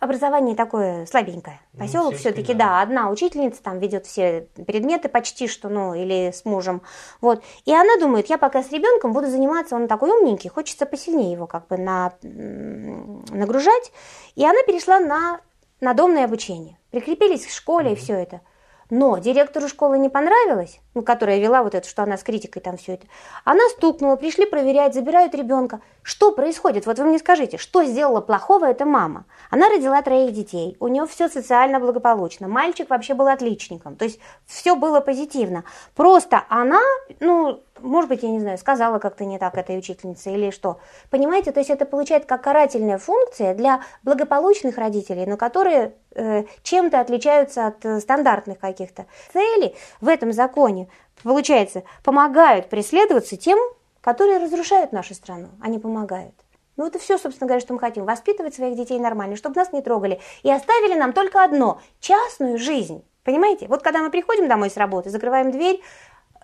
образование 0.00 0.56
такое 0.56 1.06
слабенькое. 1.06 1.60
Ну, 1.74 1.80
Поселок 1.80 2.12
сельский, 2.14 2.30
все-таки, 2.32 2.54
да. 2.54 2.66
да, 2.66 2.82
одна 2.82 3.10
учительница 3.10 3.62
там 3.62 3.78
ведет 3.78 4.06
все 4.06 4.48
предметы 4.66 5.08
почти 5.08 5.46
что, 5.46 5.68
ну, 5.68 5.94
или 5.94 6.32
с 6.32 6.44
мужем. 6.44 6.82
Вот. 7.20 7.42
И 7.66 7.72
она 7.72 7.98
думает, 8.00 8.28
я 8.28 8.38
пока 8.38 8.62
с 8.62 8.72
ребенком 8.72 9.12
буду 9.12 9.28
заниматься, 9.28 9.76
он 9.76 9.86
такой 9.86 10.10
умненький, 10.10 10.50
хочется 10.50 10.86
посильнее 10.86 11.32
его 11.32 11.46
как 11.46 11.68
бы 11.68 11.76
на, 11.76 12.14
нагружать. 12.22 13.92
И 14.34 14.44
она 14.44 14.62
перешла 14.66 14.98
на 14.98 15.40
надомное 15.80 16.24
обучение. 16.24 16.78
Прикрепились 16.90 17.46
к 17.46 17.50
школе 17.50 17.92
и 17.92 17.96
все 17.96 18.14
это. 18.14 18.40
Но 18.88 19.18
директору 19.18 19.68
школы 19.68 19.98
не 19.98 20.08
понравилось, 20.08 20.80
ну, 20.94 21.02
которая 21.02 21.38
вела 21.38 21.62
вот 21.62 21.74
это, 21.74 21.88
что 21.88 22.02
она 22.02 22.16
с 22.16 22.22
критикой 22.22 22.62
там 22.62 22.76
все 22.76 22.94
это. 22.94 23.06
Она 23.44 23.62
стукнула, 23.70 24.16
пришли 24.16 24.46
проверять, 24.46 24.94
забирают 24.94 25.34
ребенка. 25.34 25.80
Что 26.02 26.32
происходит? 26.32 26.86
Вот 26.86 26.98
вы 26.98 27.04
мне 27.04 27.18
скажите, 27.18 27.58
что 27.58 27.84
сделала 27.84 28.20
плохого 28.20 28.64
эта 28.64 28.84
мама? 28.84 29.24
Она 29.50 29.68
родила 29.68 30.00
троих 30.02 30.32
детей, 30.32 30.76
у 30.80 30.88
нее 30.88 31.06
все 31.06 31.28
социально 31.28 31.78
благополучно. 31.78 32.48
Мальчик 32.48 32.90
вообще 32.90 33.14
был 33.14 33.28
отличником, 33.28 33.96
то 33.96 34.04
есть 34.04 34.18
все 34.46 34.74
было 34.74 35.00
позитивно. 35.00 35.64
Просто 35.94 36.42
она, 36.48 36.80
ну, 37.20 37.62
может 37.82 38.08
быть, 38.08 38.22
я 38.22 38.30
не 38.30 38.40
знаю, 38.40 38.58
сказала 38.58 38.98
как-то 38.98 39.24
не 39.24 39.38
так 39.38 39.56
этой 39.56 39.78
учительнице 39.78 40.30
или 40.32 40.50
что. 40.50 40.78
Понимаете, 41.10 41.52
то 41.52 41.60
есть 41.60 41.70
это 41.70 41.84
получает 41.84 42.26
как 42.26 42.42
карательная 42.42 42.98
функция 42.98 43.54
для 43.54 43.82
благополучных 44.02 44.78
родителей, 44.78 45.26
но 45.26 45.36
которые 45.36 45.94
э, 46.14 46.44
чем-то 46.62 47.00
отличаются 47.00 47.68
от 47.68 47.84
э, 47.84 48.00
стандартных 48.00 48.58
каких-то. 48.58 49.06
Цели 49.32 49.74
в 50.00 50.08
этом 50.08 50.32
законе, 50.32 50.88
получается, 51.22 51.84
помогают 52.04 52.68
преследоваться 52.68 53.36
тем, 53.36 53.58
которые 54.00 54.38
разрушают 54.38 54.92
нашу 54.92 55.14
страну, 55.14 55.48
они 55.60 55.78
помогают. 55.78 56.34
Ну, 56.76 56.86
это 56.86 56.98
все, 56.98 57.18
собственно 57.18 57.46
говоря, 57.46 57.60
что 57.60 57.74
мы 57.74 57.78
хотим. 57.78 58.06
Воспитывать 58.06 58.54
своих 58.54 58.74
детей 58.74 58.98
нормально, 58.98 59.36
чтобы 59.36 59.56
нас 59.56 59.72
не 59.72 59.82
трогали. 59.82 60.18
И 60.42 60.50
оставили 60.50 60.94
нам 60.94 61.12
только 61.12 61.44
одно– 61.44 61.80
частную 62.00 62.58
жизнь. 62.58 63.04
Понимаете? 63.22 63.66
Вот 63.68 63.82
когда 63.82 64.00
мы 64.00 64.10
приходим 64.10 64.48
домой 64.48 64.70
с 64.70 64.78
работы, 64.78 65.10
закрываем 65.10 65.50
дверь, 65.50 65.82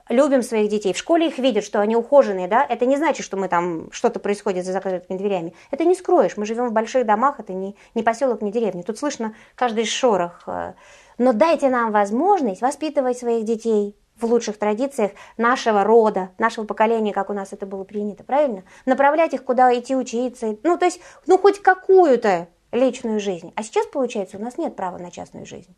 любим 0.09 0.43
своих 0.43 0.69
детей, 0.69 0.93
в 0.93 0.99
школе 0.99 1.29
их 1.29 1.39
видят, 1.39 1.65
что 1.65 1.81
они 1.81 1.97
ухоженные, 1.97 2.49
да, 2.49 2.65
это 2.69 2.87
не 2.87 2.97
значит, 2.97 3.25
что 3.25 3.37
мы 3.37 3.49
там, 3.49 3.91
что-то 3.93 4.21
происходит 4.21 4.65
за 4.65 4.73
закрытыми 4.73 5.17
дверями. 5.19 5.55
Это 5.71 5.85
не 5.85 5.95
скроешь, 5.95 6.37
мы 6.37 6.47
живем 6.47 6.69
в 6.69 6.73
больших 6.73 7.07
домах, 7.07 7.41
это 7.41 7.53
не, 7.53 7.77
не 7.95 8.03
поселок, 8.03 8.43
не 8.43 8.53
деревня, 8.53 8.83
тут 8.83 8.99
слышно 8.99 9.35
каждый 9.55 9.87
шорох. 9.87 10.43
э. 10.47 10.75
Но 11.19 11.33
дайте 11.33 11.71
нам 11.71 11.93
возможность 11.93 12.61
воспитывать 12.61 13.19
своих 13.19 13.45
детей 13.45 13.97
в 14.19 14.25
лучших 14.25 14.59
традициях 14.59 15.13
нашего 15.37 15.85
рода, 15.85 16.31
нашего 16.39 16.65
поколения, 16.65 17.13
как 17.13 17.31
у 17.31 17.33
нас 17.33 17.53
это 17.53 17.67
было 17.67 17.85
принято, 17.85 18.25
правильно? 18.25 18.63
Направлять 18.85 19.35
их, 19.35 19.45
куда 19.45 19.77
идти 19.79 19.95
учиться, 19.95 20.57
ну, 20.63 20.79
то 20.79 20.87
есть, 20.87 21.01
ну, 21.27 21.39
хоть 21.39 21.61
какую-то 21.61 22.49
личную 22.73 23.21
жизнь. 23.21 23.53
А 23.57 23.63
сейчас, 23.63 23.87
получается, 23.87 24.39
у 24.39 24.41
нас 24.41 24.59
нет 24.59 24.77
права 24.77 24.99
на 24.99 25.11
частную 25.11 25.47
жизнь. 25.47 25.75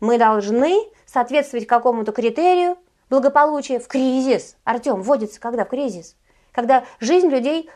Мы 0.00 0.18
должны 0.18 0.80
соответствовать 1.06 1.66
какому-то 1.66 2.12
критерию, 2.12 2.76
благополучие 3.08 3.78
в 3.78 3.88
кризис. 3.88 4.56
Артем, 4.64 5.02
вводится 5.02 5.40
когда? 5.40 5.64
В 5.64 5.68
кризис. 5.68 6.16
Когда 6.50 6.84
жизнь 6.98 7.28
людей 7.28 7.70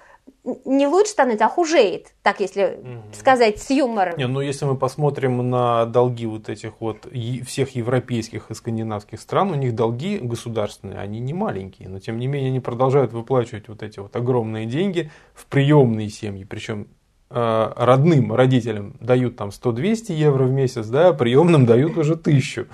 не 0.64 0.86
лучше 0.86 1.10
становится, 1.10 1.46
а 1.46 1.48
хужеет, 1.48 2.14
так 2.22 2.40
если 2.40 2.80
сказать 3.12 3.58
с 3.60 3.70
юмором. 3.70 4.16
Не, 4.16 4.28
ну 4.28 4.40
если 4.40 4.64
мы 4.64 4.76
посмотрим 4.76 5.50
на 5.50 5.86
долги 5.86 6.26
вот 6.26 6.48
этих 6.48 6.80
вот 6.80 7.06
всех 7.44 7.74
европейских 7.74 8.50
и 8.50 8.54
скандинавских 8.54 9.20
стран, 9.20 9.50
у 9.50 9.54
них 9.54 9.74
долги 9.74 10.18
государственные, 10.18 11.00
они 11.00 11.18
не 11.18 11.34
маленькие, 11.34 11.88
но 11.88 11.98
тем 11.98 12.18
не 12.18 12.26
менее 12.28 12.50
они 12.50 12.60
продолжают 12.60 13.12
выплачивать 13.12 13.68
вот 13.68 13.82
эти 13.82 13.98
вот 13.98 14.14
огромные 14.14 14.66
деньги 14.66 15.10
в 15.34 15.46
приемные 15.46 16.10
семьи, 16.10 16.44
причем 16.44 16.88
э, 17.30 17.72
родным 17.76 18.32
родителям 18.32 18.96
дают 19.00 19.36
там 19.36 19.48
100-200 19.48 20.12
евро 20.12 20.44
в 20.44 20.52
месяц, 20.52 20.86
да, 20.86 21.08
а 21.08 21.12
приемным 21.12 21.66
дают 21.66 21.98
уже 21.98 22.16
тысячу. 22.16 22.68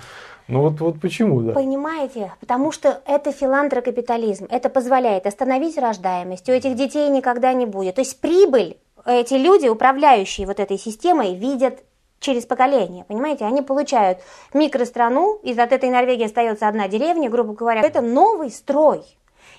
Ну 0.47 0.61
вот, 0.61 0.79
вот 0.79 0.99
почему, 0.99 1.41
да? 1.41 1.53
Понимаете? 1.53 2.33
Потому 2.39 2.71
что 2.71 3.01
это 3.05 3.31
филантрокапитализм. 3.31 4.47
Это 4.49 4.69
позволяет 4.69 5.25
остановить 5.25 5.77
рождаемость. 5.77 6.49
У 6.49 6.51
этих 6.51 6.75
детей 6.75 7.09
никогда 7.09 7.53
не 7.53 7.65
будет. 7.65 7.95
То 7.95 8.01
есть 8.01 8.19
прибыль 8.19 8.77
эти 9.05 9.35
люди, 9.35 9.67
управляющие 9.67 10.47
вот 10.47 10.59
этой 10.59 10.77
системой, 10.77 11.35
видят 11.35 11.83
через 12.19 12.45
поколение, 12.45 13.03
понимаете? 13.03 13.45
Они 13.45 13.61
получают 13.61 14.19
микространу, 14.53 15.39
из 15.43 15.59
от 15.59 15.73
этой 15.73 15.89
Норвегии 15.89 16.25
остается 16.25 16.67
одна 16.67 16.87
деревня, 16.87 17.29
грубо 17.29 17.53
говоря. 17.53 17.81
Это 17.81 18.01
новый 18.01 18.49
строй. 18.49 19.03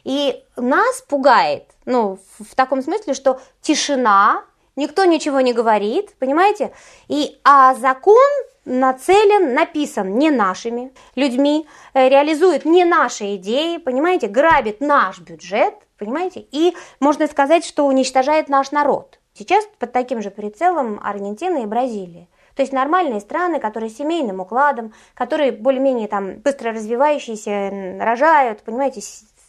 И 0.03 0.43
нас 0.57 1.03
пугает, 1.03 1.65
ну, 1.85 2.19
в 2.39 2.55
таком 2.55 2.83
смысле, 2.83 3.15
что 3.15 3.41
тишина, 3.61 4.45
никто 4.77 5.05
ничего 5.05 5.41
не 5.41 5.53
говорит, 5.53 6.15
понимаете? 6.19 6.73
И, 7.09 7.39
а 7.45 7.75
закон 7.75 8.17
нацелен, 8.65 9.55
написан 9.55 10.17
не 10.19 10.31
нашими 10.31 10.93
людьми, 11.15 11.67
э, 11.93 12.09
реализует 12.09 12.65
не 12.65 12.85
наши 12.85 13.37
идеи, 13.37 13.79
понимаете, 13.79 14.29
грабит 14.29 14.81
наш 14.81 15.21
бюджет, 15.21 15.75
понимаете, 15.99 16.41
и 16.51 16.75
можно 17.01 17.27
сказать, 17.27 17.65
что 17.65 17.87
уничтожает 17.87 18.49
наш 18.49 18.71
народ. 18.73 19.19
Сейчас 19.35 19.67
под 19.79 19.93
таким 19.93 20.23
же 20.23 20.31
прицелом 20.31 21.01
Аргентина 21.03 21.59
и 21.63 21.67
Бразилия. 21.67 22.29
То 22.55 22.63
есть 22.63 22.73
нормальные 22.73 23.21
страны, 23.21 23.59
которые 23.59 23.91
семейным 23.91 24.41
укладом, 24.41 24.93
которые 25.15 25.51
более-менее 25.51 26.07
там 26.07 26.37
быстро 26.37 26.73
развивающиеся, 26.73 27.99
рожают, 28.01 28.63
понимаете, 28.63 29.01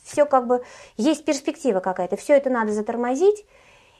все 0.03 0.25
как 0.25 0.47
бы 0.47 0.63
есть 0.97 1.23
перспектива 1.23 1.81
какая-то, 1.81 2.15
все 2.15 2.33
это 2.35 2.49
надо 2.49 2.71
затормозить, 2.71 3.45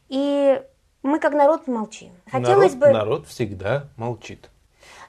и 0.10 0.60
мы 1.04 1.20
как 1.20 1.34
народ 1.34 1.68
молчим. 1.68 2.14
Хотелось 2.32 2.74
народ, 2.74 2.88
бы... 2.88 2.94
народ 2.94 3.28
всегда 3.28 3.90
молчит. 3.96 4.50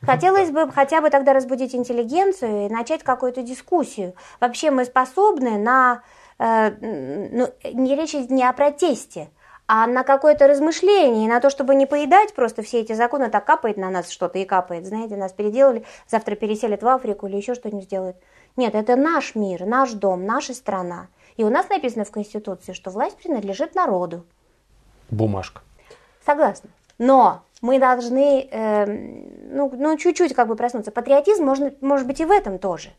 Хотелось 0.07 0.51
бы 0.51 0.71
хотя 0.71 1.01
бы 1.01 1.11
тогда 1.11 1.33
разбудить 1.33 1.75
интеллигенцию 1.75 2.67
и 2.67 2.69
начать 2.69 3.03
какую-то 3.03 3.43
дискуссию. 3.43 4.15
Вообще 4.41 4.71
мы 4.71 4.85
способны 4.85 5.59
на... 5.59 6.03
э, 6.39 6.71
ну, 6.71 7.49
не 7.73 7.95
речь 7.97 8.15
не 8.15 8.45
о 8.45 8.53
протесте, 8.53 9.29
а 9.67 9.87
на 9.87 10.05
какое-то 10.05 10.47
размышление, 10.47 11.29
на 11.29 11.41
то, 11.41 11.51
чтобы 11.51 11.75
не 11.75 11.87
поедать 11.87 12.35
просто 12.35 12.63
все 12.63 12.81
эти 12.81 12.93
законы, 12.93 13.31
так 13.31 13.45
капает 13.45 13.77
на 13.77 13.91
нас 13.91 14.11
что-то 14.11 14.39
и 14.39 14.45
капает, 14.45 14.87
знаете, 14.87 15.17
нас 15.17 15.33
переделали, 15.33 15.85
завтра 16.09 16.37
переселят 16.37 16.83
в 16.83 16.89
Африку 16.89 17.27
или 17.27 17.37
еще 17.37 17.55
что-нибудь 17.55 17.85
сделают. 17.85 18.17
Нет, 18.57 18.75
это 18.75 18.97
наш 18.97 19.35
мир, 19.35 19.67
наш 19.67 19.93
дом, 19.93 20.25
наша 20.25 20.55
страна. 20.55 21.09
И 21.37 21.45
у 21.45 21.51
нас 21.51 21.69
написано 21.69 22.05
в 22.05 22.11
Конституции, 22.11 22.73
что 22.73 22.91
власть 22.91 23.17
принадлежит 23.17 23.75
народу. 23.75 24.25
Бумажка. 25.11 25.63
Согласна. 26.25 26.71
Но 26.99 27.43
мы 27.63 27.79
должны, 27.79 28.49
эм, 28.51 29.57
ну, 29.57 29.73
ну, 29.75 29.97
чуть-чуть 29.97 30.35
как 30.35 30.49
бы 30.49 30.57
проснуться. 30.57 30.91
Патриотизм 30.91 31.45
можно, 31.45 31.73
может 31.81 32.07
быть 32.07 32.21
и 32.21 32.25
в 32.25 32.31
этом 32.31 32.59
тоже. 32.59 32.91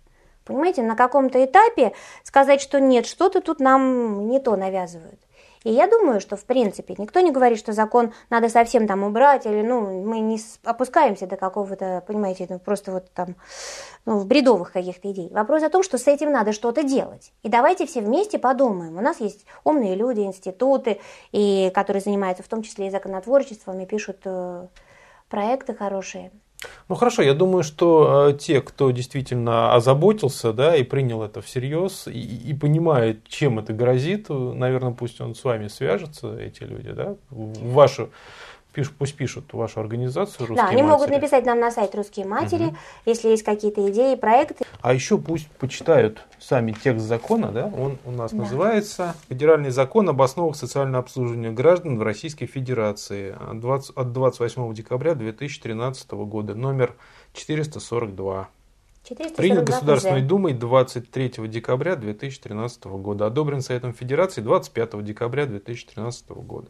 Понимаете, 0.46 0.82
на 0.82 0.96
каком-то 0.96 1.44
этапе 1.44 1.94
сказать, 2.24 2.62
что 2.62 2.80
нет, 2.80 3.06
что-то 3.06 3.42
тут 3.42 3.60
нам 3.60 4.30
не 4.30 4.40
то 4.40 4.56
навязывают. 4.56 5.20
И 5.68 5.72
я 5.72 5.85
думаю, 5.88 6.22
что 6.22 6.38
в 6.38 6.45
принципе 6.45 6.95
никто 6.98 7.19
не 7.19 7.30
говорит, 7.30 7.60
что 7.60 7.73
закон 7.73 8.14
надо 8.30 8.48
совсем 8.48 8.88
там 8.88 9.03
убрать, 9.03 9.45
или 9.45 9.61
ну, 9.61 10.02
мы 10.02 10.19
не 10.22 10.39
опускаемся 10.64 11.27
до 11.27 11.35
какого-то, 11.35 12.06
понимаете, 12.07 12.48
ну, 12.49 12.57
просто 12.57 12.94
вот 12.94 13.11
там 13.11 13.35
ну, 14.06 14.18
в 14.18 14.26
бредовых 14.26 14.72
каких-то 14.72 15.11
идей. 15.11 15.30
Вопрос 15.30 15.64
о 15.64 15.69
том, 15.69 15.84
что 15.84 15.98
с 15.98 16.07
этим 16.07 16.31
надо 16.31 16.53
что-то 16.53 16.84
делать. 16.84 17.34
И 17.44 17.49
давайте 17.49 17.85
все 17.85 17.99
вместе 17.99 18.39
подумаем. 18.39 18.98
У 18.98 19.02
нас 19.02 19.19
есть 19.19 19.45
умные 19.65 19.95
люди, 19.95 20.22
институты, 20.22 21.02
и, 21.34 21.69
которые 21.76 21.99
занимаются 21.99 22.44
в 22.44 22.48
том 22.48 22.61
числе 22.64 22.88
и 22.88 22.89
законотворчеством, 22.89 23.77
и 23.81 23.85
пишут 23.85 24.19
э, 24.23 24.68
проекты 25.27 25.73
хорошие. 25.73 26.31
Ну 26.90 26.96
хорошо, 26.96 27.22
я 27.22 27.34
думаю, 27.34 27.64
что 27.64 28.30
э, 28.30 28.34
те, 28.34 28.62
кто 28.62 28.90
действительно 28.92 29.76
озаботился, 29.76 30.54
да, 30.54 30.76
и 30.76 30.84
принял 30.84 31.22
это 31.22 31.42
всерьез, 31.42 32.08
и, 32.08 32.20
и 32.50 32.54
понимает, 32.54 33.28
чем 33.28 33.60
это 33.60 33.74
грозит, 33.74 34.28
э, 34.30 34.34
наверное, 34.34 34.94
пусть 34.94 35.22
он 35.22 35.36
с 35.36 35.44
вами 35.44 35.68
свяжется, 35.68 36.36
эти 36.38 36.64
люди, 36.64 36.92
да, 36.92 37.16
в 37.30 37.74
вашу, 37.74 38.10
пиш- 38.78 38.91
пусть 38.98 39.16
пишут 39.16 39.52
вашу 39.54 39.80
организацию 39.80 40.48
«Русские 40.48 40.66
да, 40.66 40.68
они 40.72 40.84
могут 40.84 41.08
матери». 41.10 41.16
написать 41.16 41.45
нам 41.45 41.60
на 41.60 41.72
сайт 41.72 41.95
«Русские 41.95 42.26
матери», 42.26 42.76
если 43.06 43.30
есть 43.30 43.44
какие-то 43.44 43.90
идеи, 43.90 44.16
проекты. 44.16 44.66
А 44.82 44.94
еще 44.94 45.18
пусть 45.18 45.48
почитают 45.52 46.24
сами 46.40 46.72
текст 46.72 47.06
закона, 47.06 47.52
да, 47.52 47.66
он 47.66 47.98
у 48.06 48.12
нас 48.12 48.32
Да. 48.32 48.38
называется 48.38 49.16
«Федеральный 49.30 49.72
закон 49.72 50.08
об 50.10 50.22
основах 50.22 50.56
социального 50.56 50.99
обслуживания 51.04 51.52
граждан 51.52 51.98
в 51.98 52.04
Российской 52.04 52.45
Федерации» 52.45 53.36
от 53.49 53.60
20 53.60 53.95
от 53.98 54.12
28 54.14 54.74
декабря 54.74 55.16
2013 55.16 56.26
года, 56.26 56.54
номер 56.54 56.94
442. 57.34 58.49
442 59.08 59.36
Принят. 59.38 59.64
Государственной 59.64 60.22
Думой 60.22 60.54
23 60.54 61.48
декабря 61.48 61.96
2013 61.96 62.84
года. 62.86 63.26
Одобрен 63.28 63.62
Советом 63.62 63.94
Федерации 63.94 64.42
25 64.42 65.04
декабря 65.04 65.46
2013 65.46 66.30
года. 66.30 66.68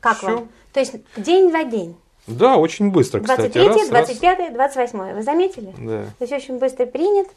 Как 0.00 0.18
Всё. 0.18 0.26
вам? 0.26 0.48
То 0.72 0.80
есть 0.80 0.94
день 1.16 1.50
в 1.50 1.70
день. 1.70 1.96
Да, 2.26 2.56
очень 2.56 2.90
быстро, 2.90 3.20
кстати. 3.20 3.52
23, 3.52 3.66
Раз, 3.66 3.76
раз. 3.76 3.88
25, 3.90 4.54
28. 4.54 5.14
Вы 5.14 5.22
заметили? 5.22 5.74
Да. 5.76 6.04
То 6.18 6.22
есть 6.24 6.32
очень 6.32 6.58
быстро 6.58 6.86
принят. 6.86 7.28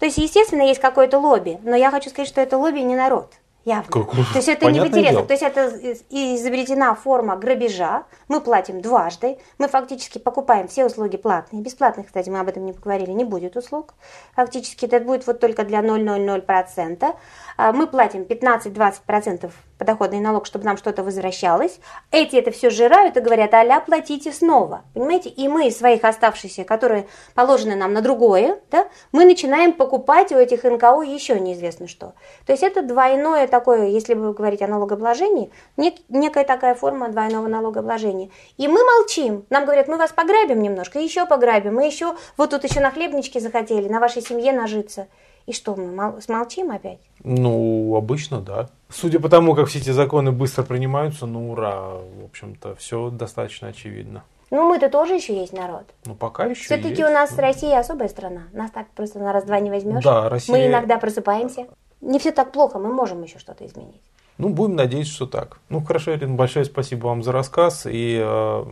То 0.00 0.06
есть, 0.06 0.18
естественно, 0.18 0.62
есть 0.62 0.80
какое-то 0.80 1.20
лобби, 1.20 1.60
но 1.62 1.76
я 1.76 1.92
хочу 1.92 2.10
сказать, 2.10 2.28
что 2.28 2.40
это 2.40 2.58
лобби 2.58 2.80
не 2.80 2.96
народ. 2.96 3.32
Явно. 3.64 3.90
Как? 3.92 4.10
То 4.10 4.36
есть 4.36 4.48
это 4.48 4.66
не 4.66 4.80
в 4.80 4.82
Понятное 4.82 5.00
интересах. 5.00 5.26
То 5.26 5.32
есть 5.34 5.42
это 5.44 5.66
из- 5.68 6.04
изобретена 6.10 6.94
форма 6.94 7.36
грабежа. 7.36 8.04
Мы 8.28 8.40
платим 8.40 8.80
дважды. 8.80 9.38
Мы 9.58 9.68
фактически 9.68 10.18
покупаем 10.18 10.66
все 10.66 10.84
услуги 10.84 11.16
платные. 11.16 11.62
Бесплатных, 11.62 12.06
кстати, 12.06 12.28
мы 12.28 12.40
об 12.40 12.48
этом 12.48 12.66
не 12.66 12.72
поговорили, 12.72 13.12
не 13.12 13.24
будет 13.24 13.56
услуг. 13.56 13.94
Фактически 14.34 14.86
это 14.86 14.98
будет 15.00 15.26
вот 15.26 15.38
только 15.38 15.64
для 15.64 15.80
0,00%. 15.80 17.14
А 17.56 17.72
Мы 17.72 17.86
платим 17.86 18.22
15-20% 18.22 19.50
подоходный 19.78 20.20
налог, 20.20 20.46
чтобы 20.46 20.64
нам 20.64 20.76
что-то 20.76 21.02
возвращалось. 21.02 21.80
Эти 22.10 22.36
это 22.36 22.50
все 22.50 22.70
жирают 22.70 23.16
и 23.16 23.20
говорят, 23.20 23.52
аля, 23.54 23.80
платите 23.80 24.32
снова. 24.32 24.82
Понимаете? 24.94 25.28
И 25.28 25.48
мы 25.48 25.70
своих 25.70 26.04
оставшихся, 26.04 26.64
которые 26.64 27.06
положены 27.34 27.74
нам 27.74 27.92
на 27.92 28.00
другое, 28.00 28.60
да, 28.70 28.88
мы 29.10 29.24
начинаем 29.24 29.72
покупать 29.72 30.32
у 30.32 30.36
этих 30.36 30.64
НКО 30.64 31.02
еще 31.02 31.38
неизвестно 31.40 31.88
что. 31.88 32.14
То 32.46 32.52
есть 32.52 32.62
это 32.62 32.82
двойное 32.82 33.46
такое, 33.46 33.86
если 33.86 34.14
вы 34.14 34.32
говорите 34.32 34.64
о 34.64 34.68
налогообложении, 34.68 35.50
нек- 35.76 36.02
некая 36.08 36.44
такая 36.44 36.74
форма 36.74 37.08
двойного 37.08 37.48
налогообложения. 37.48 38.30
И 38.56 38.68
мы 38.68 38.84
молчим. 38.84 39.46
Нам 39.50 39.64
говорят, 39.64 39.88
мы 39.88 39.96
вас 39.96 40.12
пограбим 40.12 40.62
немножко, 40.62 40.98
еще 40.98 41.26
пограбим, 41.26 41.74
мы 41.74 41.86
еще, 41.86 42.14
вот 42.36 42.50
тут 42.50 42.64
еще 42.64 42.80
на 42.80 42.90
хлебничке 42.90 43.40
захотели, 43.40 43.88
на 43.88 44.00
вашей 44.00 44.22
семье 44.22 44.52
нажиться. 44.52 45.08
И 45.46 45.52
что, 45.52 45.74
мы 45.74 45.90
мол- 45.92 46.20
смолчим 46.20 46.70
опять? 46.70 47.00
Ну, 47.24 47.94
обычно 47.96 48.40
да. 48.40 48.68
Судя 48.90 49.18
по 49.20 49.28
тому, 49.28 49.54
как 49.54 49.66
все 49.68 49.78
эти 49.80 49.90
законы 49.90 50.32
быстро 50.32 50.62
принимаются, 50.62 51.26
ну 51.26 51.50
ура, 51.52 51.80
в 52.20 52.24
общем-то, 52.24 52.74
все 52.76 53.10
достаточно 53.10 53.68
очевидно. 53.68 54.22
Ну, 54.50 54.68
мы-то 54.68 54.90
тоже 54.90 55.14
еще 55.14 55.34
есть 55.34 55.52
народ. 55.54 55.84
Ну, 56.04 56.14
пока 56.14 56.44
еще 56.44 56.62
Все-таки 56.64 56.88
есть. 56.90 57.00
у 57.02 57.08
нас 57.12 57.36
Россия 57.38 57.78
особая 57.78 58.08
страна. 58.08 58.42
Нас 58.52 58.70
так 58.70 58.86
просто 58.90 59.18
на 59.18 59.32
раз-два 59.32 59.58
не 59.60 59.70
возьмешь. 59.70 60.04
Да, 60.04 60.28
Россия- 60.28 60.52
Мы 60.54 60.66
иногда 60.66 60.98
просыпаемся. 60.98 61.66
Не 62.02 62.18
все 62.18 62.32
так 62.32 62.52
плохо, 62.52 62.78
мы 62.78 62.92
можем 62.92 63.22
еще 63.22 63.38
что-то 63.38 63.64
изменить. 63.64 64.02
Ну, 64.42 64.48
будем 64.48 64.74
надеяться, 64.74 65.12
что 65.12 65.26
так. 65.26 65.60
Ну, 65.68 65.84
хорошо, 65.84 66.16
Ирина, 66.16 66.34
большое 66.34 66.64
спасибо 66.64 67.06
вам 67.06 67.22
за 67.22 67.30
рассказ. 67.30 67.86
И 67.88 68.20
э, 68.20 68.64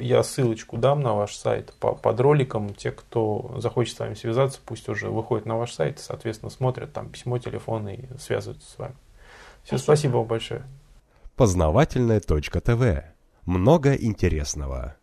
я 0.00 0.22
ссылочку 0.22 0.78
дам 0.78 1.02
на 1.02 1.12
ваш 1.12 1.36
сайт 1.36 1.74
по- 1.80 1.92
под 1.94 2.18
роликом. 2.18 2.72
Те, 2.72 2.92
кто 2.92 3.54
захочет 3.58 3.94
с 3.94 3.98
вами 3.98 4.14
связаться, 4.14 4.58
пусть 4.64 4.88
уже 4.88 5.10
выходит 5.10 5.44
на 5.44 5.58
ваш 5.58 5.74
сайт, 5.74 5.98
соответственно, 5.98 6.48
смотрят 6.48 6.94
там 6.94 7.10
письмо, 7.10 7.36
телефон 7.36 7.90
и 7.90 7.98
связываются 8.18 8.70
с 8.70 8.78
вами. 8.78 8.94
Все, 9.64 9.76
Спасибо. 9.76 9.82
спасибо 9.82 10.16
вам 10.16 10.26
большое. 10.28 10.62
Познавательная 11.36 12.20
точка 12.20 12.62
ТВ. 12.62 13.04
Много 13.44 13.92
интересного. 13.96 14.96